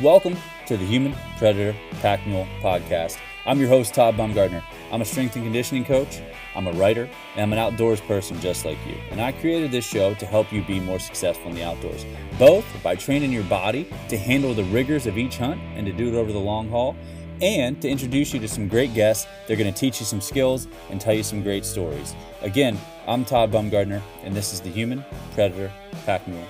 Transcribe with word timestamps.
Welcome 0.00 0.38
to 0.66 0.78
the 0.78 0.86
Human 0.86 1.14
Predator 1.36 1.76
Pack 2.00 2.26
Mule 2.26 2.46
Podcast. 2.62 3.18
I'm 3.44 3.60
your 3.60 3.68
host, 3.68 3.92
Todd 3.92 4.16
Bumgardner. 4.16 4.62
I'm 4.90 5.02
a 5.02 5.04
strength 5.04 5.36
and 5.36 5.44
conditioning 5.44 5.84
coach, 5.84 6.22
I'm 6.56 6.66
a 6.66 6.72
writer, 6.72 7.06
and 7.34 7.42
I'm 7.42 7.52
an 7.52 7.58
outdoors 7.58 8.00
person 8.00 8.40
just 8.40 8.64
like 8.64 8.78
you. 8.86 8.94
And 9.10 9.20
I 9.20 9.32
created 9.32 9.70
this 9.70 9.84
show 9.84 10.14
to 10.14 10.24
help 10.24 10.50
you 10.54 10.64
be 10.64 10.80
more 10.80 10.98
successful 10.98 11.50
in 11.50 11.54
the 11.54 11.64
outdoors, 11.64 12.06
both 12.38 12.64
by 12.82 12.94
training 12.94 13.30
your 13.30 13.44
body 13.44 13.90
to 14.08 14.16
handle 14.16 14.54
the 14.54 14.64
rigors 14.64 15.06
of 15.06 15.18
each 15.18 15.36
hunt 15.36 15.60
and 15.74 15.84
to 15.84 15.92
do 15.92 16.08
it 16.08 16.14
over 16.14 16.32
the 16.32 16.38
long 16.38 16.70
haul, 16.70 16.96
and 17.42 17.82
to 17.82 17.88
introduce 17.90 18.32
you 18.32 18.40
to 18.40 18.48
some 18.48 18.68
great 18.68 18.94
guests. 18.94 19.26
They're 19.46 19.58
going 19.58 19.70
to 19.70 19.78
teach 19.78 20.00
you 20.00 20.06
some 20.06 20.22
skills 20.22 20.66
and 20.88 20.98
tell 20.98 21.12
you 21.12 21.22
some 21.22 21.42
great 21.42 21.66
stories. 21.66 22.14
Again, 22.40 22.78
I'm 23.06 23.22
Todd 23.26 23.52
Bumgardner, 23.52 24.00
and 24.24 24.34
this 24.34 24.54
is 24.54 24.62
the 24.62 24.70
Human 24.70 25.04
Predator 25.34 25.70
Pack 26.06 26.26
Mule 26.26 26.46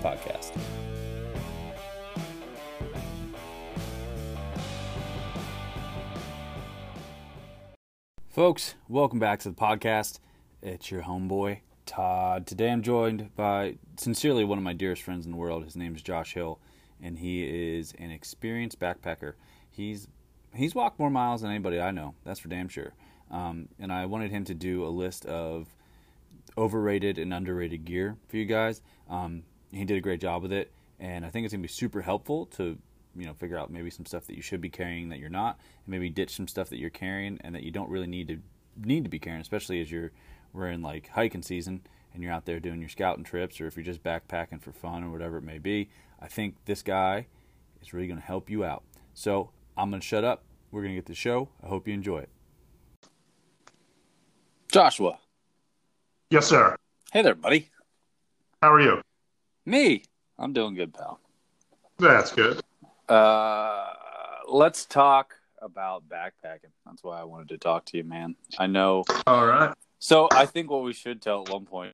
Podcast. 0.00 0.56
Folks, 8.34 8.74
welcome 8.88 9.20
back 9.20 9.38
to 9.38 9.48
the 9.48 9.54
podcast. 9.54 10.18
It's 10.60 10.90
your 10.90 11.02
homeboy, 11.02 11.60
Todd. 11.86 12.48
Today 12.48 12.68
I'm 12.72 12.82
joined 12.82 13.32
by 13.36 13.76
sincerely 13.96 14.42
one 14.42 14.58
of 14.58 14.64
my 14.64 14.72
dearest 14.72 15.02
friends 15.02 15.24
in 15.24 15.30
the 15.30 15.38
world. 15.38 15.62
His 15.62 15.76
name 15.76 15.94
is 15.94 16.02
Josh 16.02 16.34
Hill, 16.34 16.58
and 17.00 17.16
he 17.16 17.44
is 17.76 17.94
an 17.96 18.10
experienced 18.10 18.80
backpacker. 18.80 19.34
He's 19.70 20.08
he's 20.52 20.74
walked 20.74 20.98
more 20.98 21.10
miles 21.10 21.42
than 21.42 21.52
anybody 21.52 21.78
I 21.80 21.92
know. 21.92 22.16
That's 22.24 22.40
for 22.40 22.48
damn 22.48 22.66
sure. 22.66 22.94
Um, 23.30 23.68
and 23.78 23.92
I 23.92 24.06
wanted 24.06 24.32
him 24.32 24.42
to 24.46 24.54
do 24.54 24.84
a 24.84 24.90
list 24.90 25.24
of 25.26 25.68
overrated 26.58 27.18
and 27.18 27.32
underrated 27.32 27.84
gear 27.84 28.16
for 28.26 28.36
you 28.36 28.46
guys. 28.46 28.82
Um, 29.08 29.44
he 29.70 29.84
did 29.84 29.96
a 29.96 30.00
great 30.00 30.20
job 30.20 30.42
with 30.42 30.52
it, 30.52 30.72
and 30.98 31.24
I 31.24 31.28
think 31.28 31.44
it's 31.44 31.54
gonna 31.54 31.62
be 31.62 31.68
super 31.68 32.02
helpful 32.02 32.46
to 32.46 32.78
you 33.16 33.26
know 33.26 33.34
figure 33.34 33.58
out 33.58 33.70
maybe 33.70 33.90
some 33.90 34.06
stuff 34.06 34.26
that 34.26 34.36
you 34.36 34.42
should 34.42 34.60
be 34.60 34.70
carrying 34.70 35.08
that 35.10 35.18
you're 35.18 35.28
not, 35.28 35.58
and 35.84 35.92
maybe 35.92 36.08
ditch 36.08 36.34
some 36.34 36.48
stuff 36.48 36.70
that 36.70 36.78
you're 36.78 36.90
carrying 36.90 37.38
and 37.42 37.54
that 37.54 37.62
you 37.62 37.70
don't 37.70 37.90
really 37.90 38.06
need 38.06 38.28
to 38.28 38.38
need 38.76 39.04
to 39.04 39.10
be 39.10 39.18
carrying, 39.18 39.40
especially 39.40 39.80
as 39.80 39.90
you're 39.90 40.12
we're 40.52 40.68
in 40.68 40.82
like 40.82 41.08
hiking 41.08 41.42
season 41.42 41.82
and 42.12 42.22
you're 42.22 42.32
out 42.32 42.46
there 42.46 42.60
doing 42.60 42.80
your 42.80 42.88
scouting 42.88 43.24
trips, 43.24 43.60
or 43.60 43.66
if 43.66 43.76
you're 43.76 43.84
just 43.84 44.02
backpacking 44.02 44.62
for 44.62 44.72
fun 44.72 45.02
or 45.02 45.10
whatever 45.10 45.38
it 45.38 45.42
may 45.42 45.58
be. 45.58 45.90
I 46.20 46.28
think 46.28 46.54
this 46.64 46.82
guy 46.82 47.26
is 47.82 47.92
really 47.92 48.06
going 48.06 48.20
to 48.20 48.24
help 48.24 48.48
you 48.48 48.64
out. 48.64 48.84
So 49.14 49.50
I'm 49.76 49.90
going 49.90 50.00
to 50.00 50.06
shut 50.06 50.24
up. 50.24 50.44
We're 50.70 50.82
going 50.82 50.92
to 50.92 50.96
get 50.96 51.06
the 51.06 51.14
show. 51.14 51.48
I 51.62 51.66
hope 51.66 51.88
you 51.88 51.94
enjoy 51.94 52.18
it. 52.18 52.30
Joshua. 54.70 55.18
Yes, 56.30 56.46
sir. 56.46 56.76
Hey 57.12 57.22
there, 57.22 57.34
buddy. 57.34 57.68
How 58.62 58.72
are 58.72 58.80
you? 58.80 59.02
Me. 59.66 60.02
I'm 60.38 60.52
doing 60.52 60.74
good, 60.74 60.94
pal. 60.94 61.20
That's 61.98 62.32
good. 62.32 62.60
Uh, 63.08 63.86
let's 64.48 64.86
talk 64.86 65.34
about 65.60 66.08
backpacking. 66.08 66.72
That's 66.86 67.02
why 67.02 67.20
I 67.20 67.24
wanted 67.24 67.48
to 67.50 67.58
talk 67.58 67.86
to 67.86 67.96
you, 67.96 68.04
man. 68.04 68.36
I 68.58 68.66
know. 68.66 69.04
All 69.26 69.46
right. 69.46 69.72
So 69.98 70.28
I 70.32 70.46
think 70.46 70.70
what 70.70 70.82
we 70.82 70.92
should 70.92 71.22
tell 71.22 71.42
at 71.42 71.48
one 71.48 71.64
point 71.64 71.92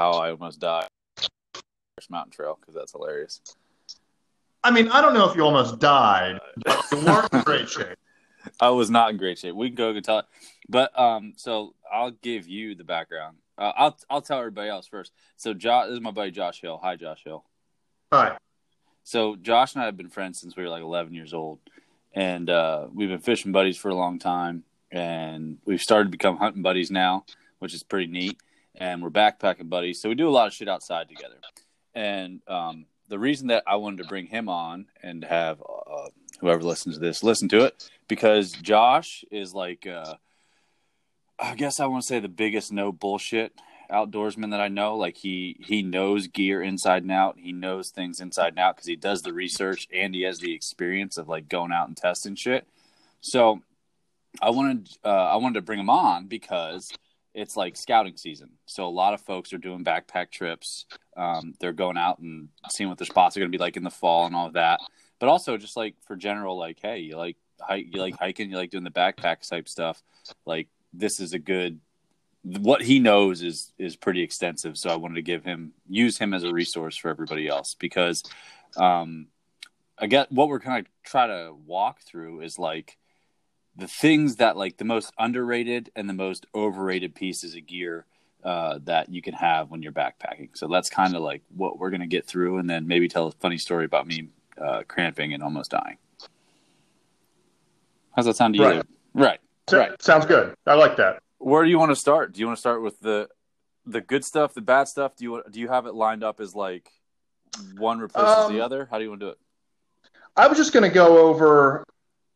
how 0.00 0.12
I 0.12 0.30
almost 0.30 0.60
died 0.60 0.88
first 1.96 2.10
mountain 2.10 2.32
trail 2.32 2.58
because 2.60 2.74
that's 2.74 2.92
hilarious. 2.92 3.40
I 4.62 4.70
mean, 4.70 4.88
I 4.88 5.00
don't 5.00 5.14
know 5.14 5.28
if 5.28 5.36
you 5.36 5.42
almost 5.42 5.78
died, 5.78 6.40
but 6.64 6.84
you 6.90 7.04
weren't 7.04 7.32
in 7.32 7.40
great 7.42 7.68
shape. 7.68 7.96
I 8.60 8.70
was 8.70 8.90
not 8.90 9.10
in 9.10 9.16
great 9.16 9.38
shape. 9.38 9.54
We 9.54 9.68
can 9.68 9.76
go 9.76 9.90
and 9.90 10.04
tell 10.04 10.20
it, 10.20 10.26
but 10.68 10.98
um, 10.98 11.34
so 11.36 11.74
I'll 11.90 12.10
give 12.10 12.48
you 12.48 12.74
the 12.74 12.84
background. 12.84 13.38
Uh, 13.56 13.72
I'll 13.76 13.98
I'll 14.10 14.22
tell 14.22 14.38
everybody 14.38 14.68
else 14.68 14.86
first. 14.86 15.12
So 15.36 15.54
Josh, 15.54 15.86
this 15.86 15.94
is 15.94 16.00
my 16.00 16.10
buddy 16.10 16.30
Josh 16.30 16.60
Hill. 16.60 16.78
Hi, 16.82 16.96
Josh 16.96 17.22
Hill. 17.24 17.44
Hi. 18.12 18.36
So 19.04 19.36
Josh 19.36 19.74
and 19.74 19.82
I 19.82 19.86
have 19.86 19.96
been 19.96 20.08
friends 20.08 20.40
since 20.40 20.56
we 20.56 20.62
were 20.62 20.70
like 20.70 20.82
11 20.82 21.12
years 21.12 21.34
old, 21.34 21.60
and 22.14 22.48
uh, 22.48 22.86
we've 22.92 23.10
been 23.10 23.20
fishing 23.20 23.52
buddies 23.52 23.76
for 23.76 23.90
a 23.90 23.94
long 23.94 24.18
time. 24.18 24.64
And 24.90 25.58
we've 25.64 25.80
started 25.80 26.04
to 26.04 26.10
become 26.10 26.36
hunting 26.36 26.62
buddies 26.62 26.90
now, 26.90 27.24
which 27.58 27.74
is 27.74 27.82
pretty 27.82 28.06
neat. 28.06 28.38
And 28.76 29.02
we're 29.02 29.10
backpacking 29.10 29.68
buddies, 29.68 30.00
so 30.00 30.08
we 30.08 30.14
do 30.14 30.28
a 30.28 30.30
lot 30.30 30.46
of 30.46 30.54
shit 30.54 30.68
outside 30.68 31.08
together. 31.08 31.36
And 31.94 32.40
um, 32.48 32.86
the 33.08 33.18
reason 33.18 33.48
that 33.48 33.62
I 33.66 33.76
wanted 33.76 33.98
to 33.98 34.08
bring 34.08 34.26
him 34.26 34.48
on 34.48 34.86
and 35.02 35.22
have 35.24 35.60
uh, 35.60 36.08
whoever 36.40 36.62
listens 36.62 36.96
to 36.96 37.00
this 37.00 37.22
listen 37.22 37.48
to 37.50 37.64
it 37.64 37.88
because 38.08 38.52
Josh 38.52 39.24
is 39.30 39.54
like, 39.54 39.86
uh, 39.86 40.14
I 41.38 41.54
guess 41.54 41.78
I 41.78 41.86
want 41.86 42.02
to 42.02 42.08
say 42.08 42.20
the 42.20 42.28
biggest 42.28 42.72
no 42.72 42.90
bullshit 42.90 43.52
outdoorsman 43.90 44.50
that 44.50 44.60
I 44.60 44.68
know. 44.68 44.96
Like 44.96 45.16
he 45.16 45.56
he 45.60 45.82
knows 45.82 46.26
gear 46.26 46.62
inside 46.62 47.02
and 47.02 47.12
out. 47.12 47.36
He 47.38 47.52
knows 47.52 47.90
things 47.90 48.20
inside 48.20 48.48
and 48.48 48.58
out 48.58 48.76
because 48.76 48.86
he 48.86 48.96
does 48.96 49.22
the 49.22 49.32
research 49.32 49.88
and 49.92 50.14
he 50.14 50.22
has 50.22 50.38
the 50.38 50.54
experience 50.54 51.16
of 51.16 51.28
like 51.28 51.48
going 51.48 51.72
out 51.72 51.88
and 51.88 51.96
testing 51.96 52.34
shit. 52.34 52.66
So 53.20 53.62
I 54.40 54.50
wanted 54.50 54.88
uh, 55.04 55.08
I 55.08 55.36
wanted 55.36 55.54
to 55.54 55.62
bring 55.62 55.80
him 55.80 55.90
on 55.90 56.26
because 56.26 56.90
it's 57.34 57.56
like 57.56 57.76
scouting 57.76 58.16
season. 58.16 58.50
So 58.66 58.86
a 58.86 58.88
lot 58.88 59.14
of 59.14 59.20
folks 59.20 59.52
are 59.52 59.58
doing 59.58 59.84
backpack 59.84 60.30
trips. 60.30 60.86
Um, 61.16 61.54
they're 61.60 61.72
going 61.72 61.98
out 61.98 62.20
and 62.20 62.48
seeing 62.70 62.88
what 62.88 62.98
their 62.98 63.06
spots 63.06 63.36
are 63.36 63.40
going 63.40 63.50
to 63.50 63.56
be 63.56 63.62
like 63.62 63.76
in 63.76 63.84
the 63.84 63.90
fall 63.90 64.26
and 64.26 64.34
all 64.34 64.46
of 64.46 64.52
that. 64.54 64.80
But 65.18 65.28
also 65.28 65.56
just 65.56 65.76
like 65.76 65.96
for 66.06 66.16
general, 66.16 66.58
like 66.58 66.78
hey, 66.80 66.98
you 67.00 67.16
like 67.16 67.36
hike, 67.60 67.86
you 67.92 68.00
like 68.00 68.16
hiking, 68.18 68.50
you 68.50 68.56
like 68.56 68.70
doing 68.70 68.84
the 68.84 68.90
backpack 68.90 69.48
type 69.48 69.68
stuff. 69.68 70.02
Like 70.46 70.68
this 70.92 71.20
is 71.20 71.32
a 71.32 71.38
good 71.38 71.80
what 72.44 72.82
he 72.82 72.98
knows 72.98 73.42
is 73.42 73.72
is 73.78 73.96
pretty 73.96 74.22
extensive 74.22 74.76
so 74.76 74.90
i 74.90 74.96
wanted 74.96 75.14
to 75.14 75.22
give 75.22 75.42
him 75.44 75.72
use 75.88 76.18
him 76.18 76.34
as 76.34 76.44
a 76.44 76.52
resource 76.52 76.94
for 76.96 77.08
everybody 77.08 77.48
else 77.48 77.74
because 77.74 78.22
um 78.76 79.26
i 79.98 80.06
get 80.06 80.30
what 80.30 80.48
we're 80.48 80.60
kind 80.60 80.84
of 80.86 80.92
try 81.04 81.26
to 81.26 81.54
walk 81.66 82.02
through 82.02 82.42
is 82.42 82.58
like 82.58 82.98
the 83.76 83.88
things 83.88 84.36
that 84.36 84.56
like 84.58 84.76
the 84.76 84.84
most 84.84 85.10
underrated 85.18 85.90
and 85.96 86.06
the 86.08 86.12
most 86.12 86.46
overrated 86.54 87.14
pieces 87.14 87.54
of 87.56 87.66
gear 87.66 88.04
uh, 88.44 88.78
that 88.84 89.08
you 89.08 89.22
can 89.22 89.32
have 89.32 89.70
when 89.70 89.82
you're 89.82 89.90
backpacking 89.90 90.50
so 90.52 90.68
that's 90.68 90.90
kind 90.90 91.16
of 91.16 91.22
like 91.22 91.40
what 91.56 91.78
we're 91.78 91.88
going 91.88 92.02
to 92.02 92.06
get 92.06 92.26
through 92.26 92.58
and 92.58 92.68
then 92.68 92.86
maybe 92.86 93.08
tell 93.08 93.26
a 93.26 93.32
funny 93.32 93.56
story 93.56 93.86
about 93.86 94.06
me 94.06 94.28
uh, 94.60 94.82
cramping 94.86 95.32
and 95.32 95.42
almost 95.42 95.70
dying 95.70 95.96
how's 98.14 98.26
that 98.26 98.36
sound 98.36 98.52
to 98.54 98.60
you 98.60 98.66
Right. 98.68 98.84
right 99.14 99.40
So- 99.66 99.78
right 99.78 100.02
Sounds 100.02 100.26
good. 100.26 100.54
I 100.66 100.74
like 100.74 100.96
that. 100.98 101.22
Where 101.44 101.62
do 101.64 101.70
you 101.70 101.78
want 101.78 101.90
to 101.90 101.96
start? 101.96 102.32
Do 102.32 102.40
you 102.40 102.46
want 102.46 102.56
to 102.56 102.60
start 102.60 102.82
with 102.82 102.98
the 103.00 103.28
the 103.86 104.00
good 104.00 104.24
stuff, 104.24 104.54
the 104.54 104.62
bad 104.62 104.88
stuff? 104.88 105.14
Do 105.16 105.24
you 105.24 105.42
do 105.50 105.60
you 105.60 105.68
have 105.68 105.86
it 105.86 105.94
lined 105.94 106.24
up 106.24 106.40
as 106.40 106.54
like 106.54 106.90
one 107.76 107.98
replaces 107.98 108.46
Um, 108.46 108.52
the 108.54 108.64
other? 108.64 108.88
How 108.90 108.98
do 108.98 109.04
you 109.04 109.10
want 109.10 109.20
to 109.20 109.26
do 109.26 109.30
it? 109.30 109.38
I 110.36 110.48
was 110.48 110.58
just 110.58 110.72
going 110.72 110.82
to 110.82 110.94
go 110.94 111.28
over 111.28 111.84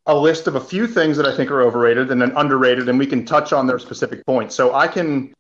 a 0.07 0.15
list 0.15 0.47
of 0.47 0.55
a 0.55 0.61
few 0.61 0.87
things 0.87 1.17
that 1.17 1.27
I 1.27 1.37
think 1.37 1.51
are 1.51 1.63
overrated 1.63 2.11
and 2.11 2.21
then 2.23 2.33
underrated, 2.37 2.89
and 2.89 2.99
we 2.99 3.07
can 3.07 3.25
touch 3.25 3.53
on 3.53 3.67
their 3.67 3.79
specific 3.79 4.25
points. 4.25 4.55
So 4.55 4.75
I 4.75 4.87
can 4.87 5.35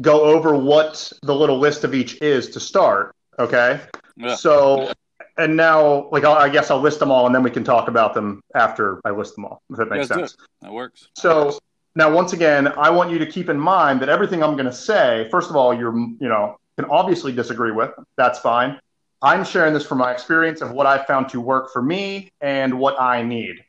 go 0.00 0.22
over 0.22 0.56
what 0.56 1.12
the 1.22 1.34
little 1.34 1.58
list 1.58 1.84
of 1.84 1.94
each 1.94 2.20
is 2.22 2.48
to 2.50 2.60
start. 2.60 3.14
Okay. 3.38 3.80
Yeah. 4.16 4.34
So, 4.36 4.92
and 5.36 5.56
now, 5.56 6.08
like, 6.10 6.24
I'll, 6.24 6.32
I 6.32 6.48
guess 6.48 6.70
I'll 6.70 6.80
list 6.80 6.98
them 6.98 7.10
all, 7.10 7.26
and 7.26 7.34
then 7.34 7.42
we 7.42 7.50
can 7.50 7.62
talk 7.62 7.88
about 7.88 8.14
them 8.14 8.40
after 8.54 9.00
I 9.04 9.10
list 9.10 9.34
them 9.34 9.44
all. 9.44 9.62
If 9.70 9.76
that 9.76 9.88
makes 9.90 10.08
Yeah, 10.08 10.16
sense. 10.16 10.36
That 10.62 10.72
works. 10.72 11.08
So 11.14 11.58
now, 11.98 12.08
once 12.08 12.32
again, 12.32 12.68
I 12.68 12.90
want 12.90 13.10
you 13.10 13.18
to 13.18 13.26
keep 13.26 13.48
in 13.48 13.58
mind 13.58 14.00
that 14.02 14.08
everything 14.08 14.40
I'm 14.40 14.52
going 14.52 14.66
to 14.66 14.72
say, 14.72 15.26
first 15.32 15.50
of 15.50 15.56
all, 15.56 15.74
you're, 15.74 15.92
you 15.98 16.28
know, 16.28 16.56
can 16.76 16.88
obviously 16.88 17.32
disagree 17.32 17.72
with. 17.72 17.90
That's 18.16 18.38
fine. 18.38 18.78
I'm 19.20 19.44
sharing 19.44 19.74
this 19.74 19.84
from 19.84 19.98
my 19.98 20.12
experience 20.12 20.60
of 20.60 20.70
what 20.70 20.86
I 20.86 21.04
found 21.04 21.28
to 21.30 21.40
work 21.40 21.72
for 21.72 21.82
me 21.82 22.30
and 22.40 22.78
what 22.78 23.00
I 23.00 23.24
need. 23.24 23.64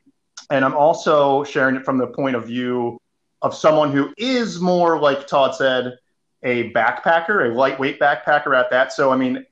And 0.51 0.63
I'm 0.63 0.75
also 0.75 1.43
sharing 1.43 1.75
it 1.75 1.83
from 1.83 1.97
the 1.97 2.05
point 2.05 2.35
of 2.35 2.45
view 2.45 2.99
of 3.41 3.55
someone 3.55 3.91
who 3.91 4.13
is 4.15 4.59
more, 4.59 4.99
like 4.99 5.25
Todd 5.25 5.55
said, 5.55 5.97
a 6.43 6.71
backpacker, 6.71 7.49
a 7.49 7.55
lightweight 7.55 7.99
backpacker 7.99 8.55
at 8.55 8.69
that. 8.69 8.93
So, 8.93 9.11
I 9.11 9.17
mean, 9.17 9.43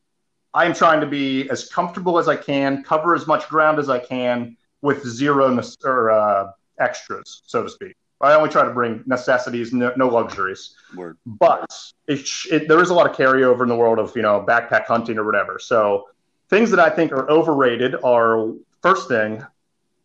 I'm 0.53 0.75
trying 0.75 1.01
to 1.01 1.07
be 1.07 1.49
as 1.49 1.67
comfortable 1.67 2.19
as 2.19 2.27
I 2.27 2.35
can, 2.35 2.83
cover 2.83 3.15
as 3.15 3.25
much 3.25 3.49
ground 3.49 3.79
as 3.79 3.89
I 3.89 3.97
can 3.97 4.55
with 4.83 5.03
zero 5.03 5.59
or 5.83 6.11
uh, 6.11 6.51
extras, 6.79 7.41
so 7.47 7.63
to 7.63 7.69
speak. 7.71 7.95
I 8.19 8.33
only 8.33 8.49
try 8.49 8.63
to 8.63 8.71
bring 8.71 9.03
necessities, 9.05 9.73
no, 9.73 9.93
no 9.95 10.07
luxuries. 10.07 10.75
Word. 10.95 11.17
But 11.25 11.71
it, 12.07 12.27
it, 12.51 12.67
there 12.67 12.81
is 12.81 12.89
a 12.89 12.93
lot 12.93 13.09
of 13.09 13.15
carryover 13.15 13.61
in 13.61 13.69
the 13.69 13.75
world 13.75 13.99
of 13.99 14.15
you 14.15 14.21
know 14.21 14.43
backpack 14.47 14.85
hunting 14.85 15.17
or 15.17 15.23
whatever. 15.23 15.59
So 15.59 16.09
things 16.49 16.71
that 16.71 16.79
I 16.79 16.89
think 16.89 17.11
are 17.11 17.29
overrated 17.29 17.95
are 18.03 18.53
first 18.81 19.07
thing, 19.07 19.45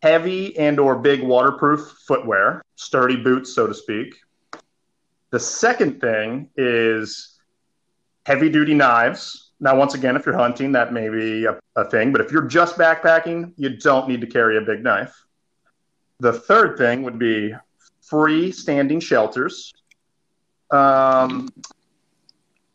heavy 0.02 0.56
and 0.58 0.78
or 0.78 0.96
big 0.96 1.22
waterproof 1.22 1.80
footwear, 2.06 2.62
sturdy 2.76 3.16
boots, 3.16 3.54
so 3.54 3.66
to 3.66 3.74
speak. 3.74 4.16
The 5.30 5.40
second 5.40 6.00
thing 6.00 6.50
is 6.56 7.38
heavy 8.26 8.50
duty 8.50 8.74
knives. 8.74 9.50
Now, 9.58 9.76
once 9.76 9.94
again, 9.94 10.16
if 10.16 10.26
you're 10.26 10.36
hunting, 10.36 10.72
that 10.72 10.92
may 10.92 11.08
be 11.08 11.46
a, 11.46 11.58
a 11.76 11.88
thing, 11.88 12.12
but 12.12 12.20
if 12.20 12.32
you're 12.32 12.42
just 12.42 12.76
backpacking, 12.76 13.52
you 13.56 13.70
don't 13.76 14.08
need 14.08 14.20
to 14.20 14.26
carry 14.26 14.58
a 14.58 14.60
big 14.60 14.82
knife. 14.82 15.14
The 16.18 16.32
third 16.32 16.76
thing 16.76 17.04
would 17.04 17.18
be 17.18 17.54
freestanding 18.12 19.02
shelters. 19.02 19.72
Um, 20.70 21.48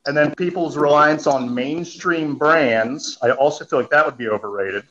and 0.06 0.16
then 0.18 0.34
people's 0.36 0.78
reliance 0.78 1.28
on 1.28 1.54
mainstream 1.54 2.36
brands, 2.36 3.18
I 3.22 3.31
also 3.31 3.66
feel 3.66 3.80
like 3.80 3.89
that 3.92 4.06
would 4.06 4.18
be 4.18 4.28
overrated. 4.30 4.86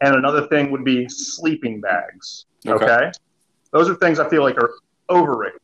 and 0.00 0.14
another 0.14 0.46
thing 0.46 0.70
would 0.70 0.84
be 0.84 1.08
sleeping 1.08 1.80
bags. 1.80 2.46
Okay. 2.66 2.84
Okay. 2.84 3.12
Those 3.72 3.88
are 3.90 3.96
things 3.96 4.18
I 4.18 4.28
feel 4.28 4.42
like 4.42 4.56
are 4.56 4.72
overrated. 5.10 5.60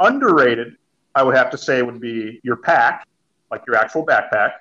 Underrated, 0.00 0.76
I 1.14 1.22
would 1.22 1.36
have 1.36 1.50
to 1.50 1.58
say, 1.58 1.82
would 1.82 2.00
be 2.00 2.40
your 2.42 2.56
pack, 2.56 3.06
like 3.50 3.62
your 3.66 3.76
actual 3.76 4.04
backpack, 4.06 4.52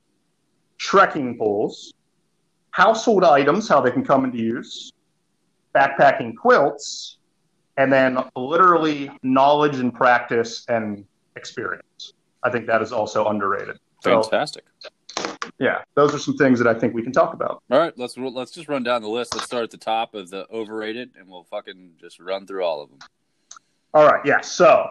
trekking 0.77 1.37
poles, 1.37 1.93
household 2.71 3.23
items, 3.23 3.67
how 3.67 3.81
they 3.81 3.91
can 3.91 4.03
come 4.03 4.25
into 4.25 4.37
use, 4.37 4.91
backpacking 5.73 6.35
quilts, 6.35 7.16
and 7.77 7.93
then 7.93 8.17
literally 8.35 9.11
knowledge 9.23 9.77
and 9.77 9.93
practice 9.93 10.65
and 10.67 11.05
experience. 11.35 12.13
I 12.43 12.49
think 12.49 12.65
that 12.67 12.81
is 12.81 12.91
also 12.91 13.27
underrated. 13.27 13.79
So, 14.03 14.21
Fantastic. 14.21 14.65
yeah, 15.59 15.81
those 15.95 16.13
are 16.13 16.19
some 16.19 16.35
things 16.37 16.59
that 16.59 16.67
I 16.67 16.77
think 16.77 16.93
we 16.93 17.01
can 17.01 17.11
talk 17.11 17.33
about. 17.33 17.63
All 17.71 17.79
right, 17.79 17.93
let's 17.97 18.17
let's 18.17 18.51
just 18.51 18.67
run 18.67 18.83
down 18.83 19.01
the 19.01 19.09
list. 19.09 19.33
Let's 19.33 19.45
start 19.45 19.63
at 19.63 19.71
the 19.71 19.77
top 19.77 20.13
of 20.13 20.29
the 20.29 20.47
overrated, 20.51 21.11
and 21.17 21.27
we'll 21.27 21.43
fucking 21.45 21.93
just 21.99 22.19
run 22.19 22.45
through 22.45 22.63
all 22.63 22.81
of 22.81 22.89
them. 22.89 22.99
All 23.93 24.05
right, 24.05 24.23
yeah. 24.25 24.41
So, 24.41 24.89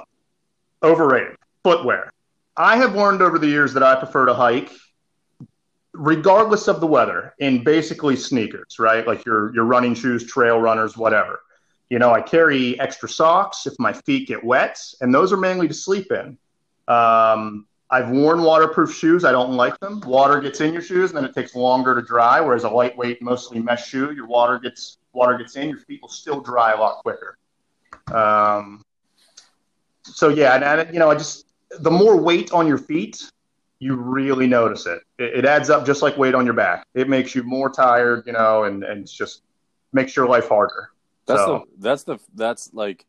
overrated 0.82 1.36
footwear. 1.62 2.12
I 2.56 2.76
have 2.76 2.94
learned 2.94 3.22
over 3.22 3.38
the 3.38 3.48
years 3.48 3.74
that 3.74 3.82
I 3.82 3.96
prefer 3.96 4.26
to 4.26 4.34
hike, 4.34 4.70
regardless 5.92 6.68
of 6.68 6.80
the 6.80 6.86
weather, 6.86 7.34
in 7.38 7.62
basically 7.62 8.16
sneakers, 8.16 8.78
right? 8.78 9.06
Like 9.06 9.24
your 9.24 9.54
your 9.54 9.64
running 9.64 9.94
shoes, 9.94 10.24
trail 10.24 10.60
runners, 10.60 10.96
whatever. 10.96 11.40
You 11.88 11.98
know, 11.98 12.12
I 12.12 12.20
carry 12.20 12.78
extra 12.80 13.08
socks 13.08 13.66
if 13.66 13.74
my 13.78 13.92
feet 13.92 14.26
get 14.28 14.42
wet, 14.42 14.80
and 15.00 15.14
those 15.14 15.32
are 15.32 15.36
mainly 15.36 15.68
to 15.68 15.74
sleep 15.74 16.10
in. 16.10 16.36
Um, 16.88 17.66
I've 17.88 18.10
worn 18.10 18.42
waterproof 18.42 18.92
shoes. 18.92 19.24
I 19.24 19.30
don't 19.30 19.52
like 19.52 19.78
them. 19.78 20.00
Water 20.00 20.40
gets 20.40 20.60
in 20.60 20.72
your 20.72 20.82
shoes, 20.82 21.10
and 21.10 21.16
then 21.16 21.24
it 21.24 21.34
takes 21.34 21.54
longer 21.54 21.94
to 21.94 22.02
dry. 22.02 22.40
Whereas 22.40 22.64
a 22.64 22.70
lightweight, 22.70 23.22
mostly 23.22 23.60
mesh 23.60 23.88
shoe, 23.88 24.12
your 24.12 24.26
water 24.26 24.58
gets 24.58 24.98
water 25.12 25.38
gets 25.38 25.56
in, 25.56 25.68
your 25.68 25.78
feet 25.78 26.02
will 26.02 26.08
still 26.08 26.40
dry 26.40 26.72
a 26.72 26.76
lot 26.76 27.02
quicker. 27.02 27.38
Um, 28.12 28.82
so 30.02 30.28
yeah, 30.28 30.54
and, 30.54 30.64
and 30.64 30.92
you 30.92 30.98
know, 30.98 31.10
I 31.10 31.14
just 31.14 31.46
the 31.78 31.90
more 31.90 32.16
weight 32.16 32.52
on 32.52 32.66
your 32.66 32.78
feet, 32.78 33.30
you 33.78 33.94
really 33.94 34.46
notice 34.46 34.86
it. 34.86 35.02
it. 35.18 35.38
It 35.38 35.44
adds 35.44 35.70
up 35.70 35.86
just 35.86 36.02
like 36.02 36.16
weight 36.16 36.34
on 36.34 36.44
your 36.44 36.54
back. 36.54 36.84
It 36.94 37.08
makes 37.08 37.34
you 37.34 37.44
more 37.44 37.70
tired, 37.70 38.24
you 38.26 38.32
know, 38.32 38.64
and 38.64 38.82
and 38.82 39.06
just 39.06 39.42
makes 39.92 40.16
your 40.16 40.26
life 40.26 40.48
harder. 40.48 40.90
That's 41.26 41.40
So- 41.40 41.66
the 41.76 41.82
that's 41.82 42.02
the 42.04 42.18
that's 42.34 42.72
like 42.74 43.04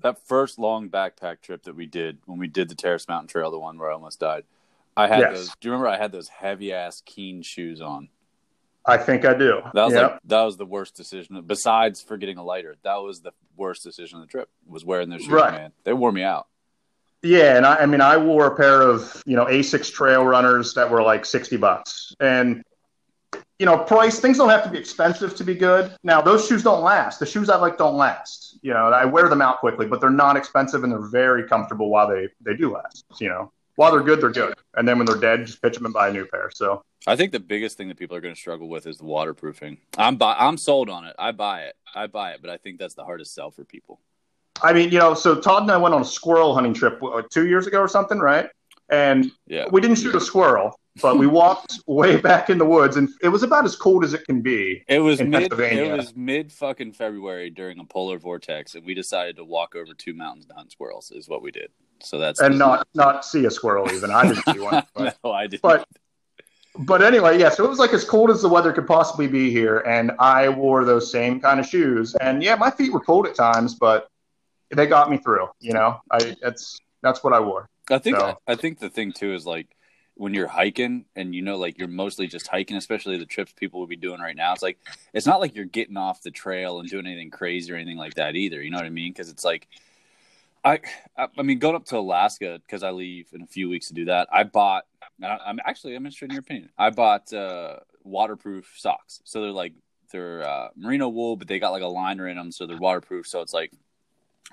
that 0.00 0.18
first 0.26 0.58
long 0.58 0.88
backpack 0.88 1.40
trip 1.42 1.64
that 1.64 1.74
we 1.74 1.86
did 1.86 2.18
when 2.26 2.38
we 2.38 2.46
did 2.46 2.68
the 2.68 2.74
Terrace 2.74 3.08
Mountain 3.08 3.28
Trail, 3.28 3.50
the 3.50 3.58
one 3.58 3.78
where 3.78 3.90
I 3.90 3.94
almost 3.94 4.20
died. 4.20 4.44
I 4.96 5.08
had 5.08 5.20
Yes. 5.20 5.36
those. 5.36 5.48
Do 5.60 5.68
you 5.68 5.72
remember 5.72 5.88
I 5.88 5.96
had 5.96 6.12
those 6.12 6.28
heavy 6.28 6.72
ass 6.72 7.02
Keen 7.04 7.42
shoes 7.42 7.80
on? 7.80 8.08
I 8.84 8.96
think 8.96 9.24
I 9.24 9.34
do. 9.34 9.60
That 9.74 9.84
was 9.84 9.94
Yep. 9.94 10.10
like 10.12 10.20
that 10.24 10.42
was 10.42 10.56
the 10.56 10.66
worst 10.66 10.94
decision. 10.96 11.40
Besides 11.42 12.00
for 12.00 12.16
getting 12.16 12.38
a 12.38 12.44
lighter, 12.44 12.76
that 12.82 12.96
was 12.96 13.20
the 13.20 13.32
worst 13.56 13.82
decision 13.82 14.18
of 14.20 14.26
the 14.26 14.30
trip. 14.30 14.48
Was 14.66 14.84
wearing 14.84 15.08
those 15.08 15.22
shoes, 15.22 15.30
Right. 15.30 15.52
man. 15.52 15.72
They 15.84 15.92
wore 15.92 16.12
me 16.12 16.22
out. 16.22 16.46
Yeah, 17.22 17.56
and 17.56 17.66
I, 17.66 17.76
I 17.78 17.86
mean, 17.86 18.00
I 18.00 18.16
wore 18.16 18.46
a 18.46 18.56
pair 18.56 18.80
of 18.82 19.22
you 19.26 19.34
know 19.36 19.46
Asics 19.46 19.92
trail 19.92 20.24
runners 20.24 20.74
that 20.74 20.90
were 20.90 21.02
like 21.02 21.24
sixty 21.26 21.56
bucks, 21.56 22.14
and 22.20 22.62
you 23.58 23.66
know, 23.66 23.76
price 23.78 24.20
things 24.20 24.38
don't 24.38 24.48
have 24.48 24.62
to 24.64 24.70
be 24.70 24.78
expensive 24.78 25.34
to 25.36 25.44
be 25.44 25.54
good. 25.54 25.92
Now, 26.04 26.20
those 26.20 26.46
shoes 26.46 26.62
don't 26.62 26.82
last. 26.82 27.18
The 27.18 27.26
shoes 27.26 27.50
I 27.50 27.56
like 27.56 27.76
don't 27.76 27.96
last. 27.96 28.58
You 28.62 28.72
know, 28.72 28.86
I 28.92 29.04
wear 29.04 29.28
them 29.28 29.42
out 29.42 29.58
quickly, 29.58 29.86
but 29.86 30.00
they're 30.00 30.10
not 30.10 30.36
expensive 30.36 30.84
and 30.84 30.92
they're 30.92 31.08
very 31.08 31.46
comfortable 31.48 31.90
while 31.90 32.08
they 32.08 32.28
they 32.40 32.54
do 32.56 32.72
last. 32.72 33.04
You 33.20 33.28
know, 33.30 33.52
while 33.76 33.90
they're 33.92 34.02
good, 34.02 34.20
they're 34.20 34.30
good, 34.30 34.54
and 34.76 34.86
then 34.86 34.98
when 34.98 35.06
they're 35.06 35.16
dead, 35.16 35.46
just 35.46 35.60
pitch 35.60 35.74
them 35.74 35.84
and 35.86 35.94
buy 35.94 36.08
a 36.08 36.12
new 36.12 36.26
pair. 36.26 36.50
So 36.54 36.82
I 37.06 37.16
think 37.16 37.32
the 37.32 37.40
biggest 37.40 37.76
thing 37.76 37.88
that 37.88 37.96
people 37.96 38.16
are 38.16 38.20
going 38.20 38.34
to 38.34 38.40
struggle 38.40 38.68
with 38.68 38.86
is 38.86 38.98
the 38.98 39.04
waterproofing. 39.04 39.78
I'm 39.96 40.16
buy, 40.16 40.36
I'm 40.38 40.56
sold 40.56 40.88
on 40.88 41.04
it. 41.04 41.16
I 41.18 41.32
buy 41.32 41.62
it. 41.62 41.74
I 41.94 42.06
buy 42.06 42.32
it, 42.32 42.40
but 42.40 42.50
I 42.50 42.58
think 42.58 42.78
that's 42.78 42.94
the 42.94 43.04
hardest 43.04 43.34
sell 43.34 43.50
for 43.50 43.64
people. 43.64 43.98
I 44.62 44.72
mean, 44.72 44.90
you 44.90 44.98
know, 44.98 45.14
so 45.14 45.40
Todd 45.40 45.62
and 45.62 45.70
I 45.70 45.76
went 45.76 45.94
on 45.94 46.02
a 46.02 46.04
squirrel 46.04 46.54
hunting 46.54 46.74
trip 46.74 47.00
two 47.30 47.46
years 47.48 47.66
ago 47.66 47.78
or 47.80 47.88
something, 47.88 48.18
right? 48.18 48.50
And 48.88 49.30
Yeah. 49.46 49.66
we 49.70 49.80
didn't 49.80 49.96
shoot 49.96 50.14
a 50.16 50.20
squirrel, 50.20 50.78
but 51.00 51.18
we 51.18 51.26
walked 51.26 51.80
way 51.86 52.16
back 52.16 52.50
in 52.50 52.58
the 52.58 52.64
woods, 52.64 52.96
and 52.96 53.08
it 53.22 53.28
was 53.28 53.42
about 53.42 53.64
as 53.64 53.76
cold 53.76 54.04
as 54.04 54.14
it 54.14 54.24
can 54.26 54.40
be. 54.40 54.84
It 54.88 55.00
was 55.00 55.20
mid. 55.20 55.32
Pennsylvania. 55.50 55.94
It 55.94 55.96
was 55.96 56.16
mid 56.16 56.52
fucking 56.52 56.92
February 56.92 57.50
during 57.50 57.78
a 57.78 57.84
polar 57.84 58.18
vortex, 58.18 58.74
and 58.74 58.84
we 58.84 58.94
decided 58.94 59.36
to 59.36 59.44
walk 59.44 59.74
over 59.74 59.94
two 59.94 60.14
mountains 60.14 60.46
to 60.46 60.54
hunt 60.54 60.72
squirrels. 60.72 61.10
Is 61.10 61.28
what 61.28 61.42
we 61.42 61.50
did. 61.50 61.70
So 62.00 62.18
that's 62.18 62.40
and 62.40 62.58
not 62.58 62.86
not 62.94 63.24
see 63.24 63.44
a 63.46 63.50
squirrel 63.50 63.90
even. 63.92 64.10
I 64.10 64.28
didn't 64.28 64.44
see 64.44 64.60
one. 64.60 64.84
But, 64.94 65.16
no, 65.24 65.32
I 65.32 65.46
did. 65.46 65.60
but 65.62 65.86
but 66.78 67.02
anyway, 67.02 67.38
yeah. 67.38 67.48
So 67.48 67.64
it 67.64 67.68
was 67.68 67.78
like 67.78 67.92
as 67.92 68.04
cold 68.04 68.30
as 68.30 68.42
the 68.42 68.48
weather 68.48 68.72
could 68.72 68.86
possibly 68.86 69.26
be 69.26 69.50
here, 69.50 69.78
and 69.80 70.12
I 70.18 70.48
wore 70.48 70.84
those 70.84 71.10
same 71.10 71.40
kind 71.40 71.58
of 71.58 71.66
shoes. 71.66 72.14
And 72.16 72.42
yeah, 72.42 72.54
my 72.54 72.70
feet 72.70 72.92
were 72.92 73.00
cold 73.00 73.26
at 73.26 73.34
times, 73.34 73.74
but 73.74 74.08
they 74.70 74.86
got 74.86 75.10
me 75.10 75.16
through. 75.18 75.48
You 75.60 75.72
know, 75.72 76.00
I 76.10 76.36
that's 76.40 76.78
that's 77.02 77.24
what 77.24 77.32
I 77.32 77.40
wore. 77.40 77.68
I 77.90 77.98
think 77.98 78.18
So- 78.18 78.38
I 78.46 78.54
think 78.54 78.78
the 78.78 78.90
thing 78.90 79.12
too 79.12 79.34
is 79.34 79.46
like 79.46 79.66
when 80.18 80.34
you're 80.34 80.48
hiking 80.48 81.04
and 81.14 81.34
you 81.34 81.42
know 81.42 81.56
like 81.56 81.78
you're 81.78 81.88
mostly 81.88 82.26
just 82.26 82.48
hiking, 82.48 82.76
especially 82.76 83.16
the 83.16 83.24
trips 83.24 83.52
people 83.52 83.80
would 83.80 83.88
be 83.88 83.96
doing 83.96 84.20
right 84.20 84.36
now. 84.36 84.52
It's 84.52 84.62
like 84.62 84.78
it's 85.12 85.26
not 85.26 85.40
like 85.40 85.54
you're 85.54 85.64
getting 85.64 85.96
off 85.96 86.22
the 86.22 86.30
trail 86.30 86.80
and 86.80 86.88
doing 86.88 87.06
anything 87.06 87.30
crazy 87.30 87.72
or 87.72 87.76
anything 87.76 87.96
like 87.96 88.14
that 88.14 88.34
either. 88.34 88.60
You 88.60 88.70
know 88.70 88.78
what 88.78 88.86
I 88.86 88.90
mean? 88.90 89.12
Because 89.12 89.30
it's 89.30 89.44
like 89.44 89.68
I 90.64 90.80
I 91.16 91.42
mean 91.42 91.60
going 91.60 91.76
up 91.76 91.84
to 91.86 91.98
Alaska 91.98 92.60
because 92.66 92.82
I 92.82 92.90
leave 92.90 93.28
in 93.32 93.42
a 93.42 93.46
few 93.46 93.68
weeks 93.68 93.88
to 93.88 93.94
do 93.94 94.06
that. 94.06 94.28
I 94.32 94.42
bought. 94.42 94.84
I'm 95.22 95.58
actually 95.64 95.94
I'm 95.94 96.04
interested 96.04 96.26
in 96.26 96.32
your 96.32 96.40
opinion. 96.40 96.70
I 96.76 96.90
bought 96.90 97.32
uh, 97.32 97.76
waterproof 98.04 98.72
socks, 98.76 99.20
so 99.24 99.40
they're 99.40 99.50
like 99.50 99.72
they're 100.10 100.42
uh, 100.46 100.68
merino 100.76 101.08
wool, 101.08 101.36
but 101.36 101.48
they 101.48 101.58
got 101.58 101.70
like 101.70 101.82
a 101.82 101.86
liner 101.86 102.28
in 102.28 102.36
them, 102.36 102.50
so 102.50 102.66
they're 102.66 102.76
waterproof. 102.76 103.26
So 103.26 103.40
it's 103.40 103.54
like 103.54 103.72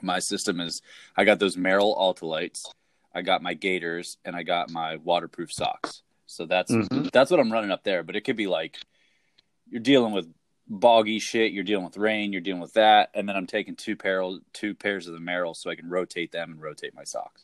my 0.01 0.19
system 0.19 0.59
is 0.59 0.81
I 1.17 1.23
got 1.23 1.39
those 1.39 1.56
Merrell 1.56 1.97
Ultralights. 1.97 2.65
I 3.15 3.21
got 3.21 3.41
my 3.41 3.53
gaiters 3.53 4.17
and 4.25 4.35
I 4.35 4.44
got 4.44 4.69
my 4.69 4.97
waterproof 4.97 5.51
socks. 5.51 6.03
So 6.27 6.45
that's 6.45 6.71
Mhm. 6.71 7.12
that's 7.12 7.31
what 7.31 7.39
I'm 7.39 7.51
running 7.51 7.71
up 7.71 7.83
there. 7.83 8.03
But 8.03 8.15
it 8.15 8.21
could 8.21 8.35
be 8.35 8.47
like 8.47 8.77
you're 9.69 9.81
dealing 9.81 10.13
with 10.13 10.27
boggy 10.67 11.19
shit, 11.19 11.53
you're 11.53 11.63
dealing 11.63 11.85
with 11.85 11.97
rain, 11.97 12.33
you're 12.33 12.41
dealing 12.41 12.62
with 12.62 12.73
that, 12.73 13.09
and 13.13 13.27
then 13.29 13.35
I'm 13.35 13.47
taking 13.47 13.75
two 13.75 13.95
pair 13.95 14.21
two 14.51 14.75
pairs 14.75 15.07
of 15.07 15.13
the 15.13 15.19
Merrell 15.19 15.56
so 15.56 15.69
I 15.69 15.75
can 15.75 15.89
rotate 15.89 16.31
them 16.31 16.51
and 16.51 16.62
rotate 16.62 16.94
my 16.94 17.03
socks. 17.03 17.41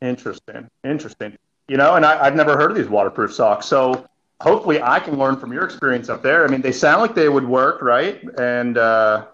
Interesting, 0.00 0.68
interesting. 0.84 1.36
You 1.66 1.76
know, 1.76 1.96
and 1.96 2.06
I, 2.06 2.24
I've 2.24 2.36
never 2.36 2.56
heard 2.56 2.70
of 2.70 2.76
these 2.76 2.88
waterproof 2.88 3.34
socks, 3.34 3.66
so 3.66 4.06
hopefully 4.40 4.80
I 4.80 5.00
can 5.00 5.18
learn 5.18 5.36
from 5.36 5.52
your 5.52 5.64
experience 5.64 6.08
up 6.08 6.22
there. 6.22 6.44
I 6.44 6.48
mean, 6.48 6.60
they 6.60 6.72
sound 6.72 7.02
like 7.02 7.14
they 7.14 7.28
would 7.28 7.46
work, 7.46 7.82
right? 7.82 8.22
And 8.38 8.78
uh, 8.78 9.26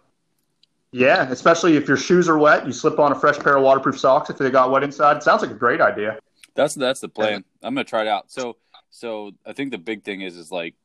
yeah, 0.94 1.28
especially 1.30 1.76
if 1.76 1.88
your 1.88 1.96
shoes 1.96 2.28
are 2.28 2.38
wet, 2.38 2.64
you 2.64 2.72
slip 2.72 3.00
on 3.00 3.10
a 3.10 3.16
fresh 3.16 3.36
pair 3.40 3.56
of 3.56 3.64
waterproof 3.64 3.98
socks 3.98 4.30
if 4.30 4.38
they 4.38 4.48
got 4.48 4.70
wet 4.70 4.84
inside. 4.84 5.24
Sounds 5.24 5.42
like 5.42 5.50
a 5.50 5.54
great 5.54 5.80
idea. 5.80 6.20
That's 6.54 6.76
that's 6.76 7.00
the 7.00 7.08
plan. 7.08 7.44
I'm 7.64 7.74
gonna 7.74 7.82
try 7.82 8.02
it 8.02 8.06
out. 8.06 8.30
So 8.30 8.58
so 8.90 9.32
I 9.44 9.54
think 9.54 9.72
the 9.72 9.78
big 9.78 10.04
thing 10.04 10.20
is 10.20 10.36
is 10.36 10.52
like 10.52 10.76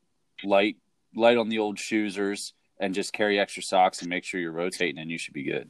light 0.43 0.77
light 1.13 1.37
on 1.37 1.47
the 1.47 1.59
old 1.59 1.77
shoesers 1.77 2.53
and 2.79 2.95
just 2.95 3.13
carry 3.13 3.39
extra 3.39 3.61
socks 3.61 4.01
and 4.01 4.09
make 4.09 4.23
sure 4.23 4.39
you're 4.39 4.51
rotating 4.51 4.97
and 4.97 5.11
you 5.11 5.19
should 5.19 5.35
be 5.35 5.43
good. 5.43 5.69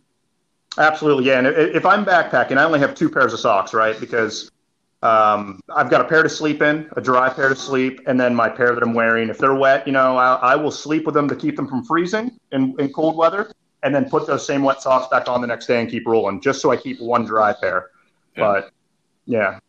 Absolutely, 0.78 1.26
yeah. 1.26 1.40
And 1.40 1.48
if 1.48 1.86
I'm 1.86 2.06
backpacking, 2.06 2.58
I 2.58 2.64
only 2.64 2.80
have 2.80 2.96
two 2.96 3.10
pairs 3.10 3.34
of 3.34 3.42
socks, 3.42 3.74
right? 3.74 4.00
Because 4.00 4.52
um, 5.04 5.60
I've 5.76 5.90
got 5.90 6.00
a 6.00 6.06
pair 6.06 6.24
to 6.24 6.30
sleep 6.30 6.62
in, 6.62 6.90
a 6.96 7.02
dry 7.02 7.28
pair 7.28 7.50
to 7.50 7.56
sleep, 7.56 8.00
and 8.08 8.18
then 8.18 8.34
my 8.34 8.48
pair 8.48 8.74
that 8.74 8.84
I'm 8.84 8.94
wearing. 8.94 9.28
If 9.28 9.38
they're 9.38 9.56
wet, 9.56 9.86
you 9.86 9.92
know, 9.92 10.16
I, 10.16 10.36
I 10.36 10.56
will 10.56 10.72
sleep 10.72 11.06
with 11.06 11.16
them 11.16 11.28
to 11.28 11.36
keep 11.36 11.58
them 11.58 11.68
from 11.68 11.84
freezing 11.84 12.40
in, 12.54 12.74
in 12.80 12.94
cold 12.94 13.18
weather, 13.18 13.52
and 13.84 13.94
then 13.94 14.10
put 14.10 14.28
those 14.28 14.46
same 14.46 14.64
wet 14.64 14.82
socks 14.82 15.08
back 15.08 15.28
on 15.28 15.42
the 15.42 15.48
next 15.48 15.68
day 15.68 15.80
and 15.80 15.90
keep 15.90 16.08
rolling, 16.08 16.42
just 16.42 16.62
so 16.62 16.72
I 16.72 16.78
keep 16.78 17.00
one 17.00 17.26
dry 17.26 17.54
pair. 17.54 17.90
Yeah. 18.36 18.44
But 18.44 18.72
yeah, 19.26 19.60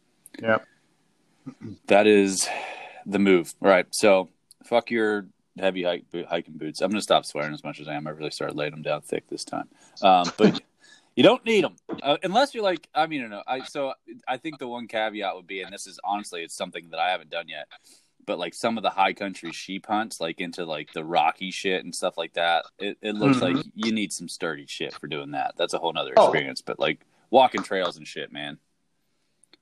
yeah, 0.43 0.59
That 1.87 2.07
is 2.07 2.49
the 3.07 3.19
move. 3.19 3.55
All 3.63 3.69
right. 3.69 3.87
So 3.91 4.29
fuck 4.65 4.91
your 4.91 5.27
heavy 5.59 5.83
hike 5.83 6.05
hiking 6.29 6.55
boots. 6.57 6.81
I'm 6.81 6.91
gonna 6.91 7.03
stop 7.03 7.25
swearing 7.25 7.53
as 7.53 7.65
much 7.65 7.81
as 7.81 7.89
I 7.89 7.95
am. 7.95 8.07
I 8.07 8.11
really 8.11 8.31
started 8.31 8.57
laying 8.57 8.73
them 8.73 8.83
down 8.83 9.03
thick 9.03 9.29
this 9.29 9.45
time. 9.45 9.69
Um, 10.03 10.31
but 10.37 10.61
you 11.17 11.23
don't 11.23 11.45
need 11.45 11.65
them 11.65 11.77
uh, 12.03 12.17
unless 12.23 12.55
you're 12.55 12.65
like. 12.65 12.89
I 12.95 13.07
mean, 13.07 13.29
no. 13.29 13.43
I 13.47 13.65
so 13.65 13.95
I 14.27 14.37
think 14.37 14.59
the 14.59 14.69
one 14.69 14.89
caveat 14.89 15.37
would 15.37 15.47
be, 15.47 15.63
and 15.63 15.73
this 15.73 15.87
is 15.87 15.99
honestly, 16.05 16.43
it's 16.43 16.57
something 16.57 16.89
that 16.91 17.01
I 17.01 17.11
haven't 17.11 17.31
done 17.31 17.49
yet. 17.49 17.67
But 18.27 18.39
like 18.39 18.55
some 18.55 18.77
of 18.77 18.83
the 18.83 18.91
high 18.91 19.13
country 19.13 19.53
sheep 19.53 19.87
hunts, 19.87 20.21
like 20.21 20.41
into 20.41 20.65
like 20.65 20.93
the 20.93 21.05
rocky 21.05 21.51
shit 21.51 21.85
and 21.85 21.95
stuff 21.95 22.17
like 22.19 22.35
that, 22.35 22.65
it, 22.79 22.99
it 23.03 23.15
looks 23.15 23.39
Mhm. 23.39 23.55
like 23.57 23.67
you 23.75 23.93
need 23.93 24.13
some 24.13 24.29
sturdy 24.29 24.67
shit 24.67 24.93
for 24.95 25.07
doing 25.07 25.33
that. 25.33 25.55
That's 25.57 25.75
a 25.75 25.79
whole 25.79 25.93
nother 25.93 26.13
Oh. 26.17 26.27
experience. 26.27 26.61
But 26.63 26.79
like 26.79 27.01
walking 27.31 27.63
trails 27.63 27.97
and 27.97 28.07
shit, 28.07 28.33
man. 28.33 28.59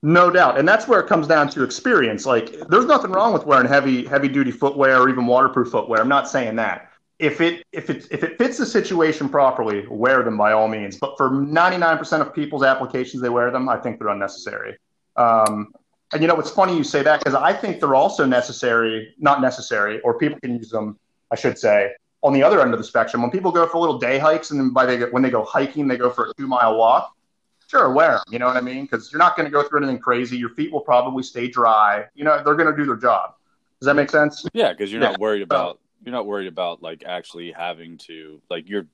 no 0.01 0.29
doubt. 0.31 0.57
And 0.57 0.65
that's 0.65 0.87
where 0.87 1.01
it 1.01 1.07
comes 1.07 1.27
down 1.27 1.49
to 1.49 1.61
experience. 1.63 2.25
Like, 2.25 2.53
there's 2.69 2.85
nothing 2.85 3.11
wrong 3.11 3.33
with 3.33 3.45
wearing 3.45 3.67
heavy, 3.67 4.05
heavy 4.05 4.29
duty 4.29 4.49
footwear 4.51 5.01
or 5.01 5.09
even 5.09 5.25
waterproof 5.25 5.71
footwear. 5.71 5.99
I'm 5.99 6.07
not 6.07 6.29
saying 6.29 6.55
that. 6.55 6.89
If 7.19 7.41
it 7.41 7.65
if 7.73 7.89
it 7.89 8.07
if 8.09 8.23
it 8.23 8.37
fits 8.37 8.57
the 8.57 8.65
situation 8.65 9.27
properly, 9.27 9.85
wear 9.89 10.23
them 10.23 10.37
by 10.37 10.53
all 10.53 10.69
means. 10.69 10.95
But 10.97 11.17
for 11.17 11.29
99% 11.31 12.21
of 12.21 12.33
people's 12.33 12.63
applications, 12.63 13.21
they 13.21 13.27
wear 13.27 13.51
them. 13.51 13.67
I 13.67 13.75
think 13.75 13.99
they're 13.99 14.07
unnecessary. 14.07 14.77
Um, 15.17 15.73
and 16.13 16.21
you 16.21 16.27
know, 16.27 16.39
it's 16.39 16.49
funny 16.49 16.75
you 16.75 16.83
say 16.83 17.03
that 17.03 17.19
because 17.19 17.35
I 17.35 17.53
think 17.53 17.79
they're 17.79 17.95
also 17.95 18.25
necessary, 18.25 19.13
not 19.19 19.41
necessary, 19.41 19.99
or 20.01 20.17
people 20.17 20.39
can 20.39 20.55
use 20.57 20.69
them 20.69 20.97
I 21.31 21.35
should 21.35 21.59
say, 21.59 21.91
on 22.23 22.33
the 22.33 22.41
other 22.41 22.59
end 22.59 22.73
of 22.73 22.79
the 22.79 22.83
spectrum, 22.83 23.21
when 23.21 23.29
people 23.31 23.51
go 23.51 23.67
for 23.67 23.77
little 23.79 23.99
day 23.99 24.17
hikes 24.17 24.49
and 24.51 24.59
then 24.59 24.71
by 24.71 24.85
they 24.85 24.99
when 25.11 25.21
they 25.21 25.29
go 25.29 25.43
hiking, 25.43 25.87
they 25.87 25.97
go 25.97 26.09
for 26.09 26.25
a 26.29 26.33
two 26.37 26.47
mile 26.47 26.75
walk. 26.77 27.15
Sure, 27.67 27.93
wear 27.93 28.13
them. 28.13 28.23
You 28.31 28.39
know 28.39 28.47
what 28.47 28.57
I 28.57 28.61
mean? 28.61 28.85
Because 28.85 29.11
you're 29.11 29.19
not 29.19 29.37
going 29.37 29.45
to 29.45 29.51
go 29.51 29.61
through 29.61 29.79
anything 29.83 29.99
crazy. 29.99 30.35
Your 30.35 30.49
feet 30.49 30.71
will 30.71 30.81
probably 30.81 31.21
stay 31.21 31.47
dry. 31.47 32.05
You 32.15 32.23
know, 32.23 32.41
they're 32.43 32.55
going 32.55 32.71
to 32.71 32.75
do 32.75 32.83
their 32.87 32.95
job. 32.95 33.35
Does 33.79 33.85
that 33.85 33.93
make 33.93 34.09
sense? 34.09 34.43
Yeah, 34.53 34.71
because 34.73 34.91
you're 34.91 35.03
Yeah. 35.03 35.09
not 35.11 35.19
worried 35.19 35.43
about 35.43 35.79
you're 36.03 36.11
not 36.13 36.25
worried 36.25 36.47
about 36.47 36.81
like 36.81 37.03
actually 37.05 37.51
having 37.51 37.97
to 37.99 38.41
like 38.49 38.67
you're 38.67 38.87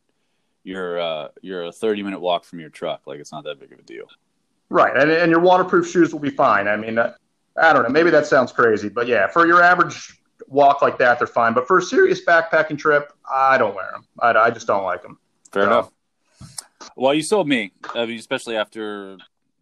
you're 0.64 1.00
uh 1.00 1.30
you're 1.42 1.64
a 1.64 1.72
30 1.72 2.04
minute 2.04 2.20
walk 2.20 2.44
from 2.44 2.60
your 2.60 2.70
truck. 2.70 3.08
Like 3.08 3.22
it's 3.22 3.32
not 3.32 3.46
that 3.46 3.60
big 3.62 3.72
of 3.72 3.80
a 3.80 3.84
deal. 3.84 4.08
Right, 4.70 4.96
and, 4.98 5.12
and 5.12 5.30
your 5.32 5.40
waterproof 5.42 5.90
shoes 5.90 6.12
will 6.12 6.20
be 6.20 6.30
fine. 6.32 6.68
I 6.68 6.76
mean, 6.76 6.98
I 6.98 7.74
don't 7.74 7.84
know. 7.84 7.90
Maybe 7.90 8.10
that 8.10 8.26
sounds 8.26 8.52
crazy, 8.52 8.90
but 8.90 9.08
yeah, 9.08 9.28
for 9.28 9.46
your 9.48 9.62
average 9.62 10.20
walk 10.48 10.82
like 10.82 10.98
that, 10.98 11.18
they're 11.20 11.28
fine. 11.28 11.54
But 11.54 11.68
for 11.68 11.78
a 11.78 11.82
serious 11.82 12.24
backpacking 12.26 12.78
trip, 12.78 13.14
I 13.32 13.58
don't 13.58 13.76
wear 13.76 13.90
them. 13.92 14.06
I, 14.20 14.32
I 14.32 14.50
just 14.50 14.68
don't 14.68 14.84
like 14.84 15.02
them. 15.04 15.20
Fair 15.52 15.64
No. 15.66 15.72
enough. 15.72 15.92
Well, 16.96 17.14
you 17.14 17.22
sold 17.24 17.48
me. 17.48 17.72
I 17.94 18.06
mean, 18.06 18.18
especially 18.20 18.56
after 18.58 19.18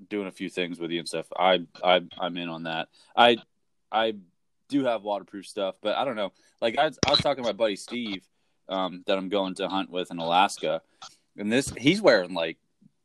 doing 0.10 0.27
a 0.27 0.31
few 0.31 0.50
things 0.50 0.79
with 0.79 0.91
you 0.91 1.00
and 1.00 1.07
stuff. 1.07 1.25
I 1.38 1.65
I 1.83 2.01
I'm 2.19 2.36
in 2.38 2.50
on 2.50 2.63
that. 2.63 2.88
I 3.15 3.38
I 3.91 4.15
do 4.69 4.83
have 4.86 5.03
waterproof 5.03 5.45
stuff, 5.48 5.75
but 5.81 5.95
I 5.95 6.03
don't 6.05 6.15
know. 6.15 6.31
Like 6.62 6.77
I, 6.77 6.88
was- 6.88 7.00
I 7.07 7.12
was 7.12 7.19
talking 7.19 7.43
to 7.43 7.48
my 7.50 7.53
buddy 7.53 7.75
Steve, 7.75 8.24
um, 8.69 9.03
that 9.07 9.17
I'm 9.17 9.29
going 9.29 9.55
to 9.55 9.67
hunt 9.67 9.89
with 9.89 10.12
in 10.12 10.17
Alaska, 10.19 10.81
and 11.38 11.51
this 11.51 11.69
he's 11.77 12.01
wearing 12.01 12.33
like, 12.33 12.57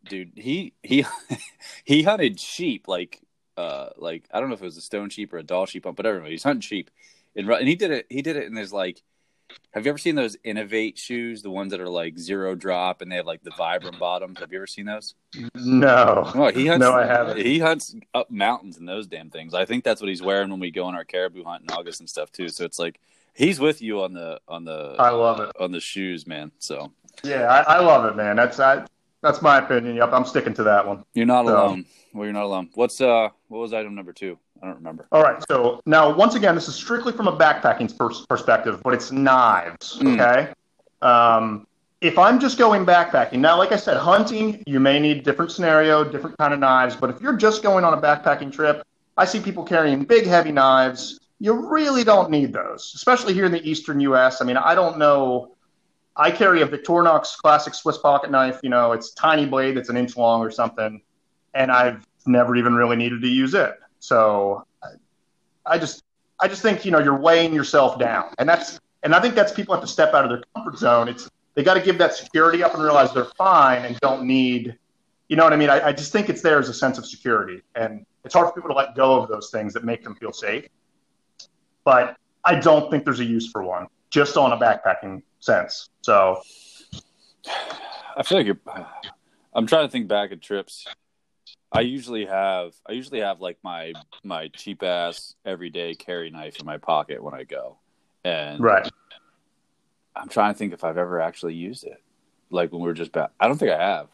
dude, 0.05 0.33
he 0.35 0.75
he 0.83 1.05
he 1.85 2.03
hunted 2.03 2.41
sheep 2.41 2.89
like 2.89 3.21
uh 3.57 3.91
like 3.97 4.29
I 4.33 4.41
don't 4.41 4.49
know 4.49 4.55
if 4.55 4.63
it 4.63 4.67
was 4.67 4.77
a 4.77 4.83
stone 4.83 5.11
sheep 5.11 5.33
or 5.33 5.39
a 5.39 5.43
Dall 5.43 5.67
sheep, 5.67 5.85
but 5.85 5.97
whatever. 5.97 6.25
He's 6.25 6.43
hunting 6.43 6.61
sheep, 6.61 6.91
and 7.37 7.49
and 7.49 7.69
he 7.69 7.75
did 7.75 7.91
it. 7.91 8.07
He 8.09 8.23
did 8.23 8.37
it 8.37 8.45
in 8.45 8.57
his 8.57 8.73
like. 8.73 9.03
Have 9.73 9.87
you 9.87 9.91
ever 9.91 9.99
seen 9.99 10.15
those 10.15 10.37
inov-8 10.45 10.99
shoes, 10.99 11.41
the 11.41 11.51
ones 11.51 11.71
that 11.71 11.81
are 11.81 11.89
like 11.89 12.19
zero 12.19 12.55
drop 12.55 13.01
and 13.01 13.11
they 13.11 13.17
have 13.17 13.25
like 13.25 13.43
the 13.43 13.51
Vibram 13.53 13.99
bottoms? 13.99 14.41
Have 14.41 14.53
you 14.53 14.59
ever 14.59 14.67
seen 14.67 14.85
those? 14.85 15.15
No. 15.55 16.31
Oh, 16.35 16.51
he 16.51 16.67
hunts. 16.67 16.81
No, 16.85 16.93
I 16.93 17.07
haven't. 17.07 17.39
He 17.39 17.59
hunts 17.59 17.97
up 18.13 18.31
mountains 18.31 18.77
in 18.77 18.85
those 18.85 19.07
damn 19.07 19.31
things. 19.31 19.55
I 19.55 19.65
think 19.65 19.85
that's 19.85 20.03
what 20.03 20.09
he's 20.11 20.21
wearing 20.21 20.51
when 20.51 20.61
we 20.61 20.71
go 20.71 20.85
on 20.85 20.95
our 20.95 21.05
caribou 21.05 21.45
hunt 21.45 21.63
in 21.63 21.71
August 21.71 22.01
and 22.01 22.11
stuff 22.11 22.31
too. 22.31 22.51
So 22.51 22.67
it's 22.67 22.79
like 22.79 23.01
he's 23.33 23.59
with 23.59 23.81
you 23.81 24.03
on 24.03 24.13
the 24.13 24.39
on 24.49 24.65
the 24.65 24.97
I 24.99 25.11
love 25.11 25.41
it. 25.41 25.51
on 25.59 25.73
the 25.73 25.81
shoes, 25.81 26.27
man. 26.27 26.53
So 26.59 26.93
Yeah, 27.23 27.45
I, 27.47 27.77
I 27.77 27.81
love 27.81 28.05
it, 28.05 28.17
man. 28.17 28.37
That's 28.37 28.61
I, 28.61 28.85
that's 29.23 29.43
my 29.43 29.59
opinion. 29.59 29.97
Yep, 29.97 30.11
I'm 30.13 30.25
sticking 30.25 30.55
to 30.55 30.63
that 30.65 30.87
one. 30.87 31.05
you're 31.15 31.27
not 31.27 31.47
So- 31.47 31.53
alone. 31.57 31.85
Well, 32.15 32.25
you're 32.25 32.33
not 32.33 32.45
alone. 32.45 32.71
What's 32.75 33.01
uh 33.01 33.29
what 33.49 33.59
was 33.59 33.73
item 33.75 33.95
number 33.95 34.13
two? 34.13 34.39
I 34.63 34.67
don't 34.67 34.77
remember. 34.77 35.07
All 35.13 35.23
right. 35.23 35.43
So 35.49 35.81
now, 35.87 36.13
once 36.13 36.35
again, 36.35 36.55
this 36.55 36.67
is 36.67 36.75
strictly 36.75 37.13
from 37.13 37.29
a 37.29 37.37
backpacking 37.37 37.97
pers- 37.97 38.27
perspective, 38.27 38.81
but 38.83 38.95
it's 38.95 39.13
knives. 39.13 39.99
Mm. 40.01 40.15
Okay. 40.21 40.53
Um, 41.03 41.67
if 42.01 42.19
I'm 42.19 42.41
just 42.41 42.59
going 42.59 42.85
backpacking 42.87 43.39
now, 43.41 43.57
like 43.59 43.73
I 43.73 43.77
said, 43.77 43.97
hunting, 43.99 44.63
you 44.67 44.81
may 44.81 44.99
need 44.99 45.23
different 45.23 45.53
scenario, 45.53 46.03
different 46.03 46.37
kind 46.39 46.53
of 46.55 46.61
knives. 46.61 46.97
But 46.97 47.11
if 47.11 47.21
you're 47.21 47.37
just 47.37 47.63
going 47.63 47.85
on 47.85 47.93
a 47.93 48.01
backpacking 48.01 48.53
trip, 48.53 48.83
I 49.17 49.25
see 49.25 49.39
people 49.41 49.63
carrying 49.65 50.05
big, 50.05 50.27
heavy 50.27 50.51
knives. 50.53 51.21
You 51.41 51.69
really 51.69 52.03
don't 52.05 52.31
need 52.31 52.53
those, 52.53 52.93
especially 52.97 53.35
here 53.35 53.45
in 53.45 53.53
the 53.53 53.69
eastern 53.69 54.01
U.S. 54.01 54.41
I 54.41 54.45
mean, 54.45 54.57
I 54.57 54.75
don't 54.75 54.99
know. 54.99 55.55
I 56.19 56.31
carry 56.33 56.63
a 56.63 56.67
Victorinox 56.67 57.37
classic 57.39 57.75
Swiss 57.75 57.99
pocket 57.99 58.31
knife. 58.31 58.59
You 58.63 58.71
know, 58.71 58.93
it's 58.93 59.13
tiny 59.13 59.47
blade 59.47 59.77
that's 59.77 59.89
an 59.89 59.97
inch 59.97 60.17
long 60.17 60.41
or 60.41 60.51
something, 60.51 61.01
and 61.55 61.71
I've 61.71 62.05
never 62.27 62.57
even 62.57 62.75
really 62.75 62.97
needed 62.97 63.23
to 63.23 63.29
use 63.29 63.55
it. 63.55 63.79
So 64.01 64.65
I- 65.65 65.79
just 65.79 66.03
I 66.41 66.49
just 66.49 66.63
think 66.63 66.85
you 66.85 66.91
know 66.91 66.99
you're 66.99 67.19
weighing 67.19 67.53
yourself 67.53 67.99
down, 67.99 68.35
and 68.39 68.49
that's 68.49 68.81
and 69.03 69.15
I 69.15 69.21
think 69.21 69.35
that's 69.35 69.53
people 69.53 69.75
have 69.75 69.83
to 69.83 69.89
step 69.89 70.15
out 70.15 70.25
of 70.25 70.31
their 70.31 70.43
comfort 70.55 70.79
zone. 70.79 71.09
It's 71.09 71.29
they 71.55 71.63
got 71.63 71.75
to 71.75 71.81
give 71.81 71.99
that 71.99 72.15
security 72.15 72.63
up 72.63 72.75
and 72.75 72.83
realize 72.83 73.13
they're 73.13 73.33
fine 73.37 73.85
and 73.85 73.99
don't 74.01 74.25
need, 74.25 74.79
you 75.29 75.37
know 75.37 75.43
what 75.45 75.53
I 75.53 75.57
mean. 75.57 75.71
I, 75.71 75.89
I 75.89 75.93
just 75.93 76.13
think 76.13 76.29
it's 76.29 76.43
there 76.43 76.59
as 76.59 76.69
a 76.69 76.75
sense 76.75 76.99
of 76.99 77.07
security, 77.07 77.63
and 77.75 78.07
it's 78.25 78.35
hard 78.35 78.49
for 78.49 78.55
people 78.55 78.71
to 78.71 78.77
let 78.77 78.95
go 78.95 79.21
of 79.21 79.29
those 79.29 79.51
things 79.51 79.75
that 79.75 79.85
make 79.85 80.05
them 80.05 80.15
feel 80.15 80.33
safe. 80.33 80.69
But 81.85 82.17
I 82.45 82.61
don't 82.61 82.91
think 82.91 83.05
there's 83.05 83.21
a 83.21 83.25
use 83.25 83.51
for 83.51 83.63
one, 83.63 83.89
just 84.11 84.37
on 84.37 84.53
a 84.53 84.57
backpacking 84.57 85.23
sense. 85.41 85.89
So 86.03 86.41
I 88.17 88.23
feel 88.23 88.39
like 88.39 88.47
you're. 88.47 88.61
I'm 89.55 89.67
trying 89.67 89.87
to 89.87 89.91
think 89.91 90.09
back 90.09 90.33
at 90.33 90.41
trips. 90.41 90.87
I 91.71 91.81
usually 91.81 92.25
have 92.27 92.73
I 92.89 92.93
usually 92.93 93.21
have 93.21 93.41
like 93.41 93.59
my 93.63 93.93
my 94.25 94.49
cheap 94.49 94.83
ass 94.83 95.35
everyday 95.45 95.95
carry 95.95 96.31
knife 96.31 96.59
in 96.59 96.67
my 96.67 96.79
pocket 96.79 97.23
when 97.23 97.35
I 97.35 97.45
go, 97.45 97.79
and 98.25 98.61
right, 98.61 98.89
I'm 100.17 100.29
trying 100.29 100.55
to 100.55 100.59
think 100.59 100.73
if 100.73 100.85
I've 100.85 100.97
ever 100.97 101.21
actually 101.21 101.55
used 101.55 101.85
it. 101.85 102.03
Like 102.51 102.73
when 102.73 102.81
we 102.81 102.87
were 102.87 102.95
just 102.95 103.13
back, 103.13 103.31
I 103.39 103.47
don't 103.47 103.59
think 103.59 103.73
I 103.73 103.79
have. 103.79 104.09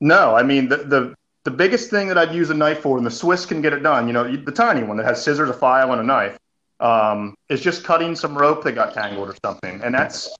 no, 0.00 0.34
I 0.34 0.42
mean 0.42 0.68
the 0.68 0.76
the 0.78 1.14
the 1.44 1.50
biggest 1.50 1.90
thing 1.90 2.08
that 2.08 2.18
I'd 2.18 2.34
use 2.34 2.50
a 2.50 2.54
knife 2.54 2.80
for, 2.80 2.98
and 2.98 3.06
the 3.06 3.10
Swiss 3.10 3.46
can 3.46 3.62
get 3.62 3.72
it 3.72 3.82
done. 3.82 4.08
You 4.08 4.12
know, 4.12 4.36
the 4.36 4.52
tiny 4.52 4.82
one 4.82 4.96
that 4.98 5.06
has 5.06 5.22
scissors, 5.22 5.48
a 5.48 5.54
file, 5.54 5.92
and 5.92 6.00
a 6.00 6.04
knife, 6.04 6.36
um, 6.80 7.34
is 7.48 7.60
just 7.60 7.84
cutting 7.84 8.14
some 8.14 8.36
rope 8.36 8.62
that 8.64 8.72
got 8.72 8.92
tangled 8.94 9.28
or 9.28 9.36
something, 9.44 9.80
and 9.82 9.94
that's 9.94 10.34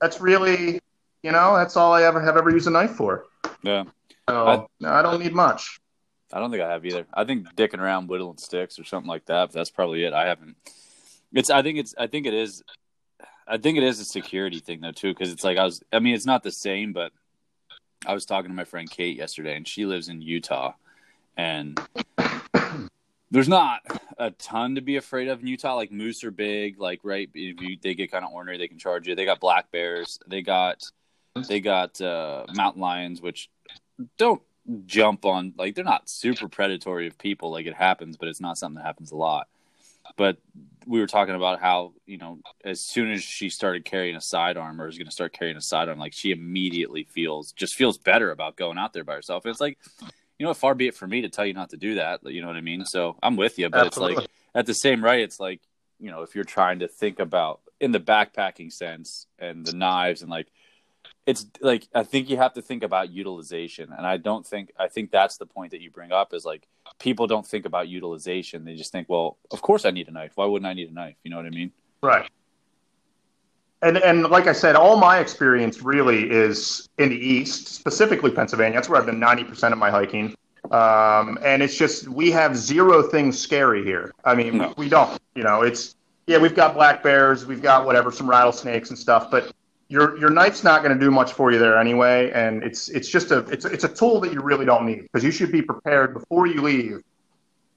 that's 0.00 0.20
really, 0.20 0.80
you 1.22 1.32
know, 1.32 1.56
that's 1.56 1.76
all 1.76 1.92
I 1.92 2.02
ever 2.04 2.20
have 2.20 2.36
ever 2.36 2.50
used 2.50 2.66
a 2.66 2.70
knife 2.70 2.92
for. 2.92 3.26
Yeah, 3.62 3.84
So 4.28 4.68
I- 4.84 4.98
I 4.98 5.02
don't 5.02 5.20
need 5.20 5.34
much. 5.34 5.80
I 6.32 6.38
don't 6.40 6.50
think 6.50 6.62
I 6.62 6.70
have 6.70 6.84
either. 6.84 7.06
I 7.14 7.24
think 7.24 7.48
dicking 7.56 7.78
around 7.78 8.08
whittling 8.08 8.36
sticks 8.36 8.78
or 8.78 8.84
something 8.84 9.08
like 9.08 9.24
that. 9.26 9.46
But 9.46 9.54
that's 9.54 9.70
probably 9.70 10.04
it. 10.04 10.12
I 10.12 10.26
haven't. 10.26 10.56
It's. 11.32 11.48
I 11.50 11.62
think 11.62 11.78
it's. 11.78 11.94
I 11.98 12.06
think 12.06 12.26
it 12.26 12.34
is. 12.34 12.62
I 13.46 13.56
think 13.56 13.78
it 13.78 13.82
is 13.82 13.98
a 13.98 14.04
security 14.04 14.58
thing 14.60 14.80
though 14.82 14.92
too, 14.92 15.14
because 15.14 15.32
it's 15.32 15.42
like 15.42 15.56
I 15.56 15.64
was. 15.64 15.82
I 15.90 16.00
mean, 16.00 16.14
it's 16.14 16.26
not 16.26 16.42
the 16.42 16.52
same, 16.52 16.92
but 16.92 17.12
I 18.06 18.12
was 18.12 18.26
talking 18.26 18.50
to 18.50 18.54
my 18.54 18.64
friend 18.64 18.90
Kate 18.90 19.16
yesterday, 19.16 19.56
and 19.56 19.66
she 19.66 19.86
lives 19.86 20.08
in 20.10 20.20
Utah, 20.20 20.74
and 21.36 21.80
there's 23.30 23.48
not 23.48 23.80
a 24.18 24.30
ton 24.32 24.74
to 24.76 24.80
be 24.80 24.96
afraid 24.96 25.28
of 25.28 25.40
in 25.40 25.46
Utah. 25.46 25.74
Like 25.74 25.92
moose 25.92 26.24
are 26.24 26.30
big. 26.30 26.80
Like 26.80 27.00
right, 27.02 27.28
if 27.34 27.60
you, 27.60 27.76
they 27.82 27.94
get 27.94 28.10
kind 28.10 28.24
of 28.24 28.32
ornery, 28.32 28.58
they 28.58 28.68
can 28.68 28.78
charge 28.78 29.06
you. 29.06 29.14
They 29.14 29.24
got 29.24 29.40
black 29.40 29.70
bears. 29.70 30.18
They 30.26 30.42
got. 30.42 30.84
They 31.46 31.60
got 31.60 32.00
uh, 32.00 32.46
mountain 32.52 32.82
lions, 32.82 33.22
which 33.22 33.48
don't 34.16 34.42
jump 34.86 35.24
on 35.24 35.54
like 35.56 35.74
they're 35.74 35.84
not 35.84 36.08
super 36.08 36.48
predatory 36.48 37.06
of 37.06 37.16
people 37.18 37.50
like 37.50 37.66
it 37.66 37.74
happens 37.74 38.16
but 38.16 38.28
it's 38.28 38.40
not 38.40 38.58
something 38.58 38.76
that 38.76 38.84
happens 38.84 39.12
a 39.12 39.16
lot 39.16 39.48
but 40.16 40.36
we 40.86 41.00
were 41.00 41.06
talking 41.06 41.34
about 41.34 41.60
how 41.60 41.92
you 42.06 42.18
know 42.18 42.38
as 42.64 42.80
soon 42.80 43.10
as 43.10 43.22
she 43.22 43.48
started 43.48 43.84
carrying 43.84 44.16
a 44.16 44.20
sidearm 44.20 44.80
or 44.80 44.88
is 44.88 44.98
going 44.98 45.06
to 45.06 45.12
start 45.12 45.32
carrying 45.32 45.56
a 45.56 45.62
sidearm 45.62 45.98
like 45.98 46.12
she 46.12 46.30
immediately 46.32 47.04
feels 47.04 47.52
just 47.52 47.74
feels 47.74 47.96
better 47.96 48.30
about 48.30 48.56
going 48.56 48.78
out 48.78 48.92
there 48.92 49.04
by 49.04 49.14
herself 49.14 49.44
and 49.44 49.50
it's 49.50 49.60
like 49.60 49.78
you 50.38 50.46
know 50.46 50.54
far 50.54 50.74
be 50.74 50.88
it 50.88 50.94
for 50.94 51.06
me 51.06 51.22
to 51.22 51.28
tell 51.28 51.46
you 51.46 51.54
not 51.54 51.70
to 51.70 51.76
do 51.76 51.96
that 51.96 52.20
you 52.26 52.40
know 52.40 52.46
what 52.46 52.56
i 52.56 52.60
mean 52.60 52.84
so 52.84 53.16
i'm 53.22 53.36
with 53.36 53.58
you 53.58 53.68
but 53.68 53.86
Absolutely. 53.86 54.14
it's 54.14 54.20
like 54.22 54.30
at 54.54 54.66
the 54.66 54.74
same 54.74 55.02
right 55.02 55.20
it's 55.20 55.40
like 55.40 55.60
you 55.98 56.10
know 56.10 56.22
if 56.22 56.34
you're 56.34 56.44
trying 56.44 56.78
to 56.80 56.88
think 56.88 57.18
about 57.18 57.60
in 57.80 57.92
the 57.92 58.00
backpacking 58.00 58.72
sense 58.72 59.26
and 59.38 59.66
the 59.66 59.72
knives 59.72 60.22
and 60.22 60.30
like 60.30 60.48
it's 61.28 61.44
like 61.60 61.86
I 61.94 62.04
think 62.04 62.30
you 62.30 62.38
have 62.38 62.54
to 62.54 62.62
think 62.62 62.82
about 62.82 63.10
utilization, 63.10 63.92
and 63.94 64.06
I 64.06 64.16
don't 64.16 64.46
think 64.46 64.72
I 64.78 64.88
think 64.88 65.10
that's 65.10 65.36
the 65.36 65.44
point 65.44 65.72
that 65.72 65.82
you 65.82 65.90
bring 65.90 66.10
up 66.10 66.32
is 66.32 66.44
like 66.44 66.66
people 66.98 67.26
don't 67.26 67.46
think 67.46 67.66
about 67.66 67.86
utilization. 67.86 68.64
They 68.64 68.76
just 68.76 68.92
think, 68.92 69.10
well, 69.10 69.36
of 69.50 69.60
course 69.60 69.84
I 69.84 69.90
need 69.90 70.08
a 70.08 70.10
knife. 70.10 70.32
Why 70.36 70.46
wouldn't 70.46 70.66
I 70.66 70.72
need 70.72 70.88
a 70.88 70.94
knife? 70.94 71.16
You 71.22 71.30
know 71.30 71.36
what 71.36 71.44
I 71.44 71.50
mean? 71.50 71.72
Right. 72.02 72.30
And 73.82 73.96
and 73.98 74.24
like 74.24 74.46
I 74.48 74.52
said, 74.52 74.74
all 74.74 74.96
my 74.96 75.18
experience 75.20 75.82
really 75.82 76.28
is 76.30 76.88
in 76.98 77.10
the 77.10 77.16
east, 77.16 77.68
specifically 77.68 78.30
Pennsylvania. 78.30 78.76
That's 78.76 78.88
where 78.88 79.00
I've 79.00 79.06
done 79.06 79.20
ninety 79.20 79.44
percent 79.44 79.72
of 79.72 79.78
my 79.78 79.90
hiking. 79.90 80.34
Um, 80.72 81.38
and 81.44 81.62
it's 81.62 81.76
just 81.76 82.08
we 82.08 82.30
have 82.32 82.56
zero 82.56 83.02
things 83.02 83.38
scary 83.38 83.84
here. 83.84 84.12
I 84.24 84.34
mean, 84.34 84.58
No. 84.58 84.74
we 84.76 84.88
don't. 84.88 85.18
You 85.36 85.44
know, 85.44 85.62
it's 85.62 85.94
yeah, 86.26 86.38
we've 86.38 86.54
got 86.56 86.74
black 86.74 87.02
bears, 87.02 87.46
we've 87.46 87.62
got 87.62 87.86
whatever, 87.86 88.10
some 88.10 88.28
rattlesnakes 88.28 88.90
and 88.90 88.98
stuff, 88.98 89.30
but 89.30 89.52
your 89.88 90.18
your 90.18 90.28
knife's 90.30 90.64
not 90.64 90.82
going 90.82 90.92
to 90.92 91.02
do 91.02 91.10
much 91.12 91.32
for 91.32 91.52
you 91.52 91.58
there 91.60 91.78
anyway. 91.78 92.30
And 92.32 92.64
it's 92.64 92.88
it's 92.88 93.08
just 93.08 93.30
a 93.30 93.38
it's 93.50 93.64
it's 93.64 93.84
a 93.84 93.88
tool 93.88 94.20
that 94.22 94.32
you 94.32 94.40
really 94.40 94.64
don't 94.66 94.84
need 94.86 95.02
because 95.02 95.22
you 95.22 95.30
should 95.30 95.52
be 95.52 95.62
prepared 95.62 96.14
before 96.14 96.48
you 96.48 96.60
leave 96.62 97.00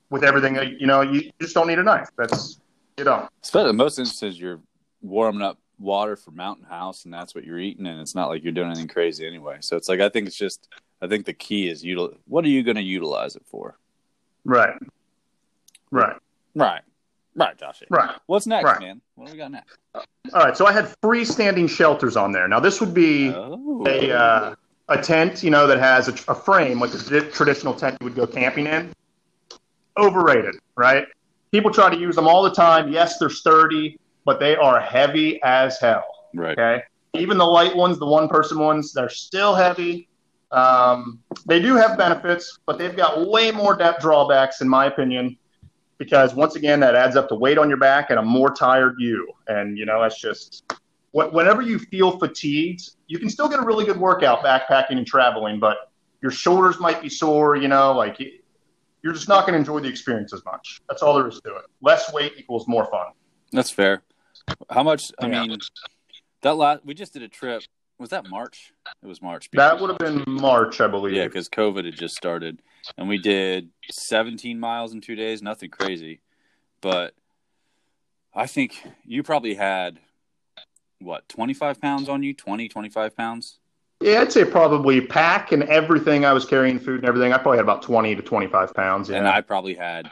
with 0.09 0.23
everything. 0.23 0.55
that- 0.55 0.81
You 0.81 0.87
know, 0.87 1.01
you 1.01 1.29
just 1.39 1.53
don't 1.53 1.67
need 1.67 1.77
a 1.79 1.83
knife. 1.83 2.09
That's 2.17 2.59
you 2.97 3.03
don't. 3.03 3.29
Especially 3.43 3.69
in 3.69 3.75
most 3.77 3.99
instances, 3.99 4.39
you're 4.39 4.59
warming 5.03 5.43
up 5.43 5.57
water 5.81 6.15
for 6.15 6.31
Mountain 6.31 6.65
House, 6.65 7.05
and 7.05 7.13
that's 7.13 7.33
what 7.35 7.43
you're 7.43 7.59
eating, 7.59 7.87
and 7.87 7.99
it's 7.99 8.15
not 8.15 8.29
like 8.29 8.43
you're 8.43 8.53
doing 8.53 8.67
anything 8.69 8.87
crazy 8.87 9.25
anyway. 9.25 9.57
So 9.61 9.75
it's 9.75 9.89
like 9.89 9.99
I 9.99 10.09
think 10.09 10.27
it's 10.27 10.37
just 10.37 10.67
I 11.01 11.07
think 11.07 11.25
the 11.25 11.33
key 11.33 11.69
is 11.69 11.83
util. 11.83 12.15
What 12.27 12.45
are 12.45 12.49
you 12.49 12.63
going 12.63 12.77
to 12.77 12.83
utilize 12.83 13.35
it 13.35 13.43
for? 13.45 13.77
Right. 14.45 14.77
Right. 15.91 16.15
Right, 16.55 16.81
right, 17.35 17.57
Josh. 17.57 17.81
Right. 17.89 18.15
What's 18.27 18.45
next, 18.45 18.65
Right. 18.65 18.79
man? 18.81 19.01
What 19.15 19.27
do 19.27 19.31
we 19.33 19.37
got 19.37 19.51
next? 19.51 19.77
All 19.95 20.03
right, 20.33 20.55
so 20.55 20.65
I 20.65 20.71
had 20.71 20.85
freestanding 21.01 21.69
shelters 21.69 22.15
on 22.17 22.31
there. 22.31 22.47
Now 22.47 22.59
this 22.59 22.79
would 22.81 22.93
be 22.93 23.29
Oh, 23.29 23.83
a 23.87 24.11
uh, 24.11 24.55
a 24.89 25.01
tent, 25.01 25.41
you 25.43 25.49
know, 25.49 25.65
that 25.67 25.79
has 25.79 26.07
a, 26.09 26.13
a 26.29 26.35
frame 26.35 26.79
like 26.79 26.93
a 26.93 26.97
tra- 26.97 27.31
traditional 27.31 27.73
tent 27.73 27.97
you 28.01 28.05
would 28.05 28.15
go 28.15 28.27
camping 28.27 28.67
in. 28.67 28.91
Overrated, 29.97 30.55
right? 30.75 31.05
People 31.51 31.71
try 31.71 31.89
to 31.89 31.97
use 31.99 32.15
them 32.15 32.27
all 32.27 32.43
the 32.43 32.51
time. 32.51 32.91
Yes, 32.91 33.17
they're 33.17 33.29
sturdy. 33.29 33.97
But 34.25 34.39
they 34.39 34.55
are 34.55 34.79
heavy 34.79 35.41
as 35.43 35.79
hell. 35.79 36.05
Right. 36.33 36.57
Okay. 36.57 36.83
Even 37.13 37.37
the 37.37 37.45
light 37.45 37.75
ones, 37.75 37.99
the 37.99 38.05
one 38.05 38.27
person 38.27 38.59
ones, 38.59 38.93
they're 38.93 39.09
still 39.09 39.53
heavy. 39.53 40.07
Um, 40.51 41.19
they 41.45 41.61
do 41.61 41.75
have 41.75 41.97
benefits, 41.97 42.59
but 42.65 42.77
they've 42.77 42.95
got 42.95 43.27
way 43.27 43.51
more 43.51 43.75
depth 43.75 44.01
drawbacks, 44.01 44.61
in 44.61 44.67
my 44.67 44.85
opinion, 44.85 45.37
because 45.97 46.33
once 46.33 46.55
again, 46.55 46.79
that 46.81 46.95
adds 46.95 47.15
up 47.15 47.29
to 47.29 47.35
weight 47.35 47.57
on 47.57 47.69
your 47.69 47.77
back 47.77 48.09
and 48.09 48.19
a 48.19 48.21
more 48.21 48.53
tired 48.53 48.95
you. 48.97 49.31
And, 49.47 49.77
you 49.77 49.85
know, 49.85 50.01
that's 50.01 50.19
just 50.19 50.63
whenever 51.11 51.61
you 51.61 51.79
feel 51.79 52.17
fatigued, 52.17 52.91
you 53.07 53.19
can 53.19 53.29
still 53.29 53.49
get 53.49 53.59
a 53.59 53.63
really 53.63 53.85
good 53.85 53.99
workout 53.99 54.43
backpacking 54.43 54.97
and 54.97 55.05
traveling, 55.05 55.59
but 55.59 55.91
your 56.21 56.31
shoulders 56.31 56.79
might 56.79 57.01
be 57.01 57.09
sore, 57.09 57.55
you 57.55 57.67
know, 57.67 57.93
like 57.93 58.19
you're 59.01 59.13
just 59.13 59.27
not 59.27 59.41
going 59.41 59.53
to 59.53 59.59
enjoy 59.59 59.79
the 59.79 59.89
experience 59.89 60.33
as 60.33 60.43
much. 60.45 60.81
That's 60.87 61.01
all 61.01 61.15
there 61.15 61.27
is 61.27 61.41
to 61.41 61.55
it. 61.55 61.65
Less 61.81 62.13
weight 62.13 62.33
equals 62.37 62.67
more 62.67 62.85
fun. 62.85 63.07
That's 63.51 63.71
fair. 63.71 64.03
How 64.69 64.83
much? 64.83 65.11
I 65.19 65.27
yeah. 65.27 65.45
mean, 65.45 65.57
that 66.41 66.55
last 66.55 66.85
we 66.85 66.93
just 66.93 67.13
did 67.13 67.23
a 67.23 67.27
trip. 67.27 67.63
Was 67.99 68.09
that 68.09 68.27
March? 68.27 68.73
It 69.03 69.07
was 69.07 69.21
March. 69.21 69.49
That 69.53 69.79
would 69.79 69.89
have 69.89 69.99
been 69.99 70.23
March, 70.27 70.81
I 70.81 70.87
believe. 70.87 71.13
Yeah, 71.13 71.25
because 71.25 71.49
COVID 71.49 71.85
had 71.85 71.95
just 71.95 72.15
started, 72.15 72.61
and 72.97 73.07
we 73.07 73.19
did 73.19 73.69
17 73.91 74.59
miles 74.59 74.93
in 74.93 75.01
two 75.01 75.15
days. 75.15 75.43
Nothing 75.43 75.69
crazy, 75.69 76.21
but 76.81 77.13
I 78.33 78.47
think 78.47 78.81
you 79.05 79.21
probably 79.21 79.53
had 79.53 79.99
what 81.01 81.27
25 81.29 81.81
pounds 81.81 82.09
on 82.09 82.23
you 82.23 82.33
20 82.33 82.67
25 82.67 83.17
pounds 83.17 83.59
yeah 84.01 84.21
i'd 84.21 84.31
say 84.31 84.45
probably 84.45 85.01
pack 85.01 85.51
and 85.51 85.63
everything 85.63 86.25
i 86.25 86.33
was 86.33 86.45
carrying 86.45 86.79
food 86.79 86.99
and 86.99 87.05
everything 87.05 87.33
i 87.33 87.37
probably 87.37 87.57
had 87.57 87.63
about 87.63 87.81
20 87.81 88.15
to 88.15 88.21
25 88.21 88.73
pounds 88.73 89.09
yeah. 89.09 89.17
and 89.17 89.27
i 89.27 89.41
probably 89.41 89.73
had 89.73 90.11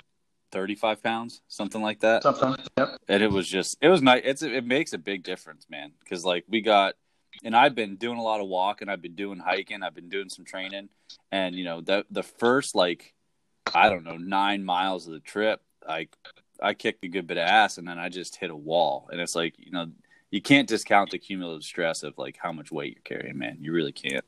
35 0.51 1.03
pounds 1.03 1.41
something 1.48 1.82
like 1.82 2.00
that 2.00 2.24
something 2.24 2.56
yep. 2.77 2.98
and 3.08 3.24
it 3.24 3.32
was 3.32 3.48
just 3.48 3.77
it 3.82 3.89
was 3.89 4.01
nice 4.01 4.22
it's 4.25 4.41
it 4.41 4.65
makes 4.65 4.94
a 4.94 4.98
big 4.98 5.24
difference 5.24 5.65
man 5.70 5.91
because 6.00 6.25
like 6.25 6.44
we 6.48 6.62
got 6.62 6.96
and 7.44 7.56
i've 7.56 7.75
been 7.75 7.96
doing 7.96 8.18
a 8.18 8.24
lot 8.24 8.41
of 8.41 8.48
walking 8.48 8.89
i've 8.89 9.01
been 9.01 9.15
doing 9.15 9.39
hiking 9.39 9.84
i've 9.84 9.96
been 9.96 10.10
doing 10.10 10.29
some 10.29 10.46
training 10.46 10.89
and 11.32 11.56
you 11.56 11.63
know 11.63 11.82
the 11.82 12.06
the 12.10 12.24
first 12.24 12.75
like 12.75 13.13
i 13.74 13.89
don't 13.89 14.03
know 14.03 14.18
nine 14.18 14.63
miles 14.63 15.06
of 15.08 15.13
the 15.13 15.20
trip 15.20 15.62
like 15.88 16.15
i 16.62 16.74
kicked 16.74 17.03
a 17.06 17.08
good 17.08 17.27
bit 17.27 17.38
of 17.38 17.48
ass 17.48 17.77
and 17.77 17.88
then 17.88 18.00
i 18.00 18.10
just 18.10 18.36
hit 18.36 18.50
a 18.50 18.56
wall 18.56 19.08
and 19.12 19.22
it's 19.22 19.36
like 19.36 19.53
you 19.58 19.72
know 19.72 19.88
you 20.32 20.41
can't 20.41 20.68
discount 20.68 21.12
the 21.12 21.18
cumulative 21.18 21.63
stress 21.63 22.03
of 22.03 22.18
like 22.18 22.38
how 22.41 22.51
much 22.51 22.72
weight 22.72 22.94
you're 22.96 23.20
carrying, 23.20 23.38
man. 23.38 23.58
You 23.60 23.72
really 23.72 23.91
can't. 23.91 24.25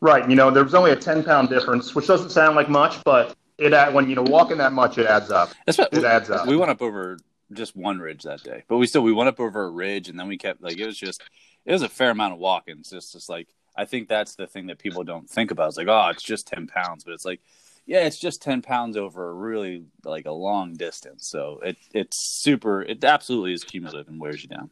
Right. 0.00 0.28
You 0.28 0.36
know, 0.36 0.50
there 0.50 0.64
was 0.64 0.74
only 0.74 0.90
a 0.90 0.96
ten 0.96 1.24
pound 1.24 1.48
difference, 1.48 1.94
which 1.94 2.06
doesn't 2.06 2.30
sound 2.30 2.54
like 2.54 2.68
much, 2.68 3.02
but 3.04 3.34
it 3.58 3.72
adds 3.72 3.94
when 3.94 4.08
you 4.08 4.16
know 4.16 4.22
walking 4.22 4.58
that 4.58 4.72
much, 4.72 4.98
it 4.98 5.06
adds 5.06 5.30
up. 5.30 5.50
That's 5.64 5.78
what 5.78 5.92
it 5.92 6.04
adds 6.04 6.30
up. 6.30 6.46
We 6.46 6.56
went 6.56 6.70
up 6.70 6.82
over 6.82 7.18
just 7.52 7.76
one 7.76 7.98
ridge 7.98 8.24
that 8.24 8.42
day, 8.42 8.64
but 8.68 8.76
we 8.76 8.86
still 8.86 9.02
we 9.02 9.12
went 9.12 9.28
up 9.28 9.40
over 9.40 9.64
a 9.64 9.70
ridge, 9.70 10.08
and 10.08 10.18
then 10.18 10.28
we 10.28 10.36
kept 10.36 10.62
like 10.62 10.78
it 10.78 10.86
was 10.86 10.98
just 10.98 11.22
it 11.64 11.72
was 11.72 11.82
a 11.82 11.88
fair 11.88 12.10
amount 12.10 12.34
of 12.34 12.38
walking. 12.38 12.76
It's 12.80 12.90
just 12.90 13.12
just 13.12 13.28
like 13.28 13.48
I 13.76 13.84
think 13.84 14.08
that's 14.08 14.34
the 14.34 14.46
thing 14.46 14.66
that 14.66 14.78
people 14.78 15.04
don't 15.04 15.28
think 15.28 15.50
about. 15.50 15.68
It's 15.68 15.76
like 15.76 15.88
oh, 15.88 16.08
it's 16.08 16.22
just 16.22 16.46
ten 16.46 16.66
pounds, 16.66 17.04
but 17.04 17.14
it's 17.14 17.24
like 17.24 17.40
yeah, 17.86 18.00
it's 18.00 18.18
just 18.18 18.42
ten 18.42 18.62
pounds 18.62 18.96
over 18.96 19.30
a 19.30 19.32
really 19.32 19.84
like 20.04 20.26
a 20.26 20.32
long 20.32 20.74
distance. 20.74 21.28
So 21.28 21.60
it 21.62 21.76
it's 21.94 22.42
super. 22.42 22.82
It 22.82 23.02
absolutely 23.04 23.54
is 23.54 23.64
cumulative 23.64 24.08
and 24.08 24.20
wears 24.20 24.42
you 24.42 24.48
down. 24.48 24.70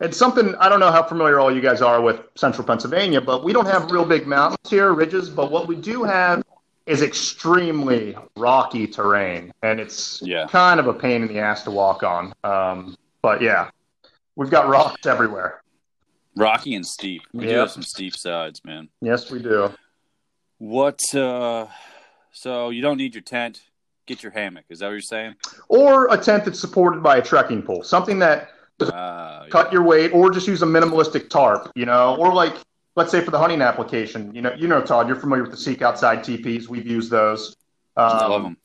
It's 0.00 0.16
something 0.16 0.54
I 0.56 0.68
don't 0.68 0.80
know 0.80 0.92
how 0.92 1.02
familiar 1.02 1.40
all 1.40 1.54
you 1.54 1.60
guys 1.60 1.82
are 1.82 2.00
with 2.00 2.20
central 2.34 2.66
Pennsylvania, 2.66 3.20
but 3.20 3.42
we 3.42 3.52
don't 3.52 3.66
have 3.66 3.90
real 3.90 4.04
big 4.04 4.26
mountains 4.26 4.70
here, 4.70 4.92
ridges. 4.92 5.28
But 5.28 5.50
what 5.50 5.66
we 5.66 5.76
do 5.76 6.04
have 6.04 6.42
is 6.90 7.02
extremely 7.02 8.16
rocky 8.36 8.86
terrain, 8.86 9.52
and 9.62 9.78
it's 9.78 10.20
yeah. 10.22 10.46
kind 10.48 10.80
of 10.80 10.88
a 10.88 10.92
pain 10.92 11.22
in 11.22 11.28
the 11.28 11.38
ass 11.38 11.62
to 11.62 11.70
walk 11.70 12.02
on. 12.02 12.32
Um, 12.42 12.96
but 13.22 13.40
yeah, 13.40 13.70
we've 14.34 14.50
got 14.50 14.68
rocks 14.68 15.06
everywhere. 15.06 15.62
Rocky 16.36 16.74
and 16.74 16.84
steep. 16.84 17.22
We 17.32 17.44
yep. 17.44 17.52
do 17.52 17.58
have 17.58 17.70
some 17.70 17.82
steep 17.82 18.16
sides, 18.16 18.64
man. 18.64 18.88
Yes, 19.00 19.30
we 19.30 19.40
do. 19.40 19.72
What? 20.58 21.00
Uh, 21.14 21.66
so 22.32 22.70
you 22.70 22.82
don't 22.82 22.96
need 22.96 23.14
your 23.14 23.22
tent. 23.22 23.62
Get 24.06 24.22
your 24.24 24.32
hammock. 24.32 24.64
Is 24.68 24.80
that 24.80 24.86
what 24.86 24.92
you're 24.92 25.00
saying? 25.00 25.36
Or 25.68 26.12
a 26.12 26.16
tent 26.16 26.44
that's 26.44 26.58
supported 26.58 27.02
by 27.02 27.18
a 27.18 27.22
trekking 27.22 27.62
pole. 27.62 27.84
Something 27.84 28.18
that 28.18 28.48
uh, 28.80 29.46
cut 29.48 29.66
yeah. 29.66 29.72
your 29.74 29.82
weight, 29.84 30.12
or 30.12 30.30
just 30.30 30.48
use 30.48 30.62
a 30.62 30.66
minimalistic 30.66 31.28
tarp, 31.28 31.70
you 31.76 31.86
know, 31.86 32.16
or 32.16 32.34
like 32.34 32.56
let's 32.96 33.10
say 33.10 33.20
for 33.24 33.30
the 33.30 33.38
hunting 33.38 33.62
application, 33.62 34.34
you 34.34 34.42
know, 34.42 34.52
you 34.54 34.68
know, 34.68 34.82
Todd, 34.82 35.06
you're 35.06 35.16
familiar 35.16 35.42
with 35.42 35.52
the 35.52 35.58
Seek 35.58 35.82
Outside 35.82 36.20
TPs. 36.20 36.68
We've 36.68 36.86
used 36.86 37.10
those. 37.10 37.56
Um, 37.96 38.10
I 38.10 38.26
love 38.26 38.42
them. 38.42 38.56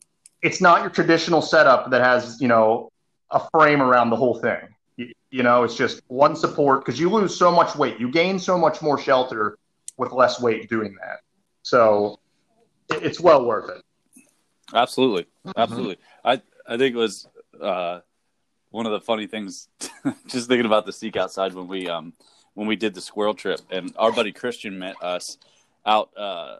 It's 0.42 0.60
not 0.60 0.82
your 0.82 0.90
traditional 0.90 1.42
setup 1.42 1.90
that 1.90 2.02
has 2.02 2.40
you 2.40 2.48
know 2.48 2.90
a 3.30 3.40
frame 3.50 3.82
around 3.82 4.10
the 4.10 4.16
whole 4.16 4.38
thing. 4.38 4.60
You, 4.96 5.12
you 5.30 5.42
know, 5.42 5.64
it's 5.64 5.76
just 5.76 6.02
one 6.08 6.36
support 6.36 6.84
because 6.84 7.00
you 7.00 7.10
lose 7.10 7.36
so 7.36 7.50
much 7.50 7.74
weight. 7.76 7.98
You 7.98 8.10
gain 8.10 8.38
so 8.38 8.58
much 8.58 8.82
more 8.82 8.98
shelter 8.98 9.58
with 9.96 10.12
less 10.12 10.40
weight 10.40 10.68
doing 10.68 10.96
that. 11.00 11.20
So 11.62 12.18
it, 12.90 13.02
it's 13.02 13.20
well 13.20 13.44
worth 13.44 13.70
it. 13.70 13.82
Absolutely, 14.74 15.22
mm-hmm. 15.22 15.52
absolutely. 15.56 15.96
Mm-hmm. 15.96 16.28
I 16.28 16.74
I 16.74 16.76
think 16.76 16.94
it 16.94 16.98
was 16.98 17.28
uh, 17.60 18.00
one 18.70 18.86
of 18.86 18.92
the 18.92 19.00
funny 19.00 19.26
things, 19.26 19.68
just 20.26 20.48
thinking 20.48 20.66
about 20.66 20.86
the 20.86 20.92
seek 20.92 21.16
outside 21.16 21.54
when 21.54 21.68
we 21.68 21.88
um 21.88 22.12
when 22.56 22.66
we 22.66 22.74
did 22.74 22.94
the 22.94 23.02
squirrel 23.02 23.34
trip, 23.34 23.60
and 23.70 23.92
our 23.98 24.10
buddy 24.10 24.32
Christian 24.32 24.78
met 24.78 24.96
us 25.02 25.36
out. 25.84 26.10
Uh, 26.16 26.56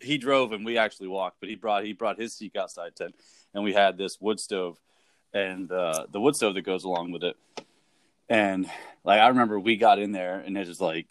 he 0.00 0.16
drove 0.16 0.52
and 0.52 0.64
we 0.64 0.78
actually 0.78 1.08
walked, 1.08 1.38
but 1.40 1.48
he 1.48 1.56
brought 1.56 1.84
he 1.84 1.92
brought 1.92 2.18
his 2.18 2.32
seek 2.32 2.56
outside 2.56 2.94
tent, 2.94 3.14
and 3.52 3.64
we 3.64 3.72
had 3.72 3.98
this 3.98 4.20
wood 4.20 4.38
stove, 4.38 4.78
and 5.34 5.70
uh, 5.70 6.06
the 6.10 6.20
wood 6.20 6.36
stove 6.36 6.54
that 6.54 6.62
goes 6.62 6.84
along 6.84 7.10
with 7.10 7.24
it. 7.24 7.36
And 8.28 8.70
like 9.04 9.20
I 9.20 9.26
remember, 9.26 9.58
we 9.58 9.76
got 9.76 9.98
in 9.98 10.12
there, 10.12 10.38
and 10.38 10.56
it 10.56 10.68
was 10.68 10.80
like 10.80 11.08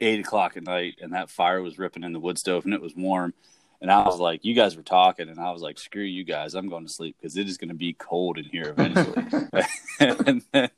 eight 0.00 0.20
o'clock 0.20 0.56
at 0.56 0.64
night, 0.64 0.96
and 1.02 1.12
that 1.12 1.28
fire 1.28 1.62
was 1.62 1.78
ripping 1.78 2.02
in 2.02 2.14
the 2.14 2.20
wood 2.20 2.38
stove, 2.38 2.64
and 2.64 2.72
it 2.72 2.80
was 2.80 2.96
warm 2.96 3.34
and 3.80 3.90
I 3.90 4.04
was 4.04 4.18
like, 4.18 4.44
you 4.44 4.54
guys 4.54 4.76
were 4.76 4.82
talking, 4.82 5.28
and 5.28 5.38
I 5.38 5.50
was 5.50 5.62
like, 5.62 5.78
screw 5.78 6.02
you 6.02 6.24
guys, 6.24 6.54
I'm 6.54 6.68
going 6.68 6.86
to 6.86 6.92
sleep 6.92 7.16
because 7.20 7.36
it 7.36 7.48
is 7.48 7.58
going 7.58 7.68
to 7.68 7.74
be 7.74 7.92
cold 7.92 8.38
in 8.38 8.44
here 8.44 8.74
eventually. 8.76 9.26
and 10.00 10.42
then, 10.52 10.70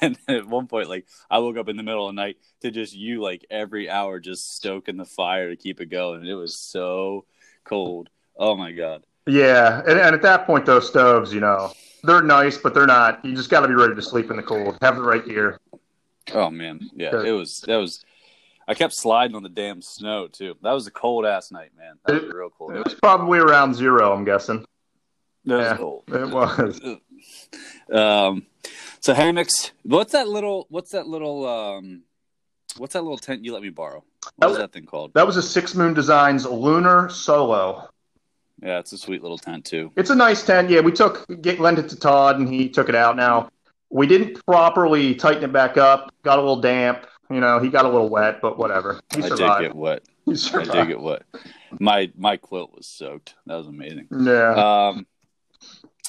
and 0.00 0.18
then 0.26 0.36
at 0.36 0.46
one 0.46 0.66
point, 0.66 0.88
like, 0.88 1.06
I 1.30 1.38
woke 1.38 1.56
up 1.56 1.68
in 1.68 1.76
the 1.76 1.82
middle 1.82 2.08
of 2.08 2.14
the 2.14 2.20
night 2.20 2.36
to 2.62 2.70
just 2.70 2.94
you, 2.94 3.22
like, 3.22 3.44
every 3.50 3.90
hour 3.90 4.20
just 4.20 4.54
stoking 4.56 4.96
the 4.96 5.04
fire 5.04 5.50
to 5.50 5.56
keep 5.56 5.80
it 5.80 5.86
going. 5.86 6.20
And 6.20 6.28
it 6.28 6.34
was 6.34 6.56
so 6.56 7.24
cold. 7.64 8.08
Oh 8.36 8.56
my 8.56 8.72
God. 8.72 9.04
Yeah. 9.26 9.80
And, 9.80 9.98
and 9.98 10.14
at 10.14 10.22
that 10.22 10.46
point, 10.46 10.66
those 10.66 10.86
stoves, 10.86 11.32
you 11.32 11.40
know, 11.40 11.72
they're 12.04 12.22
nice, 12.22 12.58
but 12.58 12.74
they're 12.74 12.86
not. 12.86 13.24
You 13.24 13.34
just 13.34 13.50
got 13.50 13.60
to 13.60 13.68
be 13.68 13.74
ready 13.74 13.94
to 13.94 14.02
sleep 14.02 14.30
in 14.30 14.36
the 14.36 14.42
cold. 14.42 14.76
Have 14.82 14.96
the 14.96 15.02
right 15.02 15.24
gear. 15.24 15.58
Oh 16.32 16.50
man, 16.50 16.80
yeah, 16.94 17.22
it 17.22 17.32
was 17.32 17.60
that 17.66 17.76
was 17.76 18.04
I 18.66 18.74
kept 18.74 18.94
sliding 18.94 19.36
on 19.36 19.42
the 19.42 19.48
damn 19.48 19.82
snow 19.82 20.28
too. 20.28 20.54
That 20.62 20.72
was 20.72 20.86
a 20.86 20.90
cold 20.90 21.26
ass 21.26 21.52
night, 21.52 21.70
man. 21.76 21.96
That 22.06 22.22
was 22.22 22.32
real 22.32 22.50
cold. 22.50 22.74
It 22.74 22.84
was 22.84 22.94
probably 22.94 23.38
around 23.38 23.74
zero, 23.74 24.12
I'm 24.12 24.24
guessing. 24.24 24.64
That 25.44 25.58
yeah, 25.58 25.70
was 25.70 25.78
cold. 25.78 26.04
It 26.08 26.30
was. 26.30 26.80
um, 27.92 28.46
so 29.00 29.12
hammocks. 29.12 29.72
What's 29.82 30.12
that 30.12 30.28
little? 30.28 30.66
What's 30.70 30.92
that 30.92 31.06
little? 31.06 31.46
Um, 31.46 32.02
what's 32.78 32.94
that 32.94 33.02
little 33.02 33.18
tent 33.18 33.44
you 33.44 33.52
let 33.52 33.62
me 33.62 33.68
borrow? 33.68 34.02
What 34.22 34.32
that 34.38 34.48
was 34.48 34.58
that 34.58 34.72
thing 34.72 34.86
called? 34.86 35.12
That 35.14 35.26
was 35.26 35.36
a 35.36 35.42
Six 35.42 35.74
Moon 35.74 35.92
Designs 35.92 36.46
Lunar 36.46 37.10
Solo. 37.10 37.88
Yeah, 38.62 38.78
it's 38.78 38.92
a 38.92 38.98
sweet 38.98 39.20
little 39.20 39.36
tent 39.36 39.66
too. 39.66 39.92
It's 39.96 40.10
a 40.10 40.14
nice 40.14 40.42
tent. 40.44 40.70
Yeah, 40.70 40.80
we 40.80 40.92
took 40.92 41.26
get 41.42 41.60
lent 41.60 41.78
it 41.78 41.88
to 41.90 41.96
Todd, 41.96 42.38
and 42.38 42.48
he 42.48 42.68
took 42.70 42.88
it 42.88 42.94
out. 42.94 43.16
Now 43.16 43.50
we 43.90 44.06
didn't 44.06 44.44
properly 44.46 45.14
tighten 45.14 45.44
it 45.44 45.52
back 45.52 45.76
up. 45.76 46.12
Got 46.22 46.38
a 46.38 46.40
little 46.40 46.60
damp. 46.60 47.06
You 47.30 47.40
know, 47.40 47.58
he 47.58 47.68
got 47.68 47.84
a 47.84 47.88
little 47.88 48.08
wet, 48.08 48.40
but 48.40 48.58
whatever. 48.58 49.00
He 49.14 49.22
I 49.22 49.28
did 49.28 49.38
get 49.38 49.74
wet. 49.74 50.02
I 50.28 50.64
did 50.64 50.88
get 50.88 51.00
wet. 51.00 51.22
My 51.80 52.10
my 52.16 52.36
quilt 52.36 52.74
was 52.74 52.86
soaked. 52.86 53.34
That 53.46 53.56
was 53.56 53.66
amazing. 53.66 54.08
Yeah. 54.10 54.54
Um, 54.90 55.06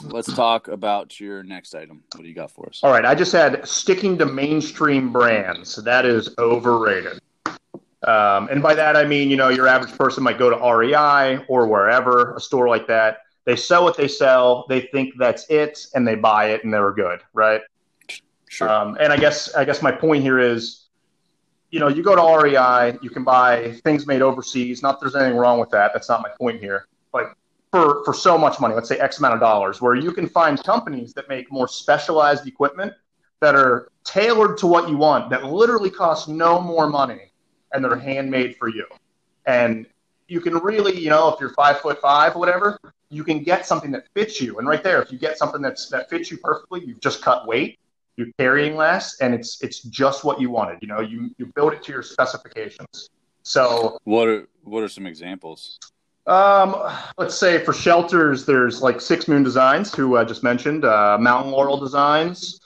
let's 0.03 0.33
talk 0.33 0.67
about 0.67 1.19
your 1.19 1.43
next 1.43 1.73
item. 1.73 2.03
What 2.13 2.21
do 2.21 2.27
you 2.27 2.35
got 2.35 2.51
for 2.51 2.67
us? 2.67 2.81
All 2.83 2.91
right. 2.91 3.05
I 3.05 3.15
just 3.15 3.31
had 3.31 3.67
sticking 3.67 4.17
to 4.17 4.25
mainstream 4.25 5.11
brands. 5.11 5.75
That 5.75 6.05
is 6.05 6.35
overrated. 6.37 7.19
Um, 8.03 8.49
and 8.49 8.61
by 8.61 8.75
that 8.75 8.95
I 8.95 9.05
mean, 9.05 9.29
you 9.29 9.37
know, 9.37 9.49
your 9.49 9.67
average 9.67 9.97
person 9.97 10.23
might 10.23 10.37
go 10.37 10.49
to 10.49 10.57
REI 10.57 11.43
or 11.47 11.67
wherever, 11.67 12.35
a 12.35 12.39
store 12.39 12.67
like 12.67 12.87
that. 12.87 13.19
They 13.45 13.55
sell 13.55 13.83
what 13.83 13.97
they 13.97 14.07
sell. 14.07 14.65
They 14.69 14.81
think 14.81 15.13
that's 15.17 15.49
it, 15.49 15.87
and 15.93 16.07
they 16.07 16.15
buy 16.15 16.49
it, 16.49 16.63
and 16.63 16.73
they're 16.73 16.91
good, 16.91 17.21
right? 17.33 17.61
Sure. 18.47 18.69
Um, 18.69 18.97
and 18.99 19.11
I 19.11 19.17
guess 19.17 19.53
I 19.53 19.65
guess 19.65 19.81
my 19.81 19.91
point 19.91 20.23
here 20.23 20.39
is 20.39 20.84
you 21.75 21.81
know, 21.81 21.89
you 21.89 22.01
go 22.01 22.15
to 22.15 22.41
REI, 22.41 22.97
you 23.01 23.09
can 23.09 23.25
buy 23.25 23.73
things 23.83 24.07
made 24.07 24.21
overseas. 24.21 24.81
Not 24.81 24.93
that 24.93 24.99
there's 25.01 25.15
anything 25.21 25.37
wrong 25.37 25.59
with 25.59 25.69
that. 25.71 25.91
That's 25.93 26.07
not 26.07 26.21
my 26.21 26.29
point 26.39 26.61
here. 26.61 26.87
But 27.11 27.33
for 27.69 28.01
for 28.05 28.13
so 28.13 28.37
much 28.37 28.61
money, 28.61 28.73
let's 28.73 28.87
say 28.87 28.97
X 28.97 29.19
amount 29.19 29.33
of 29.33 29.41
dollars, 29.41 29.81
where 29.81 29.93
you 29.93 30.13
can 30.13 30.29
find 30.29 30.63
companies 30.63 31.13
that 31.15 31.27
make 31.27 31.51
more 31.51 31.67
specialized 31.67 32.47
equipment 32.47 32.93
that 33.41 33.55
are 33.55 33.89
tailored 34.05 34.57
to 34.59 34.67
what 34.67 34.87
you 34.87 34.95
want, 34.95 35.29
that 35.31 35.43
literally 35.43 35.89
cost 35.89 36.29
no 36.29 36.61
more 36.61 36.87
money, 36.87 37.33
and 37.73 37.83
they're 37.83 37.97
handmade 37.97 38.55
for 38.55 38.69
you. 38.69 38.85
And 39.45 39.85
you 40.29 40.39
can 40.39 40.53
really, 40.59 40.97
you 40.97 41.09
know, 41.09 41.27
if 41.27 41.41
you're 41.41 41.55
five 41.55 41.81
foot 41.81 41.99
five 41.99 42.37
whatever, 42.37 42.79
you 43.09 43.25
can 43.25 43.43
get 43.43 43.65
something 43.65 43.91
that 43.91 44.05
fits 44.13 44.39
you. 44.39 44.59
And 44.59 44.65
right 44.65 44.81
there, 44.81 45.01
if 45.01 45.11
you 45.11 45.19
get 45.19 45.37
something 45.37 45.61
that's 45.61 45.89
that 45.89 46.09
fits 46.09 46.31
you 46.31 46.37
perfectly, 46.37 46.85
you've 46.85 47.01
just 47.01 47.21
cut 47.21 47.45
weight. 47.45 47.79
You're 48.17 48.27
carrying 48.39 48.75
less, 48.75 49.19
and 49.19 49.33
it's 49.33 49.61
it's 49.61 49.81
just 49.81 50.23
what 50.23 50.39
you 50.39 50.49
wanted. 50.49 50.79
You 50.81 50.87
know, 50.87 51.01
you 51.01 51.31
you 51.37 51.51
build 51.55 51.73
it 51.73 51.83
to 51.83 51.91
your 51.91 52.03
specifications. 52.03 53.09
So 53.43 53.97
what 54.03 54.27
are 54.27 54.47
what 54.63 54.83
are 54.83 54.89
some 54.89 55.05
examples? 55.05 55.79
Um, 56.27 56.75
let's 57.17 57.35
say 57.35 57.63
for 57.63 57.73
shelters, 57.73 58.45
there's 58.45 58.81
like 58.81 58.99
Six 58.99 59.27
Moon 59.27 59.43
Designs, 59.43 59.93
who 59.93 60.17
I 60.17 60.23
just 60.23 60.41
mentioned, 60.41 60.83
uh, 60.83 61.17
Mountain 61.19 61.51
Laurel 61.51 61.77
Designs. 61.77 62.59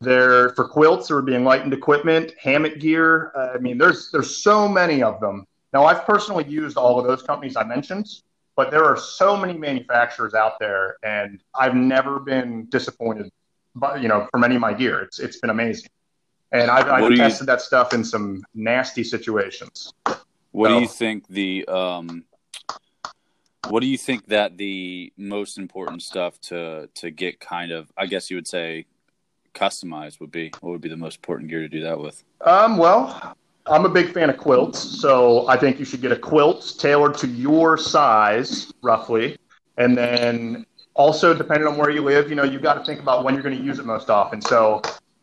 There 0.00 0.50
for 0.50 0.66
quilts, 0.68 1.08
there 1.08 1.16
would 1.16 1.26
be 1.26 1.36
enlightened 1.36 1.72
equipment, 1.72 2.34
hammock 2.38 2.80
gear. 2.80 3.32
Uh, 3.36 3.52
I 3.54 3.58
mean, 3.58 3.78
there's 3.78 4.10
there's 4.10 4.42
so 4.42 4.68
many 4.68 5.02
of 5.02 5.20
them. 5.20 5.46
Now, 5.72 5.84
I've 5.84 6.04
personally 6.04 6.44
used 6.44 6.76
all 6.76 6.98
of 6.98 7.06
those 7.06 7.22
companies 7.22 7.56
I 7.56 7.64
mentioned, 7.64 8.06
but 8.56 8.70
there 8.70 8.84
are 8.84 8.96
so 8.96 9.36
many 9.36 9.56
manufacturers 9.56 10.34
out 10.34 10.58
there, 10.58 10.96
and 11.02 11.40
I've 11.54 11.74
never 11.74 12.18
been 12.18 12.66
disappointed. 12.68 13.30
But 13.74 14.02
you 14.02 14.08
know, 14.08 14.28
for 14.30 14.38
many 14.38 14.54
of 14.54 14.60
my 14.60 14.72
gear, 14.72 15.00
it's 15.00 15.18
it's 15.18 15.38
been 15.38 15.50
amazing, 15.50 15.88
and 16.52 16.70
I've, 16.70 16.88
I've 16.88 17.16
tested 17.16 17.42
you, 17.42 17.46
that 17.46 17.60
stuff 17.60 17.94
in 17.94 18.04
some 18.04 18.44
nasty 18.54 19.04
situations. 19.04 19.92
What 20.50 20.68
so, 20.68 20.74
do 20.74 20.80
you 20.80 20.88
think 20.88 21.26
the 21.28 21.64
um, 21.66 22.24
what 23.68 23.80
do 23.80 23.86
you 23.86 23.96
think 23.96 24.26
that 24.26 24.58
the 24.58 25.12
most 25.16 25.56
important 25.56 26.02
stuff 26.02 26.38
to 26.42 26.88
to 26.96 27.10
get 27.10 27.40
kind 27.40 27.72
of 27.72 27.90
I 27.96 28.06
guess 28.06 28.30
you 28.30 28.36
would 28.36 28.46
say 28.46 28.86
customized 29.54 30.20
would 30.20 30.30
be? 30.30 30.52
What 30.60 30.72
would 30.72 30.80
be 30.80 30.88
the 30.88 30.96
most 30.96 31.16
important 31.16 31.48
gear 31.48 31.60
to 31.60 31.68
do 31.68 31.82
that 31.82 31.98
with? 31.98 32.22
Um, 32.42 32.76
well, 32.76 33.34
I'm 33.66 33.84
a 33.84 33.88
big 33.88 34.12
fan 34.12 34.28
of 34.28 34.36
quilts, 34.36 34.78
so 34.78 35.46
I 35.48 35.56
think 35.56 35.78
you 35.78 35.84
should 35.84 36.02
get 36.02 36.12
a 36.12 36.18
quilt 36.18 36.74
tailored 36.78 37.16
to 37.18 37.26
your 37.26 37.76
size, 37.76 38.72
roughly, 38.82 39.38
and 39.78 39.96
then 39.96 40.66
also 40.94 41.34
depending 41.34 41.66
on 41.66 41.76
where 41.76 41.90
you 41.90 42.02
live, 42.02 42.28
you 42.28 42.34
know, 42.34 42.44
you've 42.44 42.62
got 42.62 42.74
to 42.74 42.84
think 42.84 43.00
about 43.00 43.24
when 43.24 43.34
you're 43.34 43.42
going 43.42 43.56
to 43.56 43.62
use 43.62 43.78
it 43.78 43.86
most 43.86 44.10
often. 44.10 44.40
So 44.40 44.82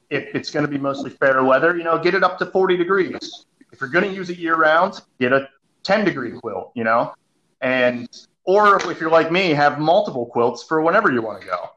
if 0.10 0.34
it's 0.36 0.50
going 0.50 0.66
to 0.66 0.72
be 0.72 0.78
mostly 0.78 1.12
fair 1.12 1.44
weather, 1.44 1.78
you 1.78 1.84
know, 1.84 1.98
get 1.98 2.16
it 2.16 2.24
up 2.24 2.38
to 2.40 2.46
40 2.46 2.78
degrees. 2.78 3.46
If 3.72 3.80
you're 3.80 3.90
going 3.90 4.10
to 4.10 4.14
use 4.14 4.30
it 4.30 4.38
year 4.38 4.56
round, 4.56 5.02
get 5.20 5.32
a 5.32 5.50
10 5.84 6.06
degree 6.06 6.32
quilt, 6.32 6.72
you 6.76 6.84
know, 6.84 7.14
and 7.62 8.08
or 8.46 8.78
if 8.92 9.00
you're 9.00 9.12
like 9.12 9.32
me, 9.32 9.50
have 9.50 9.80
multiple 9.80 10.26
quilts 10.26 10.64
for 10.64 10.82
whenever 10.82 11.12
you 11.12 11.22
want 11.22 11.42
to 11.42 11.48
go. 11.48 11.70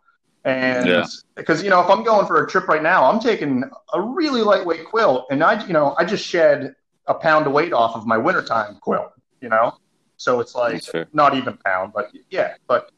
And 0.44 1.06
because 1.36 1.60
yeah. 1.60 1.64
you 1.64 1.70
know, 1.70 1.80
if 1.80 1.90
I'm 1.90 2.02
going 2.02 2.26
for 2.26 2.42
a 2.42 2.48
trip 2.48 2.66
right 2.66 2.82
now, 2.82 3.04
I'm 3.04 3.20
taking 3.20 3.62
a 3.92 4.00
really 4.00 4.42
lightweight 4.42 4.86
quilt, 4.86 5.26
and 5.30 5.44
I, 5.44 5.64
you 5.66 5.72
know, 5.72 5.94
I 5.98 6.04
just 6.04 6.26
shed 6.26 6.74
a 7.06 7.14
pound 7.14 7.46
of 7.46 7.52
weight 7.52 7.72
off 7.72 7.94
of 7.94 8.06
my 8.06 8.16
wintertime 8.16 8.76
quilt. 8.80 9.12
You 9.40 9.50
know, 9.50 9.76
so 10.16 10.40
it's 10.40 10.54
like 10.54 10.82
not 11.12 11.34
even 11.34 11.56
pound, 11.58 11.92
but 11.94 12.10
yeah, 12.30 12.54
but. 12.66 12.90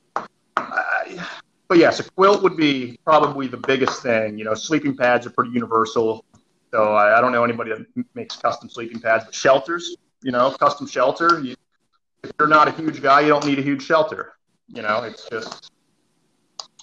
I, 0.56 1.26
but 1.68 1.78
yes, 1.78 2.00
a 2.00 2.04
quilt 2.04 2.42
would 2.42 2.56
be 2.56 2.98
probably 3.04 3.46
the 3.46 3.56
biggest 3.56 4.02
thing. 4.02 4.38
You 4.38 4.44
know, 4.44 4.54
sleeping 4.54 4.96
pads 4.96 5.26
are 5.26 5.30
pretty 5.30 5.52
universal. 5.52 6.24
So 6.70 6.94
I, 6.94 7.18
I 7.18 7.20
don't 7.20 7.32
know 7.32 7.44
anybody 7.44 7.70
that 7.70 8.04
makes 8.14 8.36
custom 8.36 8.68
sleeping 8.68 9.00
pads, 9.00 9.24
but 9.24 9.34
shelters, 9.34 9.96
you 10.22 10.32
know, 10.32 10.50
custom 10.50 10.86
shelter. 10.86 11.40
You, 11.40 11.54
if 12.22 12.32
you're 12.38 12.48
not 12.48 12.68
a 12.68 12.72
huge 12.72 13.00
guy, 13.00 13.20
you 13.20 13.28
don't 13.28 13.46
need 13.46 13.58
a 13.58 13.62
huge 13.62 13.82
shelter. 13.82 14.32
You 14.68 14.82
know, 14.82 15.02
it's 15.02 15.28
just, 15.28 15.70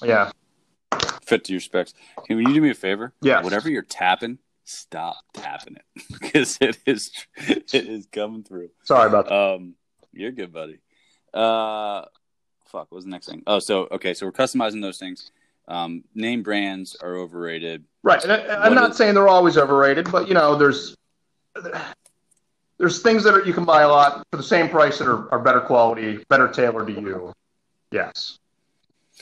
yeah. 0.04 0.32
Fit 1.26 1.44
to 1.46 1.54
your 1.54 1.62
specs. 1.62 1.94
Can 2.26 2.40
you 2.40 2.54
do 2.54 2.62
me 2.62 2.70
a 2.70 2.74
favor? 2.74 3.14
Yeah. 3.22 3.42
Whatever 3.42 3.70
you're 3.70 3.82
tapping, 3.82 4.38
stop 4.66 5.18
tapping 5.34 5.76
it 5.76 6.04
because 6.22 6.58
it 6.62 6.78
is 6.86 7.12
it 7.38 7.74
is 7.74 8.08
coming 8.12 8.44
through. 8.44 8.70
Sorry 8.84 9.08
about 9.08 9.26
that. 9.28 9.36
Um, 9.36 9.76
you're 10.14 10.32
good, 10.32 10.54
buddy. 10.54 10.80
Uh, 11.34 12.06
fuck. 12.72 12.92
What 12.92 12.98
was 12.98 13.06
the 13.06 13.12
next 13.12 13.28
thing? 13.28 13.44
Oh, 13.46 13.60
so 13.60 13.88
okay, 13.92 14.14
so 14.14 14.26
we're 14.26 14.32
customizing 14.32 14.82
those 14.82 14.98
things. 14.98 15.32
Um, 15.68 16.04
name 16.16 16.44
brands 16.44 16.96
are 17.02 17.16
overrated. 17.16 17.84
Right. 18.04 18.24
And 18.24 18.32
I, 18.32 18.66
am 18.66 18.74
not 18.74 18.92
is... 18.92 18.98
saying 18.98 19.14
they're 19.14 19.28
always 19.28 19.58
overrated, 19.58 20.12
but 20.12 20.28
you 20.28 20.34
know, 20.34 20.56
there's 20.56 20.96
there's 22.78 23.02
things 23.02 23.24
that 23.24 23.34
are, 23.34 23.46
you 23.46 23.54
can 23.54 23.66
buy 23.66 23.84
a 23.84 23.88
lot 23.88 24.26
for 24.32 24.38
the 24.38 24.44
same 24.44 24.70
price 24.70 24.98
that 24.98 25.08
are, 25.08 25.32
are 25.32 25.40
better 25.40 25.62
quality, 25.62 26.24
better 26.30 26.48
tailored 26.48 26.88
to 26.88 26.94
you. 26.94 27.34
Yes. 27.92 28.40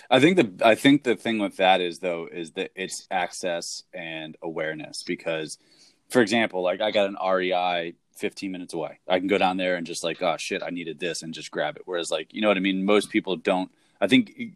I 0.09 0.19
think 0.19 0.37
the 0.37 0.65
I 0.65 0.75
think 0.75 1.03
the 1.03 1.15
thing 1.15 1.39
with 1.39 1.57
that 1.57 1.81
is 1.81 1.99
though 1.99 2.27
is 2.31 2.51
that 2.51 2.71
it's 2.75 3.07
access 3.11 3.83
and 3.93 4.37
awareness 4.41 5.03
because, 5.03 5.57
for 6.09 6.21
example, 6.21 6.63
like 6.63 6.79
I 6.79 6.91
got 6.91 7.09
an 7.09 7.17
REI 7.21 7.95
15 8.19 8.51
minutes 8.51 8.73
away. 8.73 8.99
I 9.07 9.17
can 9.19 9.27
go 9.27 9.37
down 9.37 9.57
there 9.57 9.75
and 9.75 9.87
just 9.87 10.03
like, 10.03 10.21
oh 10.21 10.37
shit, 10.37 10.61
I 10.61 10.69
needed 10.69 10.99
this 10.99 11.23
and 11.23 11.33
just 11.33 11.51
grab 11.51 11.77
it. 11.77 11.83
Whereas 11.85 12.11
like, 12.11 12.33
you 12.33 12.41
know 12.41 12.47
what 12.47 12.57
I 12.57 12.61
mean? 12.61 12.85
Most 12.85 13.09
people 13.09 13.35
don't. 13.35 13.71
I 14.01 14.07
think 14.07 14.55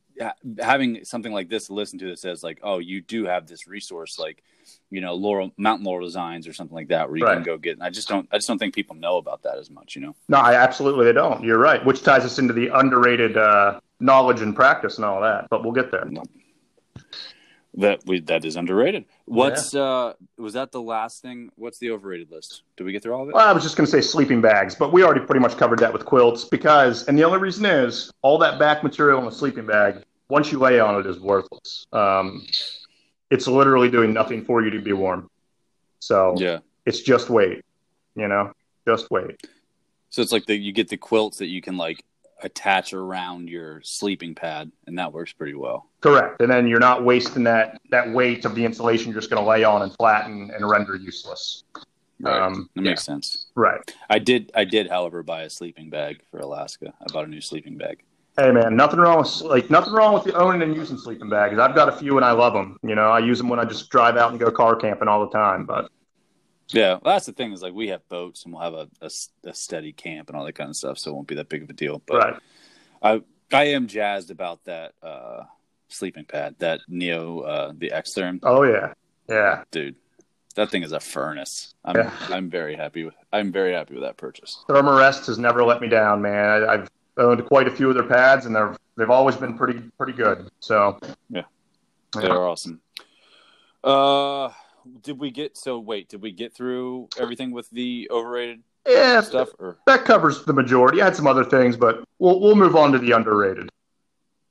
having 0.60 1.04
something 1.04 1.34
like 1.34 1.50
this 1.50 1.68
to 1.68 1.74
listen 1.74 2.00
to 2.00 2.08
that 2.08 2.20
says 2.20 2.44
like, 2.44 2.60
oh, 2.64 2.80
you 2.80 3.02
do 3.02 3.26
have 3.26 3.48
this 3.48 3.68
resource, 3.68 4.18
like, 4.20 4.44
you 4.90 5.02
know, 5.02 5.16
Laurel 5.16 5.52
Mountain 5.58 5.86
Laurel 5.86 6.06
Designs 6.06 6.48
or 6.48 6.54
something 6.54 6.76
like 6.76 6.90
that, 6.90 7.10
where 7.10 7.18
you 7.18 7.26
right. 7.26 7.36
can 7.36 7.44
go 7.44 7.58
get. 7.58 7.82
I 7.82 7.90
just 7.90 8.08
don't, 8.08 8.28
I 8.32 8.38
just 8.38 8.48
don't 8.48 8.58
think 8.58 8.76
people 8.76 8.96
know 8.96 9.18
about 9.18 9.44
that 9.44 9.58
as 9.58 9.70
much, 9.70 9.96
you 9.96 10.02
know. 10.02 10.16
No, 10.30 10.38
I 10.38 10.56
absolutely 10.56 11.06
they 11.06 11.14
don't. 11.14 11.44
You're 11.44 11.58
right, 11.58 11.84
which 11.86 12.04
ties 12.04 12.24
us 12.24 12.40
into 12.40 12.54
the 12.54 12.68
underrated 12.68 13.38
uh, 13.38 13.80
knowledge 14.00 14.42
and 14.42 14.56
practice 14.56 14.98
and 14.98 15.06
all 15.06 15.22
that. 15.22 15.48
But 15.50 15.64
we'll 15.64 15.74
get 15.74 15.92
there. 15.92 16.10
That 17.76 18.06
we 18.06 18.20
that 18.22 18.46
is 18.46 18.56
underrated. 18.56 19.06
What's 19.26 19.74
yeah. 19.74 19.82
uh 19.82 20.14
was 20.38 20.54
that 20.54 20.72
the 20.72 20.82
last 20.82 21.24
thing? 21.24 21.50
What's 21.56 21.80
the 21.80 21.90
overrated 21.90 22.30
list? 22.30 22.62
Did 22.78 22.84
we 22.84 22.92
get 22.92 23.02
through 23.02 23.14
all 23.14 23.24
of 23.24 23.30
it? 23.30 23.36
Well, 23.36 23.48
I 23.48 23.52
was 23.52 23.64
just 23.64 23.76
going 23.76 23.86
to 23.86 23.92
say 23.92 24.00
sleeping 24.00 24.42
bags, 24.42 24.76
but 24.76 24.94
we 24.94 25.04
already 25.04 25.26
pretty 25.26 25.40
much 25.40 25.58
covered 25.58 25.80
that 25.80 25.92
with 25.92 26.06
quilts 26.06 26.46
because, 26.46 27.08
and 27.08 27.18
the 27.18 27.24
only 27.24 27.40
reason 27.40 27.66
is 27.66 28.12
all 28.22 28.38
that 28.38 28.60
back 28.60 28.84
material 28.84 29.20
in 29.20 29.28
a 29.28 29.32
sleeping 29.32 29.66
bag 29.66 30.04
once 30.30 30.52
you 30.52 30.60
lay 30.60 30.80
on 30.80 31.00
it 31.00 31.08
is 31.08 31.20
worthless. 31.20 31.88
Um, 31.92 32.46
it's 33.32 33.48
literally 33.48 33.90
doing 33.90 34.14
nothing 34.14 34.46
for 34.46 34.64
you 34.64 34.70
to 34.70 34.80
be 34.80 34.94
warm. 34.94 35.30
So 35.98 36.36
yeah, 36.38 36.60
it's 36.86 37.02
just 37.02 37.32
weight, 37.32 37.64
you 38.16 38.28
know, 38.28 38.54
just 38.88 39.10
weight. 39.10 39.42
So 40.10 40.22
it's 40.22 40.32
like 40.32 40.46
the 40.46 40.56
you 40.56 40.74
get 40.74 40.90
the 40.90 40.98
quilts 40.98 41.40
that 41.40 41.48
you 41.48 41.62
can 41.62 41.76
like 41.76 42.04
attach 42.42 42.94
around 42.94 43.50
your 43.50 43.82
sleeping 43.82 44.36
pad, 44.36 44.72
and 44.88 44.98
that 44.98 45.14
works 45.14 45.34
pretty 45.34 45.54
well. 45.54 45.90
Correct, 46.02 46.42
and 46.42 46.52
then 46.52 46.68
you're 46.68 46.80
not 46.80 47.04
wasting 47.04 47.44
that 47.44 47.80
that 47.92 48.12
weight 48.12 48.46
of 48.46 48.56
the 48.56 48.66
insulation 48.66 49.12
you're 49.12 49.20
just 49.20 49.30
going 49.30 49.42
to 49.42 49.48
lay 49.50 49.64
on 49.64 49.82
and 49.82 49.94
flatten 49.96 50.52
and 50.52 50.70
render 50.70 50.96
useless. 50.96 51.64
Right. 52.20 52.42
Um, 52.42 52.70
that 52.76 52.82
makes 52.82 53.02
yeah. 53.02 53.14
sense. 53.14 53.48
Right. 53.56 53.80
I 54.10 54.20
did. 54.20 54.52
I 54.56 54.66
did, 54.66 54.90
however, 54.90 55.24
buy 55.24 55.44
a 55.44 55.50
sleeping 55.50 55.90
bag 55.90 56.22
for 56.32 56.40
Alaska. 56.40 56.94
I 57.02 57.12
bought 57.12 57.26
a 57.26 57.30
new 57.30 57.42
sleeping 57.42 57.78
bag. 57.78 58.04
Hey 58.38 58.50
man, 58.52 58.76
nothing 58.76 59.00
wrong 59.00 59.20
with 59.20 59.42
like 59.42 59.70
nothing 59.70 59.94
wrong 59.94 60.14
with 60.16 60.34
owning 60.34 60.64
and 60.64 60.76
using 60.76 60.98
sleeping 60.98 61.30
bags. 61.30 61.60
I've 61.60 61.76
got 61.76 61.88
a 61.88 61.92
few 61.92 62.18
and 62.18 62.26
I 62.26 62.32
love 62.32 62.54
them. 62.54 62.80
You 62.82 62.96
know, 62.96 63.12
I 63.12 63.20
use 63.20 63.38
them 63.38 63.48
when 63.48 63.60
I 63.60 63.66
just 63.66 63.92
drive 63.92 64.18
out 64.18 64.32
and 64.32 64.40
go 64.40 64.50
car 64.50 64.76
camping 64.76 65.08
all 65.08 65.24
the 65.24 65.32
time. 65.32 65.66
But 65.66 65.92
yeah, 66.70 67.00
well, 67.02 67.16
that's 67.16 67.26
the 67.26 67.34
thing 67.34 67.52
is 67.52 67.62
like 67.62 67.74
we 67.74 67.90
have 67.90 68.08
boats 68.10 68.46
and 68.46 68.54
we'll 68.54 68.64
have 68.64 68.74
a, 68.74 68.88
a, 69.02 69.10
a, 69.46 69.54
steady 69.54 69.92
camp 69.92 70.30
and 70.30 70.38
all 70.38 70.46
that 70.46 70.54
kind 70.54 70.70
of 70.70 70.76
stuff, 70.76 70.98
so 70.98 71.12
it 71.12 71.14
won't 71.14 71.28
be 71.28 71.36
that 71.36 71.50
big 71.50 71.64
of 71.64 71.70
a 71.70 71.74
deal. 71.74 72.02
But 72.06 72.18
right. 72.18 72.42
I 73.02 73.22
I 73.52 73.64
am 73.66 73.88
jazzed 73.88 74.32
about 74.32 74.64
that 74.66 74.94
uh, 75.02 75.44
sleeping 75.90 76.26
pad, 76.26 76.56
that 76.60 76.82
Neo, 76.88 77.40
uh, 77.40 77.74
the 77.78 77.92
Xtherm. 77.94 78.40
Oh 78.44 78.64
yeah, 78.64 78.94
yeah, 79.28 79.64
dude, 79.72 79.96
that 80.56 80.70
thing 80.70 80.84
is 80.84 80.92
a 80.92 81.00
furnace. 81.00 81.74
I'm 81.84 81.96
yeah. 81.96 82.12
I'm 82.30 82.50
very 82.50 82.76
happy 82.76 83.04
with 83.04 83.16
I'm 83.32 83.52
very 83.52 83.74
happy 83.74 83.94
with 83.94 84.04
that 84.04 84.18
purchase. 84.18 84.64
Thermarest 84.68 85.28
has 85.28 85.38
never 85.38 85.64
let 85.64 85.82
me 85.82 85.88
down, 85.88 86.22
man. 86.22 86.64
I, 86.64 86.74
I've 86.74 86.90
owned 87.18 87.46
quite 87.46 87.68
a 87.68 87.72
few 87.72 87.90
of 87.90 87.96
their 87.96 88.08
pads, 88.08 88.46
and 88.46 88.56
they're 88.56 88.76
they've 88.96 89.10
always 89.10 89.36
been 89.36 89.58
pretty 89.58 89.80
pretty 89.98 90.14
good. 90.14 90.50
So 90.60 91.00
yeah, 91.30 91.44
they're 92.14 92.48
awesome. 92.48 92.82
Uh, 93.84 94.50
did 95.02 95.20
we 95.20 95.32
get 95.32 95.58
so? 95.58 95.80
Wait, 95.80 96.10
did 96.10 96.22
we 96.22 96.32
get 96.32 96.54
through 96.54 97.10
everything 97.20 97.52
with 97.52 97.70
the 97.70 98.08
overrated 98.12 98.62
yeah, 98.88 99.22
stuff? 99.22 99.50
Or 99.60 99.78
that 99.86 100.06
covers 100.06 100.44
the 100.46 100.54
majority. 100.54 101.02
I 101.02 101.06
had 101.06 101.16
some 101.16 101.28
other 101.28 101.46
things, 101.46 101.78
but 101.78 102.04
we'll 102.20 102.40
we'll 102.40 102.56
move 102.56 102.76
on 102.76 102.92
to 102.92 103.00
the 103.00 103.12
underrated. 103.12 103.70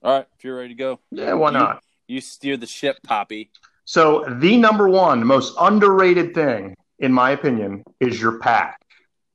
All 0.03 0.19
right, 0.19 0.27
if 0.37 0.45
you're 0.45 0.57
ready 0.57 0.71
to 0.71 0.75
go. 0.75 1.01
Yeah, 1.11 1.35
why 1.35 1.51
you, 1.51 1.59
not? 1.59 1.83
You 2.09 2.21
steer 2.21 2.57
the 2.57 2.67
ship, 2.67 2.99
Poppy. 3.05 3.51
So 3.85 4.25
the 4.29 4.57
number 4.57 4.89
one 4.89 5.25
most 5.27 5.55
underrated 5.61 6.35
thing, 6.35 6.77
in 6.99 7.13
my 7.13 7.31
opinion, 7.31 7.85
is 8.01 8.21
your 8.21 8.39
pack. 8.39 8.81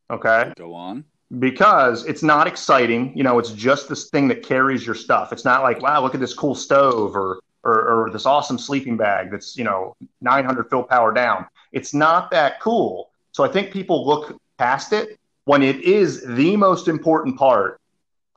Okay. 0.09 0.53
Go 0.57 0.73
on 0.73 1.05
because 1.39 2.05
it's 2.05 2.23
not 2.23 2.47
exciting. 2.47 3.15
You 3.15 3.23
know, 3.23 3.39
it's 3.39 3.51
just 3.51 3.89
this 3.89 4.09
thing 4.09 4.27
that 4.29 4.43
carries 4.43 4.85
your 4.85 4.95
stuff. 4.95 5.31
It's 5.33 5.45
not 5.45 5.61
like, 5.61 5.81
wow, 5.81 6.01
look 6.01 6.13
at 6.13 6.21
this 6.21 6.33
cool 6.33 6.55
stove 6.55 7.15
or 7.15 7.39
or, 7.67 8.05
or 8.05 8.09
this 8.09 8.25
awesome 8.25 8.57
sleeping 8.57 8.97
bag 8.97 9.31
that's 9.31 9.57
you 9.57 9.63
know 9.63 9.95
900 10.21 10.69
fill 10.69 10.83
power 10.83 11.13
down. 11.13 11.45
It's 11.71 11.93
not 11.93 12.31
that 12.31 12.59
cool. 12.59 13.11
So 13.31 13.43
I 13.43 13.49
think 13.49 13.71
people 13.71 14.05
look 14.05 14.39
past 14.57 14.93
it 14.93 15.19
when 15.45 15.61
it 15.61 15.81
is 15.81 16.23
the 16.25 16.55
most 16.55 16.87
important 16.87 17.37
part 17.37 17.79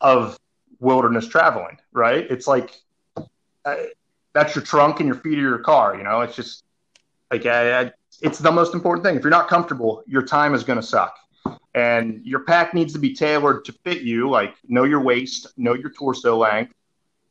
of 0.00 0.38
wilderness 0.80 1.28
traveling. 1.28 1.78
Right? 1.92 2.26
It's 2.30 2.46
like 2.46 2.74
uh, 3.64 3.76
that's 4.32 4.54
your 4.54 4.64
trunk 4.64 5.00
and 5.00 5.06
your 5.06 5.16
feet 5.16 5.38
of 5.38 5.44
your 5.44 5.58
car. 5.58 5.96
You 5.96 6.02
know, 6.02 6.20
it's 6.20 6.36
just 6.36 6.64
like 7.30 7.46
I, 7.46 7.80
I, 7.80 7.92
it's 8.22 8.38
the 8.38 8.52
most 8.52 8.74
important 8.74 9.04
thing. 9.04 9.16
If 9.16 9.22
you're 9.22 9.30
not 9.30 9.48
comfortable, 9.48 10.02
your 10.06 10.22
time 10.22 10.54
is 10.54 10.64
going 10.64 10.80
to 10.80 10.86
suck 10.86 11.16
and 11.74 12.20
your 12.24 12.40
pack 12.40 12.74
needs 12.74 12.92
to 12.92 12.98
be 12.98 13.14
tailored 13.14 13.64
to 13.64 13.72
fit 13.84 14.02
you 14.02 14.28
like 14.28 14.54
know 14.68 14.84
your 14.84 15.00
waist 15.00 15.46
know 15.56 15.74
your 15.74 15.90
torso 15.90 16.36
length 16.36 16.74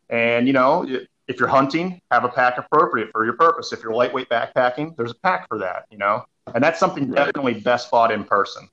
and 0.09 0.47
you 0.47 0.53
know 0.53 0.85
If 1.29 1.39
you're 1.39 1.47
hunting, 1.47 2.01
have 2.11 2.23
a 2.23 2.29
pack 2.29 2.57
appropriate 2.57 3.09
for 3.11 3.23
your 3.23 3.35
purpose. 3.35 3.71
If 3.71 3.83
you're 3.83 3.93
lightweight 3.93 4.29
backpacking, 4.29 4.97
there's 4.97 5.11
a 5.11 5.15
pack 5.15 5.47
for 5.47 5.59
that, 5.59 5.85
you 5.91 5.97
know? 5.99 6.25
And 6.55 6.63
that's 6.63 6.79
something 6.79 7.09
Right. 7.11 7.27
definitely 7.27 7.61
best 7.61 7.91
bought 7.91 8.11
in 8.11 8.23
person. 8.23 8.67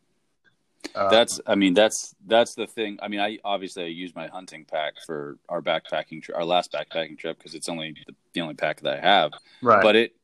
Uh, 0.95 1.11
That's, 1.11 1.40
I 1.47 1.57
mean, 1.57 1.75
that's 1.75 2.14
that's 2.27 2.55
the 2.55 2.66
thing. 2.66 2.99
I 3.03 3.09
mean, 3.09 3.19
I 3.21 3.38
obviously 3.45 3.85
I 3.85 3.88
use 3.88 4.14
my 4.14 4.29
hunting 4.29 4.64
pack 4.64 4.95
for 5.05 5.37
our 5.49 5.61
backpacking, 5.61 6.23
tri- 6.23 6.37
our 6.37 6.45
last 6.45 6.73
backpacking 6.73 7.19
trip 7.19 7.37
because 7.38 7.55
it's 7.55 7.69
only 7.69 7.95
the, 8.07 8.14
the 8.35 8.40
only 8.40 8.55
pack 8.55 8.81
that 8.83 8.99
I 8.99 9.01
have. 9.01 9.33
right. 9.62 9.83
But 9.83 9.97
it 9.97 10.16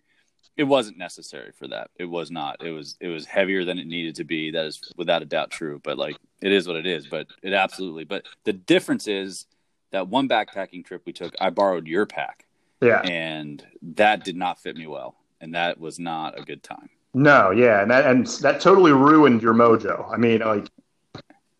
it 0.56 0.64
wasn't 0.64 0.98
necessary 0.98 1.50
for 1.58 1.66
that. 1.68 1.90
It 1.98 2.04
was 2.04 2.30
not. 2.30 2.64
It 2.64 2.70
was 2.70 2.96
it 3.00 3.08
was 3.08 3.26
heavier 3.26 3.64
than 3.64 3.78
it 3.78 3.86
needed 3.88 4.14
to 4.16 4.24
be. 4.24 4.52
That 4.52 4.64
is 4.66 4.80
without 4.96 5.20
a 5.20 5.24
doubt 5.24 5.50
true. 5.50 5.80
But 5.82 5.98
like 5.98 6.16
it 6.40 6.52
is 6.52 6.68
what 6.68 6.76
it 6.76 6.86
is. 6.86 7.06
But 7.08 7.26
it 7.42 7.52
absolutely. 7.52 8.04
But 8.04 8.24
the 8.44 8.52
difference 8.52 9.08
is 9.08 9.46
that 9.92 10.08
one 10.08 10.28
backpacking 10.28 10.84
trip 10.84 11.02
we 11.06 11.12
took, 11.12 11.34
I 11.40 11.50
borrowed 11.50 11.86
your 11.86 12.06
pack, 12.06 12.46
yeah. 12.80 13.00
and 13.02 13.64
that 13.94 14.24
did 14.24 14.36
not 14.36 14.58
fit 14.58 14.76
me 14.76 14.86
well, 14.86 15.14
and 15.40 15.54
that 15.54 15.78
was 15.78 15.98
not 15.98 16.38
a 16.38 16.42
good 16.42 16.62
time. 16.62 16.90
No, 17.14 17.50
yeah, 17.50 17.82
and 17.82 17.90
that 17.90 18.06
and 18.06 18.26
that 18.26 18.60
totally 18.60 18.92
ruined 18.92 19.42
your 19.42 19.54
mojo. 19.54 20.10
I 20.12 20.16
mean, 20.16 20.40
like 20.40 20.68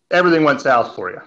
everything 0.09 0.43
went 0.43 0.61
south 0.61 0.95
for 0.95 1.11
you. 1.11 1.21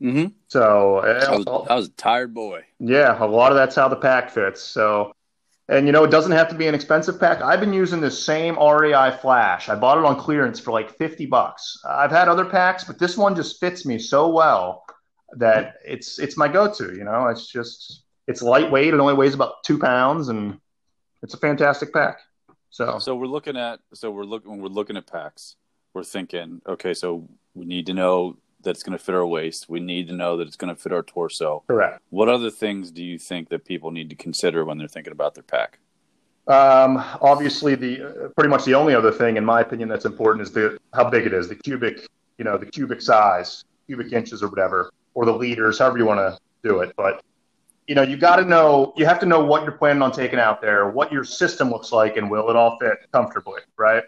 Mm-hmm. 0.00 0.26
So 0.48 0.98
I 0.98 1.36
was, 1.36 1.46
uh, 1.46 1.58
I 1.62 1.74
was 1.74 1.86
a 1.88 1.92
tired 1.92 2.32
boy. 2.32 2.62
yeah, 2.78 3.22
a 3.22 3.26
lot 3.26 3.50
of 3.50 3.56
that's 3.56 3.74
how 3.74 3.88
the 3.88 3.96
pack 3.96 4.30
fits. 4.30 4.62
So, 4.62 5.12
and 5.68 5.86
you 5.86 5.92
know, 5.92 6.04
it 6.04 6.10
doesn't 6.10 6.32
have 6.32 6.48
to 6.50 6.54
be 6.54 6.68
an 6.68 6.74
expensive 6.74 7.18
pack. 7.18 7.42
I've 7.42 7.60
been 7.60 7.72
using 7.72 8.00
this 8.00 8.24
same 8.24 8.56
REI 8.56 9.16
Flash. 9.20 9.68
I 9.68 9.74
bought 9.74 9.98
it 9.98 10.04
on 10.04 10.16
clearance 10.16 10.60
for 10.60 10.70
like 10.70 10.96
fifty 10.96 11.26
bucks. 11.26 11.80
I've 11.84 12.12
had 12.12 12.28
other 12.28 12.44
packs, 12.44 12.84
but 12.84 13.00
this 13.00 13.16
one 13.16 13.34
just 13.34 13.58
fits 13.58 13.84
me 13.84 13.98
so 13.98 14.28
well 14.28 14.84
that 15.36 15.76
it's 15.84 16.18
it's 16.18 16.36
my 16.36 16.48
go-to. 16.48 16.94
You 16.94 17.04
know, 17.04 17.28
it's 17.28 17.46
just 17.46 18.04
it's 18.26 18.42
lightweight. 18.42 18.94
It 18.94 19.00
only 19.00 19.14
weighs 19.14 19.34
about 19.34 19.62
two 19.64 19.78
pounds, 19.78 20.28
and 20.28 20.58
it's 21.22 21.34
a 21.34 21.38
fantastic 21.38 21.92
pack. 21.92 22.20
So 22.70 22.98
So 22.98 23.14
we're 23.14 23.26
looking 23.26 23.56
at 23.56 23.80
so 23.92 24.10
we're 24.10 24.24
looking 24.24 24.50
when 24.50 24.60
we're 24.60 24.68
looking 24.68 24.96
at 24.96 25.06
packs, 25.06 25.56
we're 25.92 26.04
thinking, 26.04 26.60
okay, 26.66 26.94
so 26.94 27.28
we 27.54 27.64
need 27.64 27.86
to 27.86 27.94
know 27.94 28.36
that 28.62 28.70
it's 28.70 28.82
going 28.82 28.96
to 28.98 29.04
fit 29.04 29.14
our 29.14 29.26
waist. 29.26 29.68
We 29.68 29.80
need 29.80 30.08
to 30.08 30.14
know 30.14 30.36
that 30.38 30.46
it's 30.46 30.56
going 30.56 30.74
to 30.74 30.80
fit 30.80 30.92
our 30.92 31.02
torso. 31.02 31.62
correct. 31.68 32.00
What 32.10 32.28
other 32.28 32.50
things 32.50 32.90
do 32.90 33.04
you 33.04 33.18
think 33.18 33.48
that 33.50 33.64
people 33.64 33.90
need 33.90 34.10
to 34.10 34.16
consider 34.16 34.64
when 34.64 34.78
they're 34.78 34.88
thinking 34.88 35.12
about 35.12 35.34
their 35.34 35.44
pack? 35.44 35.78
Um, 36.46 36.96
obviously, 37.22 37.74
the 37.74 38.02
uh, 38.02 38.28
pretty 38.36 38.50
much 38.50 38.64
the 38.64 38.74
only 38.74 38.94
other 38.94 39.12
thing, 39.12 39.36
in 39.36 39.44
my 39.44 39.60
opinion, 39.60 39.88
that's 39.88 40.04
important 40.04 40.42
is 40.42 40.52
the 40.52 40.76
how 40.92 41.08
big 41.08 41.26
it 41.26 41.32
is, 41.32 41.48
the 41.48 41.54
cubic, 41.54 42.06
you 42.38 42.44
know, 42.44 42.58
the 42.58 42.66
cubic 42.66 43.00
size, 43.00 43.64
cubic 43.86 44.12
inches 44.12 44.42
or 44.42 44.48
whatever, 44.48 44.90
or 45.14 45.24
the 45.24 45.32
liters, 45.32 45.78
however 45.78 45.98
you 45.98 46.06
want 46.06 46.18
to 46.18 46.38
do 46.62 46.80
it. 46.80 46.94
But 46.96 47.22
you 47.86 47.94
know, 47.94 48.02
you 48.02 48.16
got 48.16 48.36
to 48.36 48.44
know, 48.44 48.92
you 48.96 49.04
have 49.04 49.20
to 49.20 49.26
know 49.26 49.44
what 49.44 49.62
you're 49.62 49.72
planning 49.72 50.02
on 50.02 50.10
taking 50.10 50.38
out 50.38 50.60
there, 50.62 50.88
what 50.88 51.12
your 51.12 51.24
system 51.24 51.70
looks 51.70 51.92
like, 51.92 52.16
and 52.16 52.30
will 52.30 52.48
it 52.48 52.56
all 52.56 52.78
fit 52.78 52.98
comfortably, 53.12 53.60
right? 53.76 54.04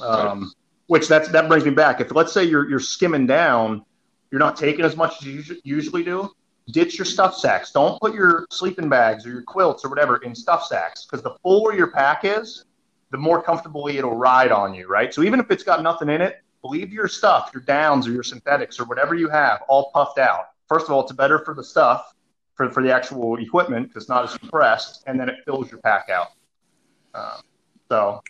Um, 0.00 0.52
which 0.86 1.08
that's 1.08 1.28
that 1.30 1.48
brings 1.48 1.64
me 1.64 1.70
back. 1.70 2.00
If 2.00 2.14
let's 2.14 2.32
say 2.32 2.44
you're 2.44 2.68
you're 2.68 2.80
skimming 2.80 3.26
down, 3.26 3.84
you're 4.30 4.38
not 4.38 4.56
taking 4.56 4.84
as 4.84 4.96
much 4.96 5.20
as 5.20 5.26
you 5.26 5.60
usually 5.64 6.02
do. 6.02 6.30
Ditch 6.70 6.98
your 6.98 7.04
stuff 7.04 7.36
sacks. 7.36 7.70
Don't 7.70 8.00
put 8.00 8.12
your 8.12 8.46
sleeping 8.50 8.88
bags 8.88 9.24
or 9.24 9.30
your 9.30 9.42
quilts 9.42 9.84
or 9.84 9.88
whatever 9.88 10.16
in 10.18 10.34
stuff 10.34 10.64
sacks 10.64 11.04
because 11.04 11.22
the 11.22 11.36
fuller 11.42 11.74
your 11.74 11.92
pack 11.92 12.24
is, 12.24 12.64
the 13.12 13.18
more 13.18 13.40
comfortably 13.40 13.98
it'll 13.98 14.16
ride 14.16 14.50
on 14.50 14.74
you, 14.74 14.88
right? 14.88 15.14
So 15.14 15.22
even 15.22 15.38
if 15.38 15.50
it's 15.50 15.62
got 15.62 15.82
nothing 15.82 16.08
in 16.08 16.20
it, 16.20 16.42
leave 16.68 16.92
your 16.92 17.08
stuff, 17.08 17.50
your 17.54 17.62
downs 17.62 18.06
or 18.06 18.12
your 18.12 18.22
synthetics 18.22 18.78
or 18.80 18.84
whatever 18.84 19.14
you 19.14 19.28
have, 19.28 19.62
all 19.68 19.90
puffed 19.92 20.18
out. 20.18 20.46
First 20.68 20.86
of 20.86 20.92
all, 20.92 21.02
it's 21.02 21.12
better 21.12 21.38
for 21.44 21.54
the 21.54 21.64
stuff, 21.64 22.14
for, 22.54 22.70
for 22.70 22.82
the 22.82 22.92
actual 22.92 23.36
equipment, 23.38 23.88
because 23.88 24.04
it's 24.04 24.08
not 24.10 24.24
as 24.24 24.36
compressed, 24.36 25.04
and 25.06 25.18
then 25.18 25.28
it 25.28 25.36
fills 25.44 25.70
your 25.70 25.80
pack 25.80 26.08
out. 26.10 26.28
Um, 27.14 27.40
so 27.88 28.22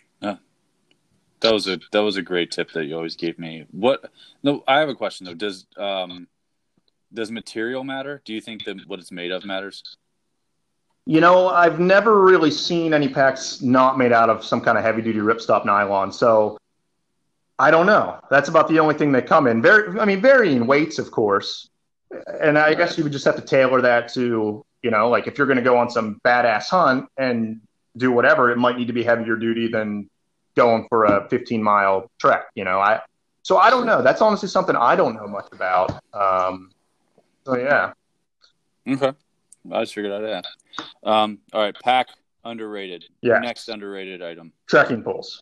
That 1.41 1.53
was 1.53 1.67
a 1.67 1.79
that 1.91 1.99
was 1.99 2.17
a 2.17 2.21
great 2.21 2.51
tip 2.51 2.71
that 2.71 2.85
you 2.85 2.95
always 2.95 3.15
gave 3.15 3.37
me. 3.37 3.65
What? 3.71 4.09
No, 4.41 4.63
I 4.67 4.79
have 4.79 4.89
a 4.89 4.95
question 4.95 5.25
though. 5.25 5.35
Does 5.35 5.67
um 5.77 6.27
does 7.13 7.31
material 7.31 7.83
matter? 7.83 8.21
Do 8.25 8.33
you 8.33 8.41
think 8.41 8.65
that 8.65 8.87
what 8.87 8.99
it's 8.99 9.11
made 9.11 9.31
of 9.31 9.45
matters? 9.45 9.83
You 11.05 11.21
know, 11.21 11.47
I've 11.47 11.79
never 11.79 12.21
really 12.21 12.51
seen 12.51 12.93
any 12.93 13.07
packs 13.07 13.61
not 13.61 13.97
made 13.97 14.11
out 14.11 14.29
of 14.29 14.43
some 14.43 14.59
kind 14.59 14.77
of 14.77 14.83
heavy 14.83 15.01
duty 15.01 15.19
ripstop 15.19 15.63
nylon. 15.63 16.11
So 16.11 16.57
I 17.59 17.71
don't 17.71 17.85
know. 17.85 18.19
That's 18.29 18.49
about 18.49 18.67
the 18.67 18.79
only 18.79 18.95
thing 18.95 19.11
they 19.11 19.21
come 19.21 19.47
in. 19.47 19.61
Very, 19.61 19.99
I 19.99 20.05
mean, 20.05 20.21
varying 20.21 20.67
weights, 20.67 20.99
of 20.99 21.11
course. 21.11 21.69
And 22.41 22.57
I 22.57 22.73
guess 22.73 22.97
you 22.97 23.03
would 23.03 23.13
just 23.13 23.25
have 23.25 23.35
to 23.35 23.41
tailor 23.41 23.81
that 23.81 24.13
to, 24.13 24.63
you 24.83 24.91
know, 24.91 25.09
like 25.09 25.27
if 25.27 25.37
you're 25.37 25.47
going 25.47 25.57
to 25.57 25.63
go 25.63 25.77
on 25.77 25.89
some 25.89 26.21
badass 26.23 26.69
hunt 26.69 27.09
and 27.17 27.59
do 27.97 28.11
whatever, 28.11 28.51
it 28.51 28.57
might 28.57 28.77
need 28.77 28.87
to 28.87 28.93
be 28.93 29.03
heavier 29.03 29.35
duty 29.35 29.67
than 29.67 30.09
going 30.55 30.87
for 30.87 31.05
a 31.05 31.27
15 31.29 31.61
mile 31.61 32.09
trek. 32.19 32.45
You 32.55 32.63
know, 32.63 32.79
I 32.79 33.01
so 33.43 33.57
I 33.57 33.69
don't 33.69 33.85
know. 33.85 34.01
That's 34.01 34.21
honestly 34.21 34.49
something 34.49 34.75
I 34.75 34.95
don't 34.95 35.15
know 35.15 35.27
much 35.27 35.47
about. 35.51 35.91
Um, 36.13 36.71
so 37.45 37.57
yeah. 37.57 37.93
Okay, 38.87 39.13
I 39.71 39.81
just 39.81 39.95
figured 39.95 40.13
I'd 40.13 40.29
ask. 40.29 40.49
Um, 41.03 41.39
all 41.53 41.61
right, 41.61 41.75
pack 41.83 42.07
underrated. 42.45 43.05
Yeah. 43.21 43.39
Next 43.39 43.67
underrated 43.69 44.21
item. 44.21 44.53
Trekking 44.67 45.03
poles. 45.03 45.41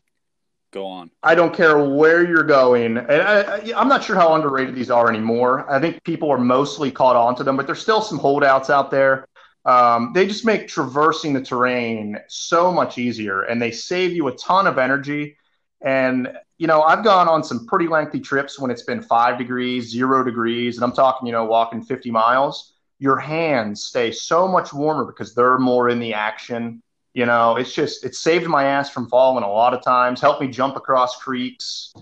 Go 0.72 0.86
on. 0.86 1.10
I 1.22 1.34
don't 1.34 1.54
care 1.54 1.78
where 1.78 2.26
you're 2.26 2.42
going, 2.42 2.98
and 2.98 3.10
I, 3.10 3.72
I'm 3.74 3.88
not 3.88 4.04
sure 4.04 4.16
how 4.16 4.34
underrated 4.34 4.74
these 4.74 4.90
are 4.90 5.08
anymore. 5.08 5.70
I 5.70 5.80
think 5.80 6.02
people 6.04 6.30
are 6.30 6.38
mostly 6.38 6.90
caught 6.90 7.16
on 7.16 7.34
to 7.36 7.44
them, 7.44 7.56
but 7.56 7.66
there's 7.66 7.80
still 7.80 8.02
some 8.02 8.18
holdouts 8.18 8.68
out 8.68 8.90
there. 8.90 9.26
Um, 9.64 10.12
they 10.14 10.26
just 10.26 10.44
make 10.44 10.68
traversing 10.68 11.32
the 11.32 11.40
terrain 11.40 12.18
so 12.28 12.70
much 12.70 12.98
easier, 12.98 13.42
and 13.42 13.60
they 13.60 13.70
save 13.70 14.12
you 14.12 14.28
a 14.28 14.36
ton 14.36 14.66
of 14.66 14.78
energy. 14.78 15.36
And 15.80 16.28
you 16.58 16.66
know, 16.66 16.82
I've 16.82 17.04
gone 17.04 17.28
on 17.28 17.44
some 17.44 17.66
pretty 17.66 17.86
lengthy 17.86 18.20
trips 18.20 18.58
when 18.58 18.70
it's 18.70 18.82
been 18.82 19.02
five 19.02 19.38
degrees, 19.38 19.90
zero 19.90 20.24
degrees, 20.24 20.76
and 20.76 20.84
I'm 20.84 20.92
talking, 20.92 21.26
you 21.26 21.32
know, 21.32 21.44
walking 21.44 21.82
50 21.82 22.10
miles. 22.10 22.72
Your 22.98 23.18
hands 23.18 23.84
stay 23.84 24.10
so 24.10 24.48
much 24.48 24.72
warmer 24.72 25.04
because 25.04 25.34
they're 25.34 25.58
more 25.58 25.90
in 25.90 25.98
the 25.98 26.14
action. 26.14 26.82
You 27.16 27.24
know, 27.24 27.56
it's 27.56 27.72
just 27.72 28.04
it 28.04 28.14
saved 28.14 28.46
my 28.46 28.64
ass 28.64 28.90
from 28.90 29.08
falling 29.08 29.42
a 29.42 29.48
lot 29.50 29.72
of 29.72 29.82
times, 29.82 30.20
helped 30.20 30.42
me 30.42 30.48
jump 30.48 30.76
across 30.76 31.16
creeks. 31.16 31.94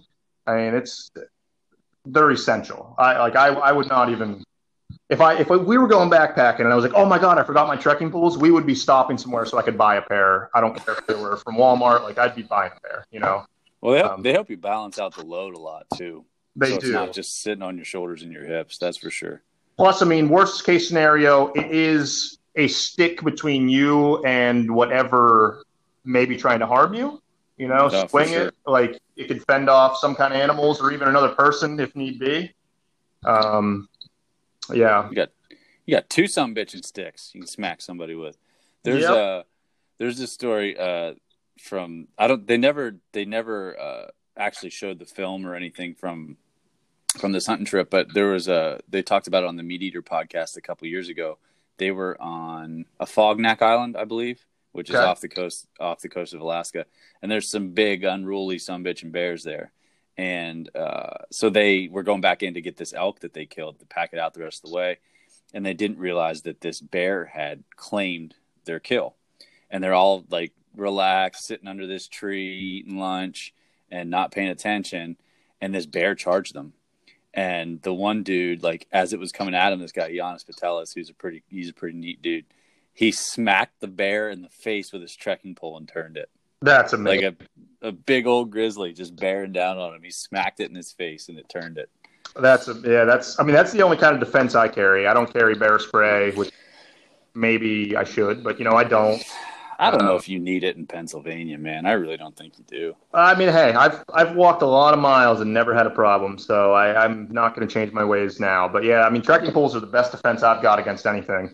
I 0.45 0.57
mean, 0.57 0.75
it's 0.75 1.09
they're 2.05 2.33
essential. 2.33 2.97
I 2.99 3.19
like 3.19 3.37
I 3.37 3.51
I 3.51 3.71
would 3.71 3.89
not 3.89 4.11
even 4.11 4.43
if 5.09 5.21
I 5.21 5.35
if 5.39 5.49
we 5.51 5.79
were 5.79 5.87
going 5.87 6.11
backpacking 6.11 6.63
and 6.63 6.73
I 6.73 6.75
was 6.75 6.85
like, 6.85 6.95
oh 6.97 7.05
my 7.07 7.21
god, 7.21 7.39
I 7.39 7.45
forgot 7.45 7.69
my 7.69 7.77
trekking 7.77 8.11
poles, 8.11 8.37
we 8.37 8.51
would 8.51 8.67
be 8.67 8.75
stopping 8.75 9.17
somewhere 9.17 9.47
so 9.47 9.57
I 9.57 9.63
could 9.63 9.79
buy 9.79 9.95
a 9.95 10.03
pair. 10.03 10.51
I 10.53 10.61
don't 10.61 10.75
care 10.85 10.97
if 10.97 11.07
they 11.07 11.15
were 11.15 11.37
from 11.37 11.55
Walmart, 11.55 12.03
like 12.03 12.19
I'd 12.19 12.35
be 12.35 12.43
buying 12.43 12.73
a 12.77 12.81
pair. 12.81 13.07
You 13.13 13.21
know, 13.21 13.47
Well, 13.83 13.93
they 13.93 14.01
help, 14.01 14.13
Um, 14.15 14.23
they 14.23 14.33
help 14.33 14.51
you 14.51 14.57
balance 14.57 14.99
out 14.99 15.15
the 15.15 15.25
load 15.25 15.55
a 15.55 15.61
lot 15.61 15.87
too. 15.97 16.25
they 16.57 16.71
so 16.71 16.79
do. 16.81 16.87
It's 16.87 16.93
not 16.93 17.13
just 17.13 17.41
sitting 17.41 17.63
on 17.63 17.77
your 17.77 17.85
shoulders 17.85 18.25
and 18.25 18.33
your 18.33 18.45
hips. 18.45 18.79
That's 18.79 18.97
for 18.97 19.11
sure. 19.11 19.43
Plus, 19.77 20.03
I 20.03 20.07
mean, 20.07 20.29
worst 20.29 20.67
case 20.67 20.89
scenario, 20.89 21.53
it 21.53 21.71
is 21.71 22.39
a 22.57 22.69
stick 22.69 23.23
between 23.23 23.69
you 23.69 24.25
and 24.25 24.71
whatever 24.71 25.65
may 26.05 26.25
be 26.25 26.37
trying 26.37 26.61
to 26.61 26.67
harm 26.67 26.95
you. 26.95 27.21
You 27.57 27.69
know, 27.69 27.89
for 27.89 28.09
swing 28.09 28.29
sure. 28.29 28.47
it 28.49 28.55
like 28.67 29.01
it 29.17 29.29
could 29.29 29.45
fend 29.45 29.71
off 29.71 29.97
some 29.99 30.15
kind 30.17 30.35
of 30.35 30.41
animals 30.41 30.81
or 30.81 30.93
even 30.93 31.07
another 31.09 31.29
person 31.31 31.79
if 31.79 31.95
need 31.95 32.19
be. 32.19 32.53
Um, 33.25 33.89
yeah, 34.73 35.09
You 35.09 35.15
got 35.15 35.29
you 35.87 35.95
got 35.95 36.11
two 36.11 36.27
some 36.27 36.55
bitching 36.55 36.85
sticks 36.85 37.31
you 37.33 37.41
can 37.41 37.47
smack 37.49 37.81
somebody 37.81 38.15
with. 38.15 38.37
There's 38.83 39.03
Yep. 39.03 39.11
a 39.15 39.45
there's 39.99 40.19
this 40.19 40.33
story 40.33 40.77
uh, 40.77 41.15
from 41.61 42.09
I 42.19 42.27
don't 42.27 42.47
they 42.47 42.57
never 42.57 42.97
they 43.13 43.25
never 43.25 43.79
uh, 43.79 44.07
actually 44.37 44.71
showed 44.71 44.99
the 44.99 45.05
film 45.07 45.47
or 45.47 45.55
anything 45.55 45.95
from 45.95 46.37
from 47.19 47.31
this 47.31 47.47
hunting 47.47 47.67
trip, 47.67 47.89
but 47.91 48.13
there 48.15 48.27
was 48.33 48.49
a 48.49 48.81
they 48.89 49.03
talked 49.03 49.29
about 49.29 49.45
it 49.45 49.47
on 49.47 49.57
the 49.57 49.63
Meat 49.63 49.83
Eater 49.83 50.03
podcast 50.03 50.57
a 50.57 50.61
couple 50.61 50.89
years 50.89 51.09
ago. 51.09 51.39
They 51.79 51.91
were 51.91 52.21
on 52.21 52.87
Afognak 53.01 53.63
Island, 53.63 53.97
I 53.97 54.05
believe, 54.05 54.45
which 54.73 54.91
is 54.91 54.97
off 54.97 55.21
the 55.21 55.29
coast 55.29 55.67
off 55.81 56.01
the 56.01 56.09
coast 56.09 56.35
of 56.35 56.41
Alaska, 56.41 56.87
and 57.23 57.31
there's 57.31 57.51
some 57.51 57.71
big 57.71 58.05
unruly 58.05 58.59
some 58.59 58.85
bitching 58.85 59.13
bears 59.13 59.43
there. 59.43 59.73
And 60.17 60.71
uh, 60.77 61.25
so 61.33 61.51
they 61.51 61.89
were 61.91 62.05
going 62.05 62.21
back 62.21 62.45
in 62.45 62.55
to 62.55 62.61
get 62.61 62.77
this 62.77 62.95
elk 62.95 63.21
that 63.21 63.35
they 63.35 63.47
killed 63.47 63.81
to 63.81 63.87
pack 63.87 64.11
it 64.13 64.19
out 64.21 64.33
the 64.33 64.45
rest 64.45 64.65
of 64.65 64.71
the 64.71 64.77
way 64.77 64.99
and 65.55 65.65
they 65.65 65.73
didn't 65.73 65.99
realize 65.99 66.43
that 66.43 66.61
this 66.61 66.81
bear 66.81 67.25
had 67.25 67.63
claimed 67.77 68.35
their 68.65 68.81
kill. 68.81 69.15
And 69.71 69.83
they're 69.83 69.95
all 69.95 70.25
like 70.29 70.53
relaxed, 70.77 71.47
sitting 71.47 71.69
under 71.69 71.87
this 71.87 72.09
tree, 72.09 72.53
eating 72.53 72.99
lunch, 72.99 73.55
and 73.91 74.11
not 74.11 74.33
paying 74.33 74.49
attention. 74.49 75.17
And 75.61 75.73
this 75.73 75.87
bear 75.87 76.17
charged 76.17 76.55
them. 76.55 76.75
And 77.37 77.83
the 77.83 77.93
one 77.93 78.23
dude, 78.23 78.63
like 78.63 78.87
as 78.93 79.13
it 79.13 79.19
was 79.19 79.33
coming 79.33 79.55
at 79.55 79.73
him, 79.73 79.81
this 79.81 79.93
guy 79.93 80.15
Janis 80.15 80.45
Putelis, 80.45 80.95
who's 80.95 81.11
a 81.11 81.15
pretty 81.15 81.43
he's 81.49 81.69
a 81.69 81.75
pretty 81.75 81.99
neat 81.99 82.23
dude. 82.23 82.47
He 82.93 83.11
smacked 83.11 83.81
the 83.81 83.89
bear 83.89 84.31
in 84.31 84.41
the 84.43 84.49
face 84.49 84.93
with 84.93 85.03
his 85.03 85.17
trekking 85.17 85.57
pole 85.57 85.77
and 85.77 85.89
turned 85.89 86.17
it 86.17 86.31
that's 86.65 86.93
like 86.93 87.01
amazing. 87.01 87.37
a 87.83 87.89
a 87.89 87.93
big 87.93 88.27
old 88.27 88.51
grizzly 88.51 88.93
just 88.93 89.15
bearing 89.17 89.53
down 89.53 89.79
on 89.79 89.95
him. 89.95 90.03
He 90.03 90.11
smacked 90.11 90.61
it 90.61 90.71
in 90.71 90.75
his 90.75 90.93
face 90.93 91.29
and 91.29 91.39
it 91.39 91.49
turned 91.49 91.77
it. 91.77 91.91
that's 92.41 92.67
a, 92.69 92.75
yeah. 92.83 93.05
That's 93.05 93.39
I 93.39 93.43
mean, 93.43 93.55
that's 93.55 93.73
the 93.73 93.83
only 93.83 93.99
kind 93.99 94.15
of 94.15 94.21
defense 94.21 94.55
I 94.55 94.69
carry. 94.69 95.07
I 95.07 95.13
don't 95.13 95.31
carry 95.31 95.55
bear 95.55 95.79
spray. 95.79 96.33
Which 96.33 96.51
maybe 97.35 97.95
I 97.95 98.05
should, 98.05 98.43
but 98.43 98.59
you 98.59 98.65
know 98.65 98.75
I 98.75 98.85
don't. 98.85 99.23
I 99.79 99.91
don't 99.91 100.03
Uh, 100.03 100.07
know 100.07 100.17
if 100.17 100.29
you 100.29 100.39
need 100.39 100.65
it 100.65 100.77
in 100.77 100.87
Pennsylvania, 100.87 101.59
man. 101.59 101.87
I 101.87 101.93
really 101.93 102.17
don't 102.17 102.37
think 102.37 102.59
you 102.59 102.65
do. 102.69 102.97
I 103.13 103.35
mean, 103.35 103.49
hey, 103.49 103.73
I've 103.73 104.03
I've 104.13 104.35
walked 104.37 104.63
a 104.63 104.67
lot 104.67 104.95
of 104.95 105.01
miles 105.01 105.41
and 105.41 105.53
never 105.53 105.75
had 105.75 105.87
a 105.87 105.91
problem, 105.91 106.39
so 106.39 106.73
I, 106.73 107.05
I'm 107.05 107.29
not 107.33 107.55
going 107.55 107.67
to 107.67 107.73
change 107.73 107.93
my 107.93 108.05
ways 108.05 108.41
now. 108.41 108.69
But 108.69 108.85
yeah, 108.85 109.03
I 109.03 109.11
mean, 109.11 109.23
trekking 109.23 109.53
poles 109.53 109.75
are 109.77 109.81
the 109.81 109.87
best 109.87 110.13
defense 110.13 110.43
I've 110.43 110.63
got 110.63 110.79
against 110.79 111.07
anything. 111.07 111.53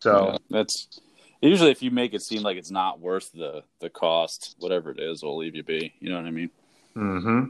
So 0.00 0.32
Yeah, 0.32 0.38
that's 0.50 1.00
usually 1.40 1.70
if 1.70 1.82
you 1.82 1.90
make 1.90 2.14
it 2.14 2.22
seem 2.22 2.42
like 2.42 2.56
it's 2.56 2.70
not 2.70 3.00
worth 3.00 3.32
the 3.32 3.62
the 3.80 3.90
cost, 3.90 4.56
whatever 4.58 4.90
it 4.90 5.00
is, 5.00 5.22
we'll 5.22 5.36
leave 5.36 5.54
you 5.56 5.62
be. 5.62 5.92
You 6.00 6.10
know 6.10 6.16
what 6.16 6.26
I 6.26 6.30
mean? 6.30 6.50
Mm 6.96 7.22
hmm 7.22 7.44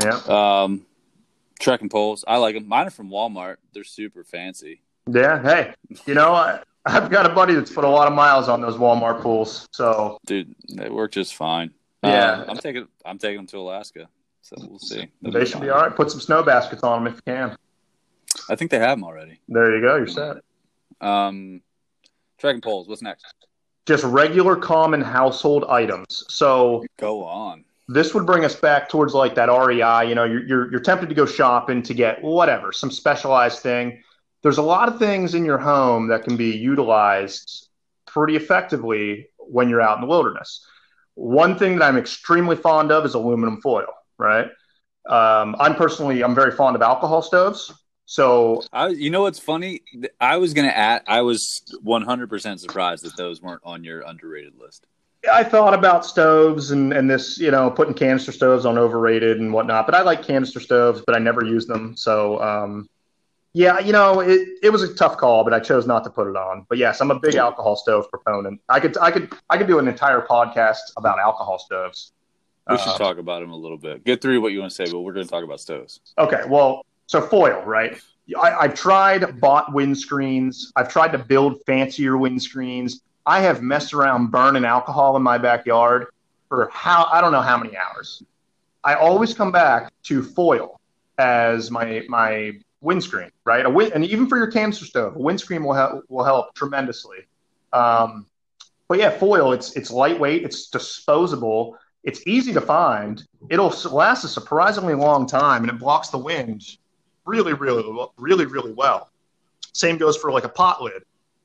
yeah, 0.00 0.62
Um, 0.62 0.86
trekking 1.60 1.88
poles, 1.88 2.24
I 2.26 2.38
like 2.38 2.54
them. 2.54 2.66
Mine 2.66 2.88
are 2.88 2.90
from 2.90 3.10
Walmart. 3.10 3.56
They're 3.72 3.84
super 3.84 4.24
fancy. 4.24 4.80
yeah. 5.10 5.40
Hey, 5.40 5.74
you 6.06 6.14
know, 6.14 6.32
I, 6.34 6.60
I've 6.86 7.10
got 7.10 7.24
a 7.26 7.30
buddy 7.34 7.54
that's 7.54 7.72
put 7.72 7.84
a 7.84 7.88
lot 7.88 8.06
of 8.08 8.14
miles 8.14 8.48
on 8.48 8.60
those 8.60 8.76
Walmart 8.76 9.22
pools. 9.22 9.66
So 9.72 10.18
Dude, 10.26 10.54
they 10.76 10.90
work 10.90 11.12
just 11.12 11.34
fine. 11.34 11.70
Yeah. 12.02 12.10
Uh, 12.32 12.44
I'm 12.48 12.56
taking 12.58 12.86
I'm 13.04 13.18
taking 13.18 13.36
them 13.38 13.46
to 13.48 13.58
Alaska, 13.58 14.08
so 14.42 14.56
we'll 14.68 14.78
see. 14.78 15.08
They'll 15.22 15.32
they 15.32 15.44
should 15.46 15.62
be 15.62 15.70
all 15.70 15.80
right. 15.80 15.94
Put 15.94 16.10
some 16.10 16.20
snow 16.20 16.42
baskets 16.42 16.82
on 16.82 17.04
them 17.04 17.12
if 17.12 17.16
you 17.16 17.22
can. 17.32 17.56
I 18.50 18.56
think 18.56 18.70
they 18.70 18.78
have 18.78 18.98
them 18.98 19.04
already. 19.04 19.40
There 19.48 19.74
you 19.74 19.80
go. 19.80 19.96
You're 19.96 20.06
set. 20.06 20.36
Um, 21.00 21.62
trekking 22.38 22.60
poles. 22.60 22.88
What's 22.88 23.00
next? 23.00 23.24
Just 23.86 24.04
regular, 24.04 24.56
common 24.56 25.00
household 25.00 25.64
items. 25.68 26.24
So 26.28 26.84
Go 26.98 27.24
on. 27.24 27.64
this 27.88 28.14
would 28.14 28.26
bring 28.26 28.44
us 28.44 28.54
back 28.54 28.88
towards 28.88 29.14
like 29.14 29.34
that 29.36 29.46
REI. 29.46 30.08
You 30.08 30.14
know, 30.14 30.24
you're, 30.24 30.44
you're 30.46 30.70
you're 30.70 30.80
tempted 30.80 31.08
to 31.08 31.14
go 31.14 31.24
shopping 31.24 31.82
to 31.82 31.94
get 31.94 32.22
whatever, 32.22 32.72
some 32.72 32.90
specialized 32.90 33.60
thing. 33.60 34.02
There's 34.44 34.58
a 34.58 34.62
lot 34.62 34.90
of 34.90 34.98
things 34.98 35.34
in 35.34 35.44
your 35.44 35.56
home 35.56 36.08
that 36.08 36.22
can 36.22 36.36
be 36.36 36.50
utilized 36.50 37.68
pretty 38.06 38.36
effectively 38.36 39.28
when 39.38 39.70
you're 39.70 39.80
out 39.80 39.96
in 39.96 40.02
the 40.02 40.06
wilderness. 40.06 40.64
One 41.14 41.58
thing 41.58 41.78
that 41.78 41.86
I'm 41.86 41.96
extremely 41.96 42.54
fond 42.54 42.92
of 42.92 43.06
is 43.06 43.14
aluminum 43.14 43.62
foil. 43.62 43.86
Right. 44.18 44.46
Um, 45.08 45.56
I'm 45.58 45.74
personally 45.74 46.22
I'm 46.22 46.34
very 46.34 46.52
fond 46.52 46.76
of 46.76 46.82
alcohol 46.82 47.22
stoves. 47.22 47.72
So 48.04 48.62
I, 48.70 48.88
you 48.88 49.08
know 49.08 49.22
what's 49.22 49.38
funny? 49.38 49.80
I 50.20 50.36
was 50.36 50.52
gonna 50.52 50.68
add. 50.68 51.02
I 51.06 51.22
was 51.22 51.62
100 51.82 52.28
percent 52.28 52.60
surprised 52.60 53.02
that 53.04 53.16
those 53.16 53.40
weren't 53.40 53.62
on 53.64 53.82
your 53.82 54.02
underrated 54.02 54.54
list. 54.60 54.86
I 55.32 55.42
thought 55.42 55.72
about 55.72 56.04
stoves 56.04 56.70
and, 56.70 56.92
and 56.92 57.08
this, 57.08 57.38
you 57.38 57.50
know, 57.50 57.70
putting 57.70 57.94
canister 57.94 58.30
stoves 58.30 58.66
on 58.66 58.76
overrated 58.76 59.40
and 59.40 59.54
whatnot, 59.54 59.86
but 59.86 59.94
I 59.94 60.02
like 60.02 60.22
canister 60.22 60.60
stoves, 60.60 61.02
but 61.06 61.16
I 61.16 61.18
never 61.18 61.42
use 61.42 61.66
them. 61.66 61.96
So, 61.96 62.38
um, 62.42 62.90
yeah, 63.54 63.78
you 63.78 63.92
know, 63.92 64.20
it, 64.20 64.48
it 64.62 64.70
was 64.70 64.82
a 64.82 64.92
tough 64.92 65.16
call, 65.16 65.44
but 65.44 65.54
I 65.54 65.60
chose 65.60 65.86
not 65.86 66.04
to 66.04 66.10
put 66.10 66.28
it 66.28 66.36
on. 66.36 66.66
But 66.68 66.78
yes, 66.78 67.00
I'm 67.00 67.10
a 67.10 67.18
big 67.18 67.36
alcohol 67.36 67.76
stove 67.76 68.10
proponent. 68.10 68.60
I 68.68 68.80
could, 68.80 68.98
I 68.98 69.10
could, 69.10 69.32
I 69.48 69.56
could 69.56 69.68
do 69.68 69.78
an 69.78 69.88
entire 69.88 70.20
podcast 70.20 70.80
about 70.96 71.18
alcohol 71.18 71.58
stoves. 71.58 72.12
We 72.68 72.76
should 72.78 72.88
Uh, 72.88 72.98
talk 72.98 73.18
about 73.18 73.40
them 73.40 73.52
a 73.52 73.56
little 73.56 73.78
bit. 73.78 74.04
Get 74.04 74.20
through 74.20 74.40
what 74.40 74.52
you 74.52 74.60
want 74.60 74.72
to 74.72 74.74
say, 74.74 74.90
but 74.90 75.00
we're 75.00 75.12
going 75.12 75.26
to 75.26 75.30
talk 75.30 75.44
about 75.44 75.60
stoves. 75.60 76.00
Okay, 76.18 76.42
well, 76.48 76.84
so 77.06 77.20
foil, 77.20 77.62
right? 77.64 78.00
I, 78.42 78.54
I've 78.54 78.74
tried 78.74 79.38
bought 79.40 79.72
windscreens. 79.72 80.72
I've 80.74 80.88
tried 80.88 81.12
to 81.12 81.18
build 81.18 81.60
fancier 81.66 82.14
windscreens. 82.14 83.00
I 83.26 83.40
have 83.40 83.62
messed 83.62 83.94
around 83.94 84.30
burning 84.30 84.64
alcohol 84.64 85.16
in 85.16 85.22
my 85.22 85.38
backyard 85.38 86.06
for 86.48 86.70
how 86.72 87.08
I 87.12 87.20
don't 87.20 87.32
know 87.32 87.42
how 87.42 87.58
many 87.58 87.76
hours. 87.76 88.22
I 88.82 88.94
always 88.94 89.32
come 89.32 89.52
back 89.52 89.92
to 90.04 90.22
foil 90.22 90.80
as 91.18 91.70
my 91.70 92.02
my 92.08 92.52
windscreen, 92.84 93.30
right? 93.44 93.66
Win- 93.72 93.92
and 93.94 94.04
even 94.04 94.28
for 94.28 94.36
your 94.36 94.50
canister 94.50 94.84
stove, 94.84 95.16
a 95.16 95.18
windscreen 95.18 95.64
will 95.64 95.74
help 95.74 96.04
will 96.08 96.24
help 96.24 96.54
tremendously. 96.54 97.26
Um, 97.72 98.26
but 98.88 98.98
yeah, 98.98 99.10
foil 99.10 99.52
it's 99.52 99.74
it's 99.76 99.90
lightweight, 99.90 100.44
it's 100.44 100.68
disposable, 100.68 101.76
it's 102.04 102.24
easy 102.26 102.52
to 102.52 102.60
find. 102.60 103.26
It'll 103.50 103.74
last 103.90 104.24
a 104.24 104.28
surprisingly 104.28 104.94
long 104.94 105.26
time, 105.26 105.62
and 105.62 105.70
it 105.72 105.78
blocks 105.78 106.10
the 106.10 106.18
wind 106.18 106.62
really, 107.24 107.54
really, 107.54 107.84
really, 108.18 108.44
really 108.46 108.72
well. 108.72 109.10
Same 109.72 109.96
goes 109.96 110.16
for 110.16 110.30
like 110.30 110.44
a 110.44 110.48
pot 110.48 110.82
lid. 110.82 111.02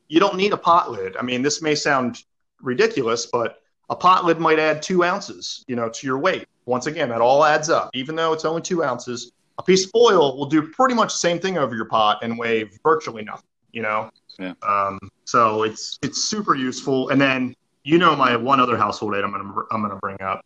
You 0.09 0.19
don't 0.19 0.35
need 0.35 0.53
a 0.53 0.57
pot 0.57 0.91
lid. 0.91 1.15
I 1.15 1.21
mean, 1.21 1.41
this 1.41 1.61
may 1.61 1.75
sound 1.75 2.23
ridiculous, 2.61 3.25
but 3.25 3.61
a 3.89 3.95
pot 3.95 4.25
lid 4.25 4.39
might 4.39 4.59
add 4.59 4.81
two 4.81 5.03
ounces, 5.03 5.63
you 5.67 5.75
know, 5.75 5.89
to 5.89 6.05
your 6.05 6.19
weight. 6.19 6.47
Once 6.65 6.85
again, 6.85 7.09
that 7.09 7.21
all 7.21 7.45
adds 7.45 7.69
up. 7.69 7.89
Even 7.93 8.15
though 8.15 8.33
it's 8.33 8.45
only 8.45 8.61
two 8.61 8.83
ounces, 8.83 9.31
a 9.59 9.63
piece 9.63 9.85
of 9.85 9.91
foil 9.91 10.37
will 10.37 10.45
do 10.45 10.69
pretty 10.69 10.95
much 10.95 11.13
the 11.13 11.19
same 11.19 11.37
thing 11.37 11.57
over 11.57 11.75
your 11.75 11.85
pot 11.85 12.19
and 12.23 12.39
weigh 12.39 12.69
virtually 12.81 13.23
nothing. 13.23 13.43
You 13.71 13.83
know. 13.83 14.09
Yeah. 14.39 14.53
Um, 14.63 14.97
so 15.25 15.63
it's 15.63 15.99
it's 16.01 16.23
super 16.23 16.55
useful. 16.55 17.09
And 17.09 17.21
then 17.21 17.53
you 17.83 17.97
know 17.97 18.15
my 18.15 18.35
one 18.35 18.59
other 18.59 18.77
household 18.77 19.15
aid 19.15 19.23
I'm 19.23 19.31
gonna, 19.31 19.53
I'm 19.71 19.81
gonna 19.81 19.97
bring 19.97 20.19
up. 20.21 20.43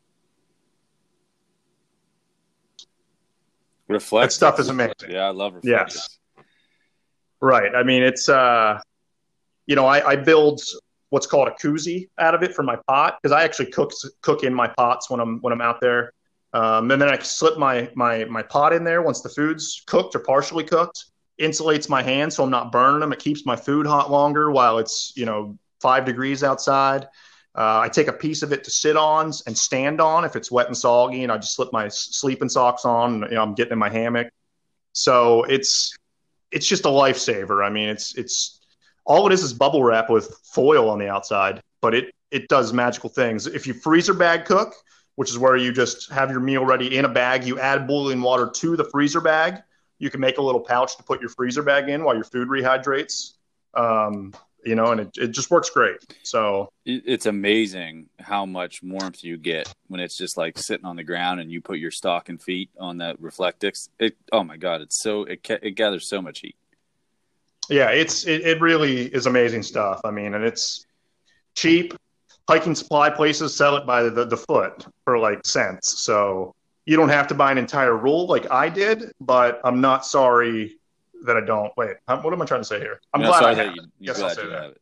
Reflectix. 3.89 4.21
That 4.21 4.32
stuff 4.32 4.60
is 4.60 4.69
amazing. 4.69 5.10
Yeah, 5.10 5.26
I 5.26 5.30
love 5.30 5.54
Reflectix. 5.54 5.63
Yes. 5.63 6.19
Right. 7.39 7.76
I 7.76 7.84
mean, 7.84 8.02
it's 8.02 8.28
uh, 8.28 8.80
you 9.67 9.76
know, 9.76 9.86
I, 9.86 10.06
I 10.06 10.15
build 10.15 10.62
what's 11.10 11.28
called 11.28 11.47
a 11.47 11.52
koozie 11.52 12.10
out 12.17 12.34
of 12.34 12.41
it 12.41 12.56
for 12.56 12.63
my 12.63 12.78
pot 12.88 13.19
because 13.21 13.32
I 13.32 13.43
actually 13.43 13.69
cook 13.69 13.91
cook 14.21 14.43
in 14.43 14.54
my 14.54 14.67
pots 14.67 15.12
when 15.12 15.19
I'm 15.19 15.39
when 15.41 15.54
I'm 15.54 15.62
out 15.62 15.80
there, 15.82 16.13
um, 16.54 16.92
and 16.92 17.02
then 17.02 17.10
I 17.10 17.18
slip 17.20 17.58
my 17.58 17.89
my 17.96 18.26
my 18.26 18.44
pot 18.44 18.74
in 18.74 18.84
there 18.84 19.02
once 19.02 19.22
the 19.22 19.30
food's 19.30 19.84
cooked 19.88 20.16
or 20.16 20.20
partially 20.20 20.63
cooked. 20.63 21.06
Insulates 21.42 21.89
my 21.89 22.04
hands 22.04 22.36
so 22.36 22.44
I'm 22.44 22.52
not 22.52 22.72
burning 22.72 23.00
them. 23.00 23.12
It 23.12 23.20
keeps 23.20 23.46
my 23.46 23.56
food 23.56 23.88
hot 23.88 24.12
longer 24.12 24.52
while 24.52 24.78
it's 24.78 25.13
you 25.16 25.26
know 25.26 25.58
five 25.82 26.06
degrees 26.06 26.44
outside. 26.44 27.08
Uh, 27.56 27.82
I 27.82 27.89
take 27.89 28.08
a 28.08 28.13
piece 28.13 28.42
of 28.42 28.52
it 28.52 28.63
to 28.63 28.72
sit 28.72 28.98
on 28.98 29.32
and 29.46 29.56
stand 29.56 30.02
on 30.02 30.26
if 30.26 30.36
it's 30.36 30.52
wet 30.52 30.68
and 30.68 30.78
soggy, 30.78 31.24
and 31.24 31.32
I 31.32 31.38
just 31.38 31.56
slip 31.56 31.72
my 31.72 31.88
sleeping 31.88 32.50
socks 32.50 32.86
on. 32.86 33.24
And, 33.24 33.32
you 33.32 33.36
know, 33.36 33.44
I'm 33.44 33.54
getting 33.54 33.74
in 33.74 33.80
my 33.80 33.89
hammock. 33.89 34.30
So 34.94 35.44
it's 35.44 35.96
it's 36.52 36.68
just 36.68 36.86
a 36.86 36.89
lifesaver. 36.89 37.66
I 37.66 37.70
mean, 37.70 37.89
it's 37.89 38.16
it's 38.16 38.60
all 39.06 39.28
it 39.28 39.34
is 39.34 39.44
is 39.44 39.54
bubble 39.54 39.84
wrap 39.84 40.10
with 40.10 40.36
foil 40.54 40.89
on 40.89 41.00
the 41.00 41.10
outside, 41.10 41.62
but 41.82 41.94
it 41.96 42.13
it 42.32 42.48
does 42.48 42.74
magical 42.74 43.10
things. 43.10 43.48
If 43.48 43.68
you 43.68 43.74
freezer 43.74 44.13
bag 44.13 44.46
cook, 44.46 44.74
which 45.15 45.30
is 45.30 45.38
where 45.38 45.56
you 45.56 45.71
just 45.71 46.12
have 46.12 46.32
your 46.32 46.39
meal 46.39 46.65
ready 46.65 46.97
in 46.97 47.06
a 47.06 47.10
bag, 47.10 47.43
you 47.43 47.60
add 47.60 47.88
boiling 47.88 48.21
water 48.21 48.49
to 48.49 48.76
the 48.76 48.84
freezer 48.86 49.21
bag. 49.21 49.62
You 49.99 50.10
can 50.10 50.19
make 50.19 50.38
a 50.38 50.41
little 50.41 50.62
pouch 50.62 50.97
to 50.97 51.04
put 51.04 51.21
your 51.21 51.30
freezer 51.30 51.63
bag 51.63 51.89
in 51.89 52.04
while 52.04 52.15
your 52.15 52.23
food 52.23 52.47
rehydrates. 52.47 53.34
Um, 53.73 54.34
you 54.65 54.76
know, 54.76 54.91
and 54.91 55.02
it, 55.02 55.17
it 55.17 55.28
just 55.32 55.52
works 55.52 55.69
great. 55.69 55.97
So 56.23 56.69
It's 56.86 57.26
amazing 57.26 58.10
how 58.19 58.45
much 58.45 58.82
warmth 58.82 59.23
you 59.23 59.38
get 59.38 59.73
when 59.88 59.99
it's 59.99 60.17
just 60.17 60.38
like 60.38 60.58
sitting 60.58 60.86
on 60.86 60.95
the 60.95 61.04
ground 61.04 61.39
and 61.39 61.52
you 61.52 61.62
put 61.62 61.80
your 61.80 61.91
stocking 61.91 62.38
feet 62.38 62.69
on 62.80 62.97
that 62.97 63.21
Reflectix. 63.21 63.89
It 63.99 64.15
oh 64.32 64.43
my 64.43 64.58
god, 64.58 64.82
it's 64.82 65.02
so 65.02 65.23
it 65.23 65.47
it 65.62 65.71
gathers 65.71 66.08
so 66.08 66.21
much 66.21 66.39
heat. 66.39 66.56
Yeah, 67.69 67.89
it's 67.89 68.26
it, 68.26 68.41
it 68.41 68.62
really 68.62 69.06
is 69.06 69.26
amazing 69.26 69.63
stuff. 69.63 70.02
I 70.04 70.12
mean, 70.12 70.34
and 70.34 70.43
it's 70.43 70.86
cheap. 71.56 71.93
Hiking 72.49 72.75
supply 72.75 73.10
places 73.10 73.56
sell 73.56 73.77
it 73.77 73.86
by 73.86 74.03
the, 74.03 74.25
the 74.25 74.36
foot 74.38 74.86
for 75.06 75.17
like 75.17 75.45
cents. 75.45 75.99
So 76.03 76.53
you 76.86 76.97
don't 76.97 77.10
have 77.10 77.27
to 77.27 77.34
buy 77.34 77.51
an 77.51 77.58
entire 77.58 77.95
roll 77.95 78.27
like 78.27 78.51
I 78.51 78.67
did, 78.69 79.12
but 79.21 79.62
I'm 79.63 79.79
not 79.79 80.06
sorry 80.06 80.75
that 81.25 81.38
I 81.38 81.41
don't. 81.41 81.71
Wait, 81.77 81.95
I'm- 82.08 82.21
what 82.21 82.34
am 82.34 82.41
I 82.41 82.45
trying 82.45 82.62
to 82.62 82.65
say 82.65 82.79
here? 82.79 82.99
I'm 83.13 83.21
glad 83.21 83.43
I 83.43 83.53
have 83.53 83.75
you, 83.75 83.82
it. 83.84 84.06
Guess 84.06 84.21
I'll 84.21 84.29
say 84.32 84.47
that. 84.47 84.73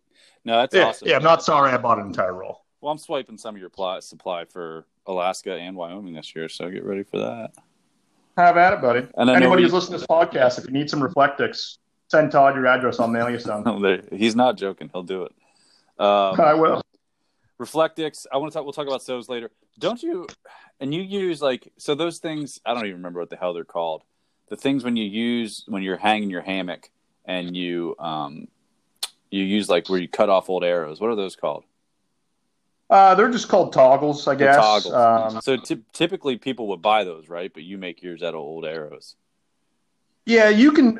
No, 0.43 0.57
that's 0.57 0.73
Yeah, 0.73 0.85
awesome. 0.85 1.07
yeah, 1.07 1.15
I'm 1.17 1.23
not 1.23 1.43
sorry 1.43 1.71
I 1.71 1.77
bought 1.77 1.99
an 1.99 2.07
entire 2.07 2.33
roll. 2.33 2.61
Well, 2.81 2.91
I'm 2.91 2.97
swiping 2.97 3.37
some 3.37 3.53
of 3.53 3.61
your 3.61 3.69
pl- 3.69 4.01
supply 4.01 4.45
for 4.45 4.85
Alaska 5.05 5.53
and 5.53 5.75
Wyoming 5.75 6.15
this 6.15 6.35
year, 6.35 6.49
so 6.49 6.67
get 6.71 6.83
ready 6.83 7.03
for 7.03 7.19
that. 7.19 7.51
Have 8.37 8.57
at 8.57 8.73
it, 8.73 8.81
buddy. 8.81 9.05
And 9.17 9.29
Anybody 9.29 9.61
who's 9.61 9.73
listening 9.73 9.99
to 9.99 9.99
this 9.99 10.07
podcast, 10.07 10.57
if 10.57 10.65
you 10.65 10.71
need 10.71 10.89
some 10.89 10.99
Reflectix, 10.99 11.77
send 12.09 12.31
Todd 12.31 12.55
your 12.55 12.65
address. 12.65 12.99
I'll 12.99 13.07
mail 13.07 13.29
you 13.29 13.37
some. 13.37 13.83
He's 14.11 14.35
not 14.35 14.57
joking. 14.57 14.89
He'll 14.91 15.03
do 15.03 15.23
it. 15.25 15.31
Um, 15.99 16.39
I 16.41 16.55
will. 16.55 16.81
Reflectix. 17.61 18.25
I 18.31 18.37
want 18.37 18.51
to 18.51 18.57
talk. 18.57 18.63
We'll 18.65 18.73
talk 18.73 18.87
about 18.87 19.05
those 19.05 19.29
later. 19.29 19.51
Don't 19.77 20.01
you? 20.01 20.27
And 20.79 20.93
you 20.93 21.01
use 21.01 21.41
like 21.41 21.71
so 21.77 21.93
those 21.93 22.17
things. 22.17 22.59
I 22.65 22.73
don't 22.73 22.85
even 22.85 22.97
remember 22.97 23.19
what 23.19 23.29
the 23.29 23.37
hell 23.37 23.53
they're 23.53 23.63
called. 23.63 24.01
The 24.49 24.55
things 24.57 24.83
when 24.83 24.97
you 24.97 25.05
use 25.05 25.63
when 25.67 25.83
you're 25.83 25.97
hanging 25.97 26.29
your 26.31 26.41
hammock 26.41 26.89
and 27.25 27.55
you 27.55 27.95
um 27.99 28.47
you 29.29 29.43
use 29.43 29.69
like 29.69 29.87
where 29.89 29.99
you 29.99 30.07
cut 30.07 30.29
off 30.29 30.49
old 30.49 30.63
arrows. 30.63 30.99
What 30.99 31.11
are 31.11 31.15
those 31.15 31.35
called? 31.35 31.63
Uh, 32.89 33.15
they're 33.15 33.31
just 33.31 33.47
called 33.47 33.71
toggles, 33.71 34.27
I 34.27 34.35
guess. 34.35 34.57
toggles. 34.57 34.93
Um, 34.93 35.41
so 35.41 35.55
ty- 35.55 35.81
typically 35.93 36.37
people 36.37 36.67
would 36.67 36.81
buy 36.81 37.05
those, 37.05 37.29
right? 37.29 37.53
But 37.53 37.63
you 37.63 37.77
make 37.77 38.03
yours 38.03 38.21
out 38.21 38.33
of 38.33 38.41
old 38.41 38.65
arrows. 38.65 39.15
Yeah, 40.25 40.49
you 40.49 40.73
can. 40.73 40.99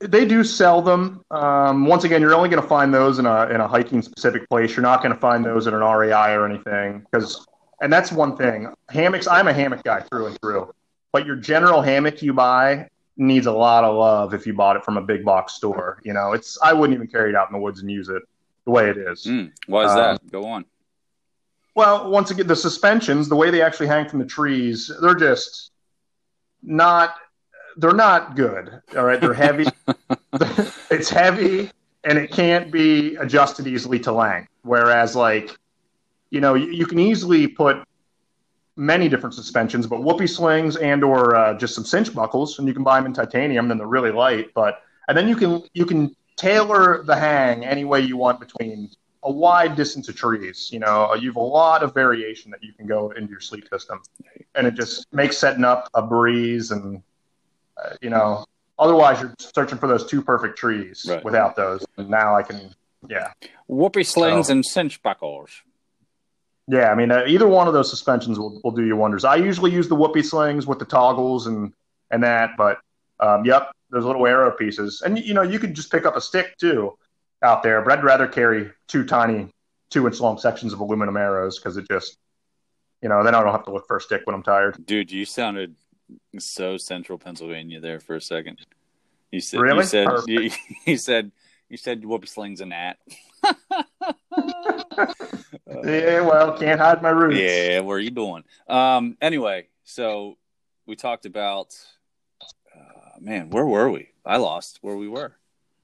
They 0.00 0.26
do 0.26 0.44
sell 0.44 0.82
them. 0.82 1.22
Um, 1.30 1.86
once 1.86 2.04
again, 2.04 2.20
you're 2.20 2.34
only 2.34 2.48
going 2.50 2.62
to 2.62 2.68
find 2.68 2.92
those 2.92 3.18
in 3.18 3.24
a 3.26 3.46
in 3.48 3.60
a 3.62 3.66
hiking 3.68 4.02
specific 4.02 4.48
place. 4.48 4.76
You're 4.76 4.82
not 4.82 5.02
going 5.02 5.14
to 5.14 5.20
find 5.20 5.44
those 5.44 5.66
at 5.66 5.72
an 5.72 5.80
REI 5.80 6.32
or 6.34 6.44
anything 6.46 7.00
because, 7.10 7.46
and 7.80 7.90
that's 7.92 8.12
one 8.12 8.36
thing. 8.36 8.68
Hammocks. 8.90 9.26
I'm 9.26 9.48
a 9.48 9.54
hammock 9.54 9.82
guy 9.84 10.00
through 10.00 10.26
and 10.26 10.38
through, 10.40 10.74
but 11.12 11.24
your 11.24 11.36
general 11.36 11.80
hammock 11.80 12.20
you 12.22 12.34
buy 12.34 12.88
needs 13.16 13.46
a 13.46 13.52
lot 13.52 13.84
of 13.84 13.96
love 13.96 14.34
if 14.34 14.46
you 14.46 14.52
bought 14.52 14.76
it 14.76 14.84
from 14.84 14.98
a 14.98 15.00
big 15.00 15.24
box 15.24 15.54
store. 15.54 15.98
You 16.04 16.12
know, 16.12 16.32
it's 16.34 16.58
I 16.62 16.74
wouldn't 16.74 16.94
even 16.94 17.06
carry 17.06 17.30
it 17.30 17.36
out 17.36 17.48
in 17.48 17.54
the 17.54 17.58
woods 17.60 17.80
and 17.80 17.90
use 17.90 18.10
it. 18.10 18.22
the 18.66 18.72
way 18.72 18.90
it 18.90 18.98
is. 18.98 19.24
Mm, 19.24 19.52
why 19.66 19.84
is 19.86 19.92
Um, 19.92 19.96
that? 19.96 20.30
Go 20.30 20.44
on. 20.44 20.66
Well, 21.74 22.10
once 22.10 22.30
again, 22.30 22.46
the 22.48 22.56
suspensions, 22.56 23.28
the 23.30 23.36
way 23.36 23.50
they 23.50 23.62
actually 23.62 23.86
hang 23.86 24.08
from 24.08 24.18
the 24.18 24.26
trees, 24.26 24.90
they're 25.00 25.14
just 25.14 25.70
not. 26.62 27.14
They're 27.76 27.92
not 27.92 28.36
good. 28.36 28.80
All 28.96 29.04
right, 29.04 29.20
they're 29.20 29.34
heavy. 29.34 29.66
it's 30.90 31.10
heavy, 31.10 31.70
and 32.04 32.18
it 32.18 32.30
can't 32.30 32.70
be 32.70 33.16
adjusted 33.16 33.66
easily 33.66 33.98
to 34.00 34.12
length. 34.12 34.48
Whereas, 34.62 35.14
like, 35.14 35.56
you 36.30 36.40
know, 36.40 36.54
you, 36.54 36.70
you 36.70 36.86
can 36.86 36.98
easily 36.98 37.46
put 37.46 37.84
many 38.76 39.08
different 39.08 39.34
suspensions, 39.34 39.86
but 39.86 40.02
whoopee 40.02 40.26
slings 40.26 40.76
and 40.76 41.02
or 41.02 41.34
uh, 41.34 41.54
just 41.54 41.74
some 41.74 41.84
cinch 41.84 42.14
buckles, 42.14 42.58
and 42.58 42.68
you 42.68 42.74
can 42.74 42.82
buy 42.82 42.98
them 42.98 43.06
in 43.06 43.12
titanium, 43.12 43.70
and 43.70 43.80
they're 43.80 43.86
really 43.86 44.12
light. 44.12 44.52
But 44.54 44.82
and 45.08 45.16
then 45.16 45.28
you 45.28 45.36
can 45.36 45.62
you 45.72 45.86
can 45.86 46.14
tailor 46.36 47.02
the 47.04 47.16
hang 47.16 47.64
any 47.64 47.84
way 47.84 48.00
you 48.00 48.16
want 48.16 48.40
between 48.40 48.90
a 49.22 49.30
wide 49.30 49.74
distance 49.76 50.08
of 50.08 50.16
trees. 50.16 50.70
You 50.72 50.78
know, 50.78 51.14
you 51.14 51.28
have 51.28 51.36
a 51.36 51.40
lot 51.40 51.82
of 51.82 51.94
variation 51.94 52.50
that 52.52 52.62
you 52.62 52.72
can 52.72 52.86
go 52.86 53.10
into 53.10 53.30
your 53.30 53.40
sleep 53.40 53.68
system, 53.68 54.00
and 54.54 54.66
it 54.66 54.74
just 54.74 55.12
makes 55.12 55.38
setting 55.38 55.64
up 55.64 55.88
a 55.94 56.02
breeze. 56.02 56.70
And 56.70 57.02
uh, 57.82 57.90
you 58.00 58.10
know, 58.10 58.44
otherwise 58.78 59.20
you're 59.20 59.34
searching 59.38 59.78
for 59.78 59.86
those 59.86 60.06
two 60.06 60.22
perfect 60.22 60.58
trees 60.58 61.06
Right. 61.08 61.24
without 61.24 61.56
those. 61.56 61.84
And 61.96 62.08
now 62.10 62.34
I 62.36 62.42
can, 62.42 62.74
yeah, 63.08 63.32
Whoopee 63.68 64.04
slings 64.04 64.46
So- 64.46 64.52
and 64.52 64.64
cinch 64.64 65.02
buckles. 65.02 65.50
yeah. 66.68 66.90
I 66.90 66.94
mean, 66.94 67.10
uh, 67.10 67.24
either 67.26 67.46
one 67.46 67.68
of 67.68 67.74
those 67.74 67.88
suspensions 67.90 68.38
will, 68.38 68.60
will 68.64 68.70
do 68.72 68.84
you 68.84 68.96
wonders. 68.96 69.24
I 69.24 69.36
usually 69.36 69.70
use 69.70 69.88
the 69.88 69.94
whoopee 69.94 70.22
slings 70.22 70.66
with 70.66 70.78
the 70.78 70.84
toggles 70.84 71.46
and 71.46 71.72
and 72.10 72.22
that, 72.22 72.50
but 72.56 72.78
um, 73.18 73.44
yep, 73.44 73.72
those 73.90 74.04
little 74.04 74.24
arrow 74.26 74.50
pieces, 74.52 75.02
and 75.04 75.18
you 75.18 75.34
know, 75.34 75.42
you 75.42 75.58
can 75.58 75.74
just 75.74 75.90
pick 75.90 76.06
up 76.06 76.14
a 76.16 76.20
stick 76.20 76.56
too 76.58 76.96
out 77.42 77.62
there. 77.64 77.82
But 77.82 77.98
I'd 77.98 78.04
rather 78.04 78.28
carry 78.28 78.70
two 78.88 79.04
tiny, 79.04 79.48
two 79.90 80.06
inch 80.06 80.20
long 80.20 80.38
sections 80.38 80.72
of 80.72 80.78
aluminum 80.80 81.16
arrows 81.16 81.58
because 81.58 81.76
it 81.76 81.86
just, 81.88 82.16
you 83.02 83.08
know, 83.08 83.24
then 83.24 83.34
I 83.34 83.42
don't 83.42 83.50
have 83.52 83.64
to 83.64 83.72
look 83.72 83.86
for 83.88 83.96
a 83.96 84.00
stick 84.00 84.22
when 84.24 84.34
I'm 84.34 84.42
tired. 84.44 84.84
Dude, 84.86 85.10
you 85.10 85.24
sounded 85.24 85.74
so 86.38 86.76
central 86.76 87.18
Pennsylvania 87.18 87.80
there 87.80 88.00
for 88.00 88.16
a 88.16 88.20
second. 88.20 88.58
You 89.32 89.40
said 89.40 89.60
Really? 89.60 89.78
you 89.78 89.84
said 89.84 90.08
you, 90.26 90.50
you 90.86 90.96
said 90.96 91.32
you 91.68 91.76
said 91.76 92.04
whoopee 92.04 92.26
slings 92.26 92.60
and 92.60 92.72
that. 92.72 92.98
Yeah, 95.84 96.20
well, 96.22 96.56
can't 96.58 96.80
hide 96.80 97.02
my 97.02 97.10
roots. 97.10 97.38
Yeah, 97.38 97.80
where 97.80 97.96
are 97.96 98.00
you 98.00 98.10
doing? 98.10 98.44
Um. 98.68 99.16
Anyway, 99.20 99.68
so 99.84 100.38
we 100.86 100.96
talked 100.96 101.26
about. 101.26 101.76
Uh, 102.74 103.20
man, 103.20 103.50
where 103.50 103.66
were 103.66 103.90
we? 103.90 104.08
I 104.24 104.38
lost 104.38 104.78
where 104.80 104.96
we 104.96 105.08
were. 105.08 105.36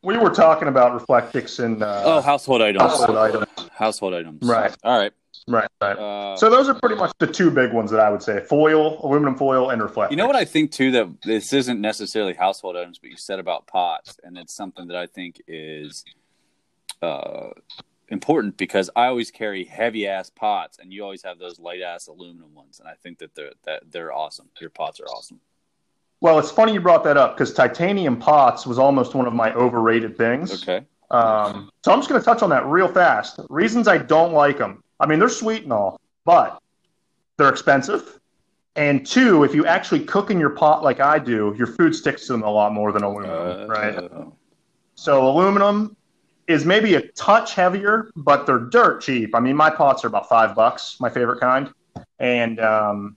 We 0.02 0.16
were 0.16 0.30
talking 0.30 0.68
about 0.68 1.00
reflectix 1.00 1.62
and 1.62 1.82
uh, 1.82 2.02
oh, 2.04 2.20
household 2.20 2.62
items. 2.62 2.82
household 2.82 3.18
items. 3.18 3.70
Household 3.72 4.14
items. 4.14 4.42
Right. 4.42 4.74
All 4.82 4.98
right. 4.98 5.12
Right, 5.48 5.68
right. 5.80 5.98
Uh, 5.98 6.36
So 6.36 6.48
those 6.48 6.68
are 6.68 6.74
pretty 6.74 6.94
much 6.94 7.12
the 7.18 7.26
two 7.26 7.50
big 7.50 7.72
ones 7.72 7.90
that 7.90 8.00
I 8.00 8.10
would 8.10 8.22
say: 8.22 8.40
foil, 8.40 9.04
aluminum 9.04 9.36
foil, 9.36 9.70
and 9.70 9.82
Reflectix. 9.82 10.10
You 10.10 10.16
know 10.16 10.26
what 10.26 10.36
I 10.36 10.44
think 10.44 10.70
too 10.70 10.90
that 10.92 11.08
this 11.22 11.52
isn't 11.52 11.80
necessarily 11.80 12.34
household 12.34 12.76
items, 12.76 12.98
but 12.98 13.10
you 13.10 13.16
said 13.16 13.38
about 13.38 13.66
pots, 13.66 14.18
and 14.22 14.38
it's 14.38 14.54
something 14.54 14.86
that 14.88 14.96
I 14.96 15.06
think 15.06 15.42
is 15.48 16.04
uh, 17.02 17.50
important 18.08 18.56
because 18.56 18.88
I 18.94 19.06
always 19.06 19.30
carry 19.30 19.64
heavy 19.64 20.06
ass 20.06 20.30
pots, 20.30 20.78
and 20.78 20.92
you 20.92 21.02
always 21.02 21.24
have 21.24 21.38
those 21.38 21.58
light 21.58 21.82
ass 21.82 22.06
aluminum 22.06 22.54
ones, 22.54 22.78
and 22.78 22.88
I 22.88 22.94
think 23.02 23.18
that 23.18 23.34
they're 23.34 23.52
that 23.64 23.82
they're 23.90 24.12
awesome. 24.12 24.48
Your 24.60 24.70
pots 24.70 25.00
are 25.00 25.06
awesome. 25.06 25.40
Well, 26.20 26.38
it's 26.38 26.52
funny 26.52 26.72
you 26.72 26.80
brought 26.80 27.02
that 27.02 27.16
up 27.16 27.36
because 27.36 27.52
titanium 27.52 28.16
pots 28.16 28.64
was 28.64 28.78
almost 28.78 29.14
one 29.14 29.26
of 29.26 29.32
my 29.32 29.52
overrated 29.54 30.16
things. 30.16 30.62
Okay. 30.62 30.86
Um, 31.10 31.68
so 31.84 31.92
I'm 31.92 31.98
just 31.98 32.08
going 32.08 32.20
to 32.20 32.24
touch 32.24 32.42
on 32.42 32.50
that 32.50 32.64
real 32.64 32.86
fast. 32.86 33.40
Reasons 33.50 33.88
I 33.88 33.98
don't 33.98 34.32
like 34.32 34.56
them. 34.56 34.84
I 35.02 35.06
mean, 35.06 35.18
they're 35.18 35.28
sweet 35.28 35.64
and 35.64 35.72
all, 35.72 36.00
but 36.24 36.62
they're 37.36 37.50
expensive. 37.50 38.20
And 38.76 39.04
two, 39.04 39.44
if 39.44 39.54
you 39.54 39.66
actually 39.66 40.04
cook 40.04 40.30
in 40.30 40.38
your 40.38 40.50
pot 40.50 40.82
like 40.82 41.00
I 41.00 41.18
do, 41.18 41.54
your 41.58 41.66
food 41.66 41.94
sticks 41.94 42.26
to 42.28 42.32
them 42.32 42.42
a 42.42 42.50
lot 42.50 42.72
more 42.72 42.92
than 42.92 43.02
aluminum, 43.02 43.30
Uh, 43.34 43.66
right? 43.66 44.10
So 44.94 45.28
aluminum 45.28 45.96
is 46.46 46.64
maybe 46.64 46.94
a 46.94 47.02
touch 47.08 47.54
heavier, 47.54 48.10
but 48.14 48.46
they're 48.46 48.60
dirt 48.60 49.02
cheap. 49.02 49.34
I 49.34 49.40
mean, 49.40 49.56
my 49.56 49.70
pots 49.70 50.04
are 50.04 50.06
about 50.06 50.28
five 50.28 50.54
bucks, 50.54 50.96
my 51.00 51.10
favorite 51.10 51.40
kind, 51.40 51.70
and 52.20 52.60
um, 52.60 53.16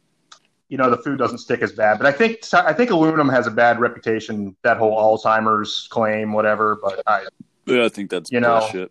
you 0.69 0.77
know 0.77 0.89
the 0.89 0.97
food 0.97 1.19
doesn't 1.19 1.37
stick 1.37 1.61
as 1.61 1.71
bad. 1.71 1.99
But 1.99 2.07
I 2.07 2.11
think 2.11 2.39
I 2.53 2.73
think 2.73 2.89
aluminum 2.89 3.29
has 3.29 3.45
a 3.45 3.51
bad 3.51 3.79
reputation. 3.79 4.55
That 4.63 4.77
whole 4.77 4.97
Alzheimer's 4.97 5.87
claim, 5.91 6.33
whatever. 6.33 6.79
But 6.81 7.03
I, 7.05 7.27
Yeah, 7.65 7.85
I 7.85 7.89
think 7.89 8.09
that's 8.09 8.31
You 8.31 8.39
know, 8.39 8.89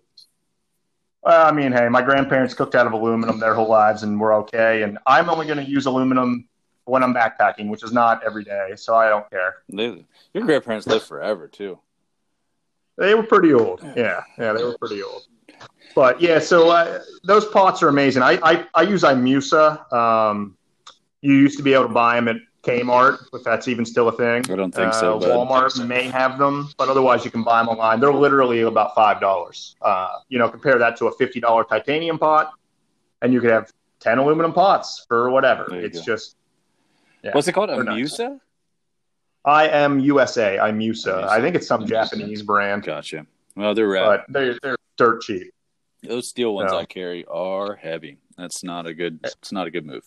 bullshit. 1.25 1.41
I 1.41 1.53
mean, 1.53 1.72
hey, 1.72 1.89
my 1.89 2.03
grandparents 2.03 2.55
cooked 2.55 2.75
out 2.75 2.87
of 2.87 2.93
aluminum 2.93 3.39
their 3.39 3.55
whole 3.55 3.68
lives, 3.68 4.03
and 4.03 4.20
we're 4.20 4.35
okay. 4.37 4.83
And 4.83 4.99
I'm 5.07 5.29
only 5.31 5.47
going 5.47 5.64
to 5.64 5.70
use 5.70 5.87
aluminum 5.87 6.49
when 6.85 7.03
I'm 7.03 7.14
backpacking, 7.14 7.68
which 7.68 7.83
is 7.83 7.93
not 7.93 8.22
every 8.25 8.45
day, 8.45 8.72
so 8.77 8.95
I 8.95 9.09
don't 9.09 9.29
care. 9.31 9.57
They, 9.68 10.05
your 10.35 10.45
grandparents 10.45 10.87
lived 10.87 11.07
forever 11.07 11.49
too. 11.49 11.79
They 12.97 13.14
were 13.14 13.22
pretty 13.22 13.53
old. 13.53 13.83
Yeah, 13.97 14.22
yeah, 14.39 14.53
they 14.53 14.62
were 14.62 14.79
pretty 14.79 15.03
old. 15.03 15.27
But 15.95 16.20
yeah, 16.20 16.39
so 16.39 16.70
uh, 16.70 17.03
those 17.25 17.45
pots 17.47 17.83
are 17.83 17.89
amazing. 17.89 18.22
I 18.22 18.39
I, 18.43 18.66
I 18.75 18.83
use 18.83 19.03
Imusa. 19.03 19.93
Um, 19.93 20.57
you 21.22 21.35
used 21.35 21.57
to 21.57 21.62
be 21.62 21.72
able 21.72 21.89
to 21.89 21.95
buy 21.95 22.16
them 22.16 22.29
at 22.29 22.37
Kmart, 22.64 23.18
if 23.32 23.44
that's 23.44 23.68
even 23.68 23.84
still 23.84 24.08
a 24.08 24.12
thing. 24.12 24.44
I 24.50 24.56
don't 24.56 24.74
think 24.74 24.92
so, 24.94 25.16
Uh, 25.16 25.20
but- 25.20 25.28
Walmart 25.30 25.86
may 25.86 26.04
have 26.04 26.38
them, 26.38 26.68
but 26.78 26.88
otherwise 26.88 27.24
you 27.24 27.30
can 27.30 27.42
buy 27.42 27.60
them 27.60 27.68
online. 27.68 28.00
They're 28.00 28.12
literally 28.12 28.62
about 28.62 28.94
five 28.94 29.20
dollars. 29.20 29.76
Uh, 29.82 30.08
you 30.28 30.38
know, 30.38 30.48
compare 30.48 30.78
that 30.78 30.96
to 30.98 31.06
a 31.06 31.12
fifty 31.12 31.40
dollar 31.40 31.64
titanium 31.64 32.18
pot, 32.18 32.52
and 33.22 33.32
you 33.32 33.40
could 33.40 33.50
have 33.50 33.70
ten 34.00 34.18
aluminum 34.18 34.52
pots 34.52 35.04
for 35.08 35.30
whatever. 35.30 35.74
It's 35.74 35.98
go. 36.00 36.04
just 36.04 36.36
yeah, 37.22 37.32
What's 37.32 37.48
it 37.48 37.52
called? 37.52 37.70
nice. 37.70 37.78
Amusa? 37.78 38.40
I 39.44 39.68
am 39.68 40.00
USA. 40.00 40.56
Imusa. 40.58 40.70
Imusa. 41.22 41.28
I 41.28 41.40
think 41.40 41.56
it's 41.56 41.66
some. 41.66 41.86
Japanese 41.86 42.42
brand, 42.42 42.82
Gotcha. 42.82 43.26
Well, 43.56 43.74
they're 43.74 43.92
but 43.92 44.24
they're 44.28 44.58
they're 44.62 44.76
dirt 44.96 45.22
cheap. 45.22 45.52
Those 46.02 46.28
steel 46.28 46.54
ones 46.54 46.72
No. 46.72 46.78
I 46.78 46.84
carry 46.84 47.24
are 47.26 47.76
heavy. 47.76 48.18
That's 48.36 48.64
not 48.64 48.86
a 48.86 48.94
good. 48.94 49.20
It's 49.24 49.52
not 49.52 49.66
a 49.66 49.70
good 49.70 49.86
move. 49.86 50.04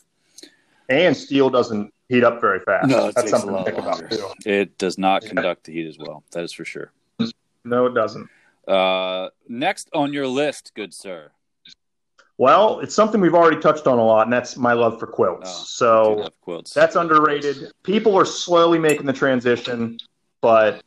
And 0.89 1.15
steel 1.15 1.49
doesn't 1.49 1.93
heat 2.09 2.23
up 2.23 2.39
very 2.39 2.59
fast. 2.61 2.87
No, 2.87 3.07
it 3.07 3.15
That's 3.15 3.29
something 3.29 3.53
to 3.53 3.63
think 3.63 3.77
about 3.77 4.09
too. 4.09 4.27
It 4.45 4.77
does 4.77 4.97
not 4.97 5.23
Yeah. 5.23 5.29
conduct 5.29 5.65
the 5.65 5.73
heat 5.73 5.87
as 5.87 5.97
well. 5.97 6.23
That 6.31 6.43
is 6.43 6.53
for 6.53 6.65
sure. 6.65 6.91
No, 7.65 7.85
it 7.85 7.93
doesn't. 7.93 8.29
Uh, 8.67 9.29
next 9.49 9.89
on 9.93 10.13
your 10.13 10.27
list, 10.27 10.71
good 10.75 10.93
sir. 10.93 11.31
Well, 12.37 12.79
it's 12.81 12.93
something 12.93 13.19
we've 13.19 13.33
already 13.33 13.59
touched 13.59 13.87
on 13.87 13.97
a 13.97 14.03
lot, 14.03 14.27
and 14.27 14.31
that's 14.31 14.57
my 14.57 14.73
love 14.73 14.99
for 14.99 15.07
quilts. 15.07 15.49
Oh, 15.49 15.63
so 15.65 16.29
quilts. 16.41 16.73
that's 16.73 16.95
underrated. 16.95 17.71
People 17.83 18.15
are 18.15 18.25
slowly 18.25 18.77
making 18.77 19.05
the 19.07 19.13
transition, 19.13 19.97
but 20.41 20.83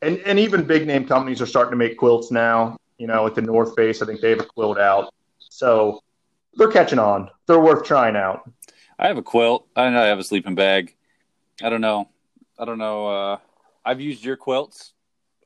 and 0.00 0.18
and 0.18 0.38
even 0.38 0.62
big 0.64 0.86
name 0.86 1.06
companies 1.06 1.42
are 1.42 1.46
starting 1.46 1.72
to 1.72 1.76
make 1.76 1.98
quilts 1.98 2.30
now. 2.30 2.76
You 2.98 3.08
know, 3.08 3.26
at 3.26 3.34
the 3.34 3.42
North 3.42 3.74
Face, 3.76 4.00
I 4.00 4.06
think 4.06 4.20
they 4.20 4.30
have 4.30 4.40
a 4.40 4.44
quilt 4.44 4.78
out. 4.78 5.12
So 5.38 6.02
they're 6.54 6.68
catching 6.70 6.98
on. 6.98 7.30
They're 7.46 7.60
worth 7.60 7.84
trying 7.84 8.14
out. 8.16 8.48
I 9.00 9.06
have 9.06 9.16
a 9.16 9.22
quilt. 9.22 9.66
I 9.74 9.88
know 9.88 10.02
I 10.02 10.08
have 10.08 10.18
a 10.18 10.24
sleeping 10.24 10.54
bag. 10.54 10.94
I 11.62 11.70
don't 11.70 11.80
know. 11.80 12.10
I 12.58 12.66
don't 12.66 12.76
know. 12.76 13.08
Uh, 13.08 13.38
I've 13.82 14.00
used 14.00 14.22
your 14.22 14.36
quilts. 14.36 14.92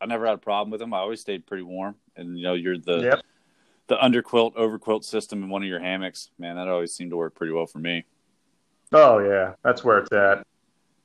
I 0.02 0.06
never 0.06 0.26
had 0.26 0.34
a 0.34 0.38
problem 0.38 0.72
with 0.72 0.80
them. 0.80 0.92
I 0.92 0.98
always 0.98 1.20
stayed 1.20 1.46
pretty 1.46 1.62
warm. 1.62 1.94
And 2.16 2.36
you 2.36 2.42
know, 2.42 2.54
you're 2.54 2.78
the 2.78 3.02
Yep. 3.02 3.20
the 3.86 3.96
underquilt 3.96 4.56
overquilt 4.56 5.04
system 5.04 5.44
in 5.44 5.50
one 5.50 5.62
of 5.62 5.68
your 5.68 5.78
hammocks. 5.78 6.30
Man, 6.36 6.56
that 6.56 6.66
always 6.66 6.92
seemed 6.92 7.12
to 7.12 7.16
work 7.16 7.36
pretty 7.36 7.52
well 7.52 7.66
for 7.66 7.78
me. 7.78 8.04
Oh 8.92 9.20
yeah, 9.20 9.54
that's 9.62 9.84
where 9.84 9.98
it's 9.98 10.12
at. 10.12 10.44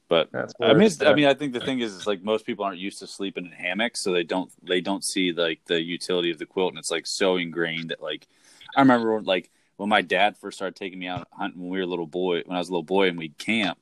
But 0.08 0.30
I 0.60 0.74
mean, 0.74 0.90
I 1.06 1.14
mean, 1.14 1.28
I 1.28 1.36
think 1.36 1.54
the 1.54 1.60
thing 1.60 1.82
is, 1.82 1.94
is 1.94 2.08
like 2.08 2.24
most 2.24 2.48
people 2.48 2.66
aren't 2.66 2.80
used 2.80 2.98
to 3.00 3.08
sleeping 3.08 3.46
in 3.46 3.52
hammocks, 3.52 4.02
so 4.02 4.12
they 4.12 4.24
don't 4.24 4.52
they 4.64 4.82
don't 4.82 5.04
see 5.04 5.32
like 5.34 5.60
the 5.66 5.80
utility 5.80 6.32
of 6.32 6.40
the 6.40 6.48
quilt, 6.48 6.72
and 6.72 6.80
it's 6.80 6.90
like 6.90 7.06
so 7.06 7.38
ingrained 7.38 7.92
that 7.92 8.02
like 8.02 8.28
I 8.76 8.82
remember 8.82 9.22
like 9.22 9.52
when 9.80 9.88
my 9.88 10.02
dad 10.02 10.36
first 10.36 10.58
started 10.58 10.76
taking 10.76 11.00
me 11.00 11.08
out 11.08 11.26
hunting 11.32 11.62
when 11.62 11.70
we 11.70 11.78
were 11.78 11.86
a 11.86 11.88
little 11.88 12.06
boy, 12.06 12.42
when 12.46 12.56
I 12.56 12.60
was 12.60 12.68
a 12.68 12.72
little 12.74 12.84
boy, 12.84 13.08
and 13.08 13.18
we'd 13.18 13.38
camp. 13.38 13.78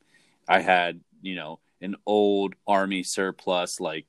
I 0.48 0.62
had 0.62 1.00
you 1.24 1.34
know 1.36 1.60
an 1.82 1.96
old 2.06 2.54
army 2.68 3.02
surplus 3.02 3.80
like 3.80 4.06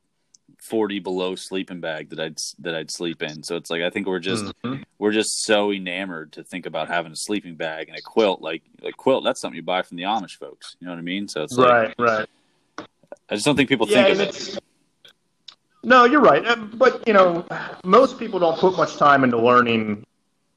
forty 0.58 0.98
below 0.98 1.34
sleeping 1.34 1.80
bag 1.80 2.10
that 2.10 2.20
I'd 2.20 2.38
that 2.58 2.74
I'd 2.74 2.90
sleep 2.90 3.22
in. 3.22 3.42
So 3.42 3.56
it's 3.56 3.70
like 3.70 3.80
I 3.80 3.88
think 3.88 4.06
we're 4.06 4.18
just 4.18 4.52
Mhm. 4.62 4.84
we're 4.98 5.12
just 5.12 5.44
so 5.44 5.72
enamored 5.72 6.32
to 6.32 6.44
think 6.44 6.66
about 6.66 6.88
having 6.88 7.10
a 7.10 7.16
sleeping 7.16 7.54
bag 7.54 7.88
and 7.88 7.96
a 7.96 8.02
quilt. 8.02 8.42
Like 8.42 8.64
a 8.82 8.92
quilt, 8.92 9.24
that's 9.24 9.40
something 9.40 9.56
you 9.56 9.62
buy 9.62 9.80
from 9.80 9.96
the 9.96 10.02
Amish 10.02 10.36
folks. 10.36 10.76
You 10.80 10.86
know 10.88 10.92
what 10.92 10.98
I 10.98 11.02
mean? 11.02 11.26
So 11.26 11.42
it's 11.42 11.54
like 11.54 11.70
right, 11.70 11.94
right. 11.98 12.26
I 13.30 13.34
just 13.34 13.46
don't 13.46 13.56
think 13.56 13.70
people 13.70 13.86
Yeah, 13.88 14.04
think 14.04 14.20
of 14.20 14.28
it. 14.28 14.60
no, 15.84 16.04
you're 16.04 16.20
right. 16.20 16.44
But 16.78 17.02
you 17.08 17.14
know, 17.14 17.46
most 17.82 18.18
people 18.18 18.38
don't 18.38 18.58
put 18.58 18.76
much 18.76 18.96
time 18.96 19.24
into 19.24 19.38
learning 19.38 20.04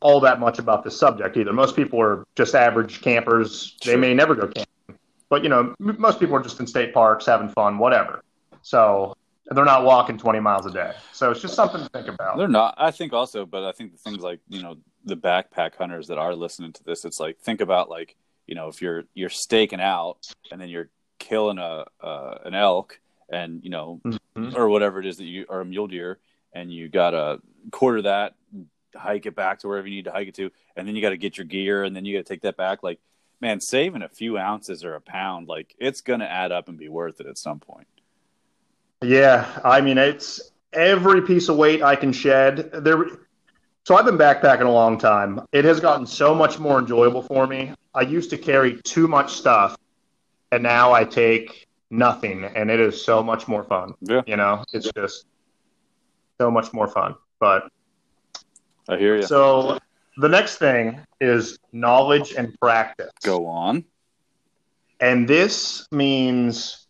all 0.02 0.20
that 0.20 0.40
much 0.40 0.60
about 0.60 0.84
this 0.84 0.98
subject 0.98 1.38
either. 1.38 1.54
Most 1.54 1.76
people 1.76 2.02
are 2.02 2.26
just 2.36 2.56
average 2.56 3.02
campers. 3.02 3.78
They 3.86 3.96
may 3.96 4.14
never 4.14 4.36
go 4.36 4.48
camping, 4.48 5.00
but 5.30 5.44
you 5.44 5.50
know, 5.50 5.76
m- 5.80 5.96
most 6.00 6.20
people 6.20 6.36
are 6.36 6.42
just 6.42 6.60
in 6.60 6.68
state 6.68 6.94
parks 6.94 7.26
having 7.26 7.50
fun, 7.50 7.78
whatever. 7.78 8.24
So 8.64 9.16
they're 9.46 9.66
not 9.66 9.84
walking 9.84 10.18
20 10.18 10.40
miles 10.40 10.66
a 10.66 10.72
day. 10.72 10.94
So 11.12 11.32
it's 11.32 11.42
just 11.42 11.56
something 11.56 11.82
to 11.82 11.90
think 11.90 12.08
about. 12.08 12.38
They're 12.38 12.48
not. 12.48 12.76
I 12.78 12.92
think 12.92 13.14
also, 13.14 13.46
but 13.46 13.64
I 13.64 13.72
think 13.72 13.92
the 13.92 13.98
things 13.98 14.22
like 14.22 14.40
you 14.50 14.62
know 14.62 14.78
the 15.06 15.18
backpack 15.18 15.76
hunters 15.76 16.08
that 16.08 16.18
are 16.18 16.36
listening 16.36 16.74
to 16.74 16.84
this, 16.84 17.06
it's 17.06 17.20
like 17.20 17.40
think 17.40 17.62
about 17.62 17.90
like 17.90 18.16
you 18.48 18.56
know 18.56 18.68
if 18.68 18.82
you're 18.82 19.04
you're 19.14 19.30
staking 19.30 19.82
out 19.82 20.18
and 20.52 20.60
then 20.60 20.70
you're 20.70 20.90
killing 21.20 21.60
a 21.60 21.86
uh, 22.02 22.38
an 22.46 22.56
elk 22.56 23.00
and 23.30 23.64
you 23.64 23.70
know 23.70 24.02
mm-hmm. 24.06 24.56
or 24.56 24.68
whatever 24.70 25.00
it 25.00 25.06
is 25.06 25.18
that 25.18 25.26
you 25.26 25.46
or 25.48 25.62
a 25.62 25.66
mule 25.66 25.88
deer 25.88 26.20
and 26.54 26.74
you 26.74 26.90
got 26.90 27.14
a 27.14 27.40
quarter 27.72 28.02
that 28.02 28.34
hike 29.00 29.26
it 29.26 29.36
back 29.36 29.60
to 29.60 29.68
wherever 29.68 29.88
you 29.88 29.96
need 29.96 30.06
to 30.06 30.12
hike 30.12 30.28
it 30.28 30.36
to 30.36 30.52
and 30.76 30.88
then 30.88 30.96
you 30.96 31.02
got 31.02 31.10
to 31.10 31.18
get 31.18 31.38
your 31.38 31.46
gear 31.46 31.84
and 31.84 31.96
then 31.96 32.06
you 32.06 32.18
got 32.18 32.26
to 32.26 32.34
take 32.34 32.42
that 32.42 32.58
back. 32.58 32.84
Like 32.84 33.00
man 33.42 33.60
saving 33.60 34.04
a 34.04 34.10
few 34.10 34.38
ounces 34.38 34.86
or 34.86 34.96
a 34.96 35.02
pound 35.02 35.48
like 35.48 35.76
it's 35.80 36.02
going 36.02 36.20
to 36.20 36.30
add 36.30 36.52
up 36.52 36.70
and 36.70 36.78
be 36.78 36.90
worth 36.90 37.20
it 37.20 37.28
at 37.28 37.38
some 37.38 37.60
point. 37.60 37.88
Yeah 39.02 39.60
i 39.64 39.82
mean 39.82 39.98
it's 39.98 40.52
every 40.74 41.22
piece 41.24 41.50
of 41.50 41.58
weight 41.58 41.82
i 41.82 41.96
can 41.96 42.14
shed. 42.14 42.72
There 42.72 43.06
so 43.84 43.96
i've 43.96 44.06
been 44.06 44.18
backpacking 44.18 44.66
a 44.66 44.72
long 44.72 44.98
time. 44.98 45.42
It 45.52 45.66
has 45.66 45.80
gotten 45.80 46.06
so 46.06 46.36
much 46.36 46.60
more 46.60 46.80
enjoyable 46.80 47.24
for 47.24 47.48
me. 47.48 47.74
I 47.94 48.02
used 48.02 48.30
to 48.30 48.38
carry 48.38 48.80
too 48.84 49.08
much 49.08 49.34
stuff 49.34 49.78
and 50.52 50.62
now 50.64 50.94
i 50.94 51.04
take 51.04 51.68
nothing 51.90 52.46
and 52.46 52.70
it 52.72 52.80
is 52.80 53.04
so 53.04 53.24
much 53.24 53.48
more 53.48 53.64
fun. 53.64 53.94
Yeah. 54.02 54.22
You 54.28 54.38
know 54.38 54.64
it's 54.72 54.90
just 54.96 55.26
so 56.40 56.50
much 56.50 56.74
more 56.74 56.88
fun. 56.88 57.16
But 57.40 57.70
I 58.92 58.98
hear 58.98 59.16
you. 59.16 59.24
So 59.24 59.80
the 60.18 60.28
next 60.28 60.58
thing 60.58 61.00
is 61.22 61.58
knowledge 61.72 62.34
and 62.34 62.58
practice. 62.60 63.12
Go 63.24 63.48
on. 63.48 63.86
And 65.00 65.28
this 65.28 65.88
means, 65.92 66.86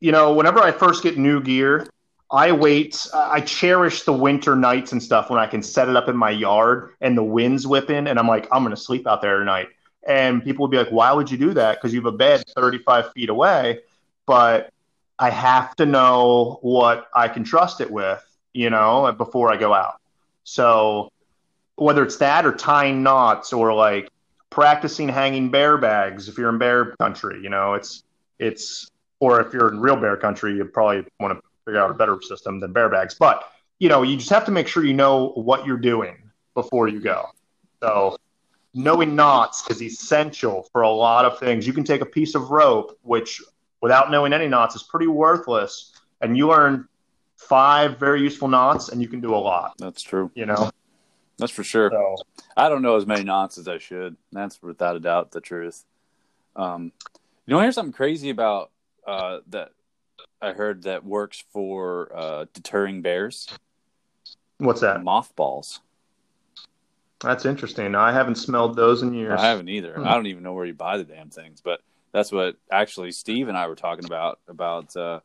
you 0.00 0.12
know, 0.12 0.32
whenever 0.32 0.58
I 0.58 0.72
first 0.72 1.04
get 1.04 1.16
new 1.16 1.40
gear, 1.40 1.88
I 2.30 2.50
wait. 2.50 3.06
I 3.14 3.40
cherish 3.42 4.02
the 4.02 4.12
winter 4.12 4.56
nights 4.56 4.90
and 4.90 5.00
stuff 5.00 5.30
when 5.30 5.38
I 5.38 5.46
can 5.46 5.62
set 5.62 5.88
it 5.88 5.96
up 5.96 6.08
in 6.08 6.16
my 6.16 6.30
yard 6.30 6.90
and 7.00 7.16
the 7.16 7.22
wind's 7.22 7.66
whipping, 7.66 8.08
and 8.08 8.18
I'm 8.18 8.26
like, 8.26 8.48
I'm 8.50 8.64
going 8.64 8.74
to 8.74 8.80
sleep 8.80 9.06
out 9.06 9.22
there 9.22 9.38
tonight. 9.38 9.68
And 10.06 10.42
people 10.42 10.64
would 10.64 10.72
be 10.72 10.78
like, 10.78 10.90
Why 10.90 11.12
would 11.12 11.30
you 11.30 11.38
do 11.38 11.54
that? 11.54 11.76
Because 11.76 11.94
you 11.94 12.00
have 12.00 12.12
a 12.12 12.16
bed 12.16 12.42
35 12.56 13.12
feet 13.12 13.28
away. 13.28 13.80
But 14.26 14.72
I 15.18 15.30
have 15.30 15.76
to 15.76 15.86
know 15.86 16.58
what 16.62 17.06
I 17.14 17.28
can 17.28 17.44
trust 17.44 17.80
it 17.80 17.90
with 17.90 18.24
you 18.52 18.70
know, 18.70 19.12
before 19.12 19.52
I 19.52 19.56
go 19.56 19.72
out. 19.72 20.00
So 20.44 21.10
whether 21.76 22.02
it's 22.02 22.16
that 22.16 22.44
or 22.46 22.52
tying 22.52 23.02
knots 23.02 23.52
or 23.52 23.72
like 23.72 24.08
practicing 24.50 25.08
hanging 25.08 25.50
bear 25.50 25.78
bags 25.78 26.28
if 26.28 26.36
you're 26.36 26.50
in 26.50 26.58
bear 26.58 26.94
country, 26.96 27.40
you 27.42 27.48
know, 27.48 27.74
it's 27.74 28.04
it's 28.38 28.90
or 29.20 29.40
if 29.40 29.52
you're 29.52 29.68
in 29.68 29.80
real 29.80 29.96
bear 29.96 30.16
country, 30.16 30.54
you 30.54 30.64
probably 30.64 31.06
want 31.20 31.38
to 31.38 31.42
figure 31.64 31.80
out 31.80 31.90
a 31.90 31.94
better 31.94 32.20
system 32.20 32.60
than 32.60 32.72
bear 32.72 32.88
bags. 32.88 33.14
But 33.14 33.48
you 33.78 33.88
know, 33.88 34.02
you 34.02 34.16
just 34.16 34.30
have 34.30 34.44
to 34.44 34.52
make 34.52 34.68
sure 34.68 34.84
you 34.84 34.94
know 34.94 35.30
what 35.30 35.66
you're 35.66 35.76
doing 35.76 36.16
before 36.54 36.88
you 36.88 37.00
go. 37.00 37.26
So 37.80 38.16
knowing 38.74 39.16
knots 39.16 39.68
is 39.70 39.82
essential 39.82 40.68
for 40.72 40.82
a 40.82 40.90
lot 40.90 41.24
of 41.24 41.38
things. 41.38 41.66
You 41.66 41.72
can 41.72 41.84
take 41.84 42.00
a 42.00 42.06
piece 42.06 42.34
of 42.34 42.50
rope, 42.50 42.98
which 43.02 43.42
without 43.80 44.10
knowing 44.10 44.32
any 44.32 44.48
knots 44.48 44.76
is 44.76 44.82
pretty 44.82 45.08
worthless, 45.08 45.92
and 46.20 46.36
you 46.36 46.48
learn 46.48 46.88
five 47.48 47.98
very 47.98 48.22
useful 48.22 48.48
knots, 48.48 48.88
and 48.88 49.00
you 49.00 49.08
can 49.08 49.20
do 49.20 49.34
a 49.34 49.36
lot. 49.36 49.74
That's 49.78 50.02
true. 50.02 50.30
You 50.34 50.46
know, 50.46 50.70
that's 51.38 51.52
for 51.52 51.64
sure. 51.64 51.90
So, 51.90 52.16
I 52.56 52.68
don't 52.68 52.82
know 52.82 52.96
as 52.96 53.06
many 53.06 53.24
knots 53.24 53.58
as 53.58 53.68
I 53.68 53.78
should. 53.78 54.16
That's 54.32 54.62
without 54.62 54.96
a 54.96 55.00
doubt 55.00 55.30
the 55.30 55.40
truth. 55.40 55.84
Um, 56.56 56.92
you 57.46 57.54
know, 57.54 57.60
here's 57.60 57.74
something 57.74 57.92
crazy 57.92 58.30
about 58.30 58.70
uh, 59.06 59.38
that 59.48 59.70
I 60.40 60.52
heard 60.52 60.84
that 60.84 61.04
works 61.04 61.44
for 61.52 62.10
uh, 62.14 62.46
deterring 62.52 63.02
bears. 63.02 63.48
What's 64.58 64.80
that? 64.80 65.02
Mothballs. 65.02 65.80
That's 67.20 67.44
interesting. 67.44 67.94
I 67.94 68.12
haven't 68.12 68.34
smelled 68.34 68.76
those 68.76 69.02
in 69.02 69.14
years. 69.14 69.40
I 69.40 69.46
haven't 69.46 69.68
either. 69.68 69.94
Hmm. 69.94 70.06
I 70.06 70.14
don't 70.14 70.26
even 70.26 70.42
know 70.42 70.52
where 70.52 70.66
you 70.66 70.74
buy 70.74 70.98
the 70.98 71.04
damn 71.04 71.30
things, 71.30 71.60
but 71.60 71.80
that's 72.12 72.32
what 72.32 72.56
actually 72.70 73.12
Steve 73.12 73.48
and 73.48 73.56
I 73.56 73.68
were 73.68 73.76
talking 73.76 74.04
about 74.04 74.40
about 74.48 74.94
uh, 74.96 75.20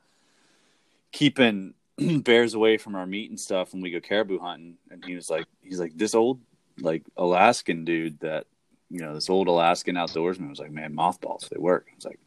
keeping 1.12 1.74
bears 2.24 2.54
away 2.54 2.78
from 2.78 2.96
our 2.96 3.06
meat 3.06 3.30
and 3.30 3.40
stuff 3.40 3.74
when 3.74 3.82
we 3.82 3.92
go 3.92 4.00
caribou 4.00 4.40
hunting. 4.40 4.78
And 4.92 5.04
he 5.04 5.16
was 5.16 5.30
like 5.30 5.46
he's 5.62 5.80
like 5.80 5.98
this 5.98 6.16
old 6.16 6.40
like 6.80 7.04
alaskan 7.18 7.86
dude 7.86 8.20
that 8.20 8.46
you 8.90 9.00
know 9.02 9.14
this 9.14 9.30
old 9.30 9.48
alaskan 9.48 9.96
outdoorsman 9.96 10.50
was 10.50 10.60
like 10.60 10.72
man 10.72 10.94
mothballs 10.94 11.48
they 11.52 11.60
work. 11.60 11.88
I 11.92 11.96
was 11.96 12.06
like 12.06 12.20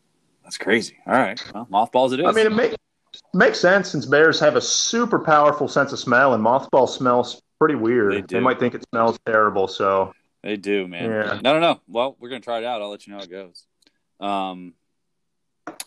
that's 0.43 0.59
crazy. 0.59 0.99
All 1.07 1.14
right. 1.14 1.41
Well 1.55 1.66
mothballs 1.71 2.12
it 2.12 2.21
is. 2.21 2.27
I 2.27 2.33
mean 2.33 2.47
it 2.47 2.55
make, 2.55 2.75
makes 3.33 3.61
sense 3.61 3.91
since 3.91 4.07
bears 4.07 4.41
have 4.41 4.57
a 4.57 4.61
super 4.61 5.18
powerful 5.18 5.68
sense 5.68 5.93
of 5.93 5.99
smell 5.99 6.35
and 6.35 6.43
mothballs 6.43 6.97
smells 6.97 7.41
pretty 7.59 7.77
weird. 7.77 8.12
They, 8.12 8.23
they 8.23 8.41
might 8.41 8.59
think 8.59 8.75
it 8.75 8.85
smells 8.91 9.18
terrible 9.25 9.68
so. 9.68 10.12
They 10.43 10.57
do 10.57 10.89
man. 10.89 11.11
Yeah. 11.11 11.41
no 11.45 11.53
no 11.53 11.61
no. 11.61 11.81
Well 11.87 12.16
we're 12.18 12.31
gonna 12.31 12.41
try 12.41 12.59
it 12.59 12.64
out. 12.64 12.83
I'll 12.83 12.91
let 12.91 13.07
you 13.07 13.12
know 13.12 13.18
how 13.18 13.25
it 13.25 13.31
goes. 13.31 13.66
Um 14.18 14.75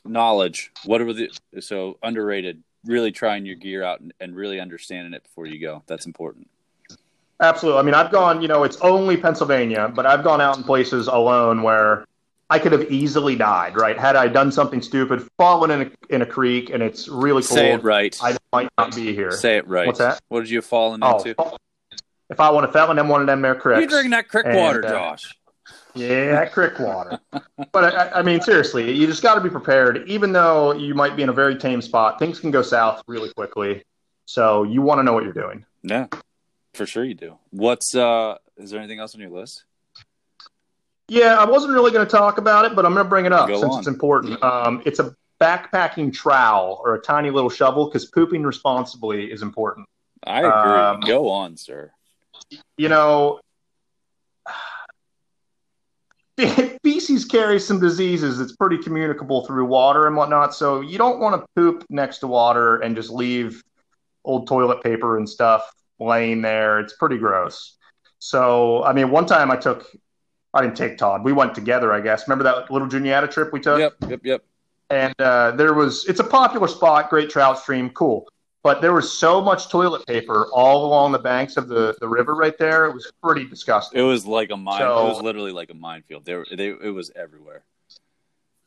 knowledge. 0.06 0.72
What 0.86 1.02
are 1.02 1.12
the 1.12 1.30
so 1.60 1.98
underrated 2.02 2.64
really 2.86 3.12
trying 3.12 3.46
your 3.46 3.56
gear 3.56 3.84
out 3.84 4.02
and, 4.02 4.14
and 4.20 4.36
really 4.36 4.60
understanding 4.60 5.14
it 5.14 5.24
before 5.24 5.46
you 5.46 5.60
go. 5.60 5.84
That's 5.88 6.06
important. 6.06 6.50
Absolutely. 7.40 7.80
I 7.80 7.84
mean, 7.84 7.94
I've 7.94 8.12
gone, 8.12 8.42
you 8.42 8.48
know, 8.48 8.64
it's 8.64 8.78
only 8.78 9.18
Pennsylvania, 9.18 9.92
but 9.94 10.06
I've 10.06 10.24
gone 10.24 10.40
out 10.40 10.58
in 10.58 10.64
places 10.64 11.08
alone 11.08 11.62
where 11.64 12.06
I 12.50 12.60
could 12.60 12.72
have 12.72 12.92
easily 12.92 13.36
died, 13.36 13.76
right? 13.76 13.98
Had 13.98 14.16
I 14.16 14.28
done 14.28 14.52
something 14.52 14.82
stupid, 14.82 15.28
fallen 15.38 15.72
in 15.72 15.82
a, 15.82 16.14
in 16.14 16.22
a 16.22 16.26
creek 16.26 16.70
and 16.70 16.84
it's 16.84 17.08
really 17.08 17.42
cold. 17.42 17.58
Say 17.58 17.74
it 17.74 17.84
right. 17.84 18.18
I 18.22 18.38
might 18.52 18.70
not 18.78 18.96
be 18.96 19.14
here. 19.14 19.32
Say 19.32 19.58
it 19.58 19.68
right. 19.68 19.88
What's 19.88 20.00
that? 20.00 20.22
What 20.30 20.42
did 20.42 20.50
you 20.50 20.62
fall 20.62 20.98
oh, 21.02 21.18
into? 21.18 21.36
If 22.30 22.40
I 22.40 22.50
want 22.50 22.66
to 22.66 22.72
fall 22.72 22.90
in 22.92 22.98
them 22.98 23.10
one 23.10 23.22
of 23.22 23.28
them 23.28 23.42
there 23.42 23.56
cricks. 23.56 23.80
You're 23.80 23.90
drinking 23.90 24.12
that 24.12 24.28
crick 24.28 24.46
and, 24.46 24.56
water, 24.56 24.86
uh, 24.86 24.90
Josh. 24.90 25.36
Yeah, 25.96 26.46
crick 26.46 26.80
water. 26.80 27.20
but 27.72 27.96
I, 27.96 28.20
I, 28.20 28.22
mean, 28.24 28.41
seriously, 28.41 28.91
you 28.91 29.06
just 29.06 29.22
got 29.22 29.36
to 29.36 29.41
be 29.41 29.50
prepared. 29.50 30.08
Even 30.08 30.32
though 30.34 30.74
you 30.74 30.96
might 30.96 31.16
be 31.16 31.24
in 31.24 31.30
a 31.30 31.34
very 31.34 31.56
tame 31.56 31.82
spot, 31.82 32.20
things 32.20 32.39
can 32.39 32.52
go 32.52 32.62
south 32.62 33.04
really 33.08 33.32
quickly. 33.34 33.84
So 34.26 34.64
you 34.64 34.82
want 34.82 35.00
to 35.00 35.04
know 35.04 35.14
what 35.14 35.24
you're 35.24 35.34
doing. 35.34 35.66
Yeah, 35.84 36.08
for 36.74 36.86
sure 36.86 37.04
you 37.04 37.14
do. 37.14 37.38
What's 37.52 37.96
uh? 37.96 38.38
Is 38.58 38.72
there 38.72 38.80
anything 38.80 39.00
else 39.00 39.14
on 39.16 39.22
your 39.22 39.30
list? 39.30 39.66
Yeah, 41.10 41.36
I 41.38 41.46
wasn't 41.46 41.74
really 41.74 41.91
going 41.91 42.06
to 42.06 42.12
talk 42.12 42.38
about 42.38 42.66
it, 42.66 42.76
but 42.76 42.86
I'm 42.86 42.94
going 42.94 43.06
to 43.06 43.10
bring 43.10 43.26
it 43.26 43.34
up 43.34 43.48
go 43.48 43.60
since 43.60 43.74
on. 43.74 43.80
it's 43.80 43.88
important. 43.88 44.41
Um, 44.41 44.82
it's 44.86 45.00
a 45.00 45.16
backpacking 45.39 46.14
trowel 46.14 46.82
or 46.84 46.96
a 46.96 47.02
tiny 47.02 47.30
little 47.30 47.50
shovel 47.50 47.86
because 47.86 48.06
pooping 48.06 48.44
responsibly 48.44 49.32
is 49.32 49.41
important. 49.41 49.88
I 50.26 50.39
agree. 50.39 50.52
Um, 50.52 51.00
go 51.02 51.30
on, 51.30 51.58
sir. 51.58 51.91
You 52.78 52.88
know, 52.88 53.41
feces 56.84 57.26
carries 57.26 57.66
some 57.66 57.80
diseases. 57.80 58.40
It's 58.40 58.56
pretty 58.56 58.78
communicable 58.78 59.46
through 59.46 59.66
water 59.66 60.08
and 60.08 60.16
whatnot. 60.16 60.56
So 60.56 60.82
you 60.82 60.98
don't 60.98 61.20
want 61.20 61.40
to 61.40 61.48
poop 61.56 61.86
next 61.90 62.20
to 62.20 62.28
water 62.28 62.78
and 62.78 62.96
just 62.96 63.10
leave 63.10 63.64
old 64.26 64.48
toilet 64.48 64.82
paper 64.84 65.18
and 65.18 65.30
stuff 65.30 65.70
laying 66.00 66.42
there. 66.42 66.80
It's 66.80 66.94
pretty 66.94 67.18
gross. 67.18 67.78
So 68.20 68.84
I 68.84 68.94
mean, 68.94 69.12
one 69.12 69.26
time 69.26 69.52
I 69.52 69.58
took, 69.58 69.86
I 70.54 70.62
didn't 70.62 70.78
take 70.78 70.98
Todd. 70.98 71.24
We 71.24 71.34
went 71.34 71.54
together, 71.56 71.94
I 71.94 72.00
guess. 72.00 72.28
Remember 72.28 72.44
that 72.46 72.72
little 72.72 72.88
Juniata 72.88 73.28
trip 73.28 73.52
we 73.54 73.60
took? 73.60 73.80
Yep, 73.80 73.96
yep, 74.08 74.20
yep. 74.24 74.44
And 74.90 75.14
uh, 75.20 75.52
there 75.52 75.74
was, 75.74 76.06
it's 76.06 76.20
a 76.20 76.24
popular 76.24 76.68
spot, 76.68 77.10
great 77.10 77.30
trout 77.30 77.60
stream, 77.60 77.90
cool 77.92 78.28
but 78.64 78.82
there 78.82 78.93
was 78.93 79.11
so 79.11 79.41
much 79.41 79.70
toilet 79.70 80.07
paper 80.07 80.47
all 80.53 80.86
along 80.86 81.11
the 81.11 81.20
banks 81.20 81.57
of 81.57 81.68
the, 81.68 81.95
the 81.99 82.07
river 82.07 82.34
right 82.34 82.57
there. 82.57 82.86
It 82.86 82.93
was 82.93 83.11
pretty 83.22 83.45
disgusting. 83.45 83.99
It 83.99 84.03
was 84.03 84.26
like 84.26 84.51
a 84.51 84.57
mine. 84.57 84.80
So, 84.80 85.05
it 85.05 85.09
was 85.09 85.22
literally 85.22 85.51
like 85.51 85.70
a 85.70 85.74
minefield. 85.74 86.24
There, 86.24 86.45
they, 86.49 86.70
it 86.70 86.93
was 86.93 87.11
everywhere. 87.16 87.66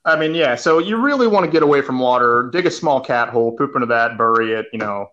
I 0.04 0.16
mean, 0.16 0.34
yeah. 0.34 0.54
So 0.54 0.78
you 0.78 0.98
really 0.98 1.26
want 1.26 1.46
to 1.46 1.50
get 1.50 1.62
away 1.62 1.80
from 1.82 1.98
water. 1.98 2.48
Dig 2.52 2.66
a 2.66 2.70
small 2.70 3.00
cat 3.00 3.30
hole, 3.30 3.56
poop 3.56 3.74
into 3.74 3.86
that, 3.86 4.16
bury 4.16 4.52
it. 4.52 4.66
You 4.72 4.78
know, 4.78 5.08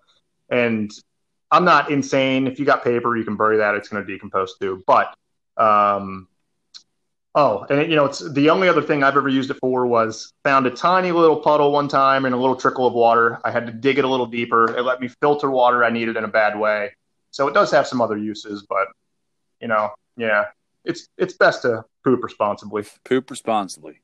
and 0.49 0.91
I'm 1.49 1.65
not 1.65 1.89
insane. 1.89 2.45
If 2.45 2.59
you 2.59 2.65
got 2.65 2.83
paper, 2.83 3.17
you 3.17 3.23
can 3.23 3.35
bury 3.35 3.57
that. 3.57 3.73
It's 3.73 3.87
going 3.87 4.05
to 4.05 4.11
decompose 4.11 4.55
too. 4.59 4.83
But 4.85 5.15
um, 5.57 6.27
Oh, 7.35 7.65
and 7.69 7.79
it, 7.79 7.89
you 7.89 7.95
know, 7.95 8.05
it's 8.05 8.19
the 8.31 8.51
only 8.51 8.69
other 8.69 8.81
thing 8.81 9.03
I've 9.03 9.17
ever 9.17 9.29
used 9.29 9.49
it 9.49 9.57
for 9.59 9.87
was 9.87 10.31
found 10.43 10.67
a 10.67 10.69
tiny 10.69 11.11
little 11.11 11.37
puddle 11.37 11.71
one 11.71 11.87
time 11.87 12.25
and 12.25 12.35
a 12.35 12.37
little 12.37 12.55
trickle 12.55 12.85
of 12.85 12.93
water. 12.93 13.39
I 13.43 13.49
had 13.49 13.65
to 13.65 13.71
dig 13.71 13.97
it 13.97 14.05
a 14.05 14.07
little 14.07 14.27
deeper. 14.27 14.77
It 14.77 14.83
let 14.83 15.01
me 15.01 15.07
filter 15.07 15.49
water 15.49 15.83
I 15.83 15.89
needed 15.89 16.15
in 16.15 16.23
a 16.23 16.27
bad 16.27 16.59
way. 16.59 16.91
So 17.31 17.47
it 17.47 17.53
does 17.53 17.71
have 17.71 17.87
some 17.87 18.01
other 18.01 18.17
uses, 18.17 18.63
but 18.69 18.87
you 19.59 19.67
know, 19.67 19.89
yeah, 20.15 20.45
it's 20.85 21.07
it's 21.17 21.33
best 21.33 21.63
to 21.63 21.85
poop 22.03 22.23
responsibly. 22.23 22.83
Poop 23.03 23.31
responsibly. 23.31 23.99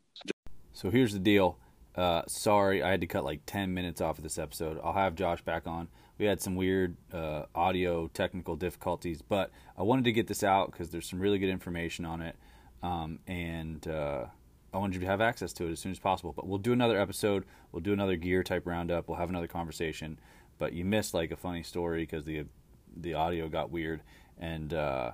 So 0.73 0.89
here's 0.89 1.13
the 1.13 1.19
deal. 1.19 1.57
Uh, 1.95 2.21
sorry, 2.27 2.81
I 2.81 2.91
had 2.91 3.01
to 3.01 3.07
cut 3.07 3.25
like 3.25 3.41
10 3.45 3.73
minutes 3.73 3.99
off 3.99 4.17
of 4.17 4.23
this 4.23 4.37
episode. 4.39 4.79
I'll 4.83 4.93
have 4.93 5.15
Josh 5.15 5.41
back 5.41 5.67
on. 5.67 5.89
We 6.17 6.25
had 6.25 6.41
some 6.41 6.55
weird 6.55 6.95
uh, 7.13 7.43
audio 7.53 8.07
technical 8.07 8.55
difficulties, 8.55 9.21
but 9.21 9.51
I 9.77 9.83
wanted 9.83 10.05
to 10.05 10.11
get 10.11 10.27
this 10.27 10.43
out 10.43 10.71
because 10.71 10.89
there's 10.89 11.07
some 11.07 11.19
really 11.19 11.39
good 11.39 11.49
information 11.49 12.05
on 12.05 12.21
it. 12.21 12.35
Um, 12.81 13.19
and 13.27 13.87
uh, 13.87 14.25
I 14.73 14.77
wanted 14.77 14.95
you 14.95 15.01
to 15.01 15.07
have 15.07 15.21
access 15.21 15.53
to 15.53 15.67
it 15.67 15.71
as 15.71 15.79
soon 15.79 15.91
as 15.91 15.99
possible. 15.99 16.33
But 16.33 16.47
we'll 16.47 16.59
do 16.59 16.73
another 16.73 16.99
episode. 16.99 17.45
We'll 17.71 17.81
do 17.81 17.93
another 17.93 18.15
gear 18.15 18.43
type 18.43 18.65
roundup. 18.65 19.07
We'll 19.07 19.17
have 19.17 19.29
another 19.29 19.47
conversation. 19.47 20.19
But 20.57 20.73
you 20.73 20.85
missed 20.85 21.13
like 21.13 21.31
a 21.31 21.37
funny 21.37 21.63
story 21.63 22.03
because 22.03 22.25
the 22.25 22.45
the 22.95 23.13
audio 23.13 23.47
got 23.47 23.71
weird 23.71 24.01
and 24.37 24.73
uh, 24.73 25.11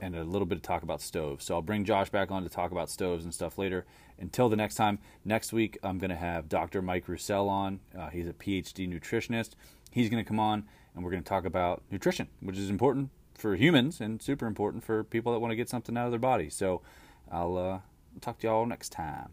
and 0.00 0.16
a 0.16 0.24
little 0.24 0.46
bit 0.46 0.56
of 0.56 0.62
talk 0.62 0.82
about 0.82 1.00
stoves. 1.00 1.44
So 1.44 1.54
I'll 1.54 1.62
bring 1.62 1.84
Josh 1.84 2.10
back 2.10 2.30
on 2.30 2.42
to 2.42 2.48
talk 2.48 2.72
about 2.72 2.90
stoves 2.90 3.24
and 3.24 3.34
stuff 3.34 3.58
later. 3.58 3.84
Until 4.18 4.48
the 4.48 4.56
next 4.56 4.74
time, 4.74 4.98
next 5.24 5.52
week 5.52 5.78
I'm 5.82 5.98
going 5.98 6.10
to 6.10 6.16
have 6.16 6.48
Dr. 6.48 6.82
Mike 6.82 7.08
Roussel 7.08 7.48
on. 7.48 7.80
Uh, 7.98 8.08
he's 8.08 8.28
a 8.28 8.32
PhD 8.32 8.88
nutritionist. 8.88 9.50
He's 9.90 10.10
going 10.10 10.22
to 10.22 10.28
come 10.28 10.40
on 10.40 10.64
and 10.94 11.04
we're 11.04 11.10
going 11.10 11.22
to 11.22 11.28
talk 11.28 11.44
about 11.44 11.82
nutrition, 11.90 12.28
which 12.40 12.58
is 12.58 12.70
important 12.70 13.10
for 13.40 13.56
humans 13.56 14.00
and 14.00 14.22
super 14.22 14.46
important 14.46 14.84
for 14.84 15.02
people 15.02 15.32
that 15.32 15.38
want 15.38 15.52
to 15.52 15.56
get 15.56 15.68
something 15.68 15.96
out 15.96 16.04
of 16.06 16.12
their 16.12 16.20
body. 16.20 16.50
So 16.50 16.82
I'll 17.30 17.56
uh, 17.56 17.78
talk 18.20 18.38
to 18.40 18.46
y'all 18.46 18.66
next 18.66 18.90
time. 18.90 19.30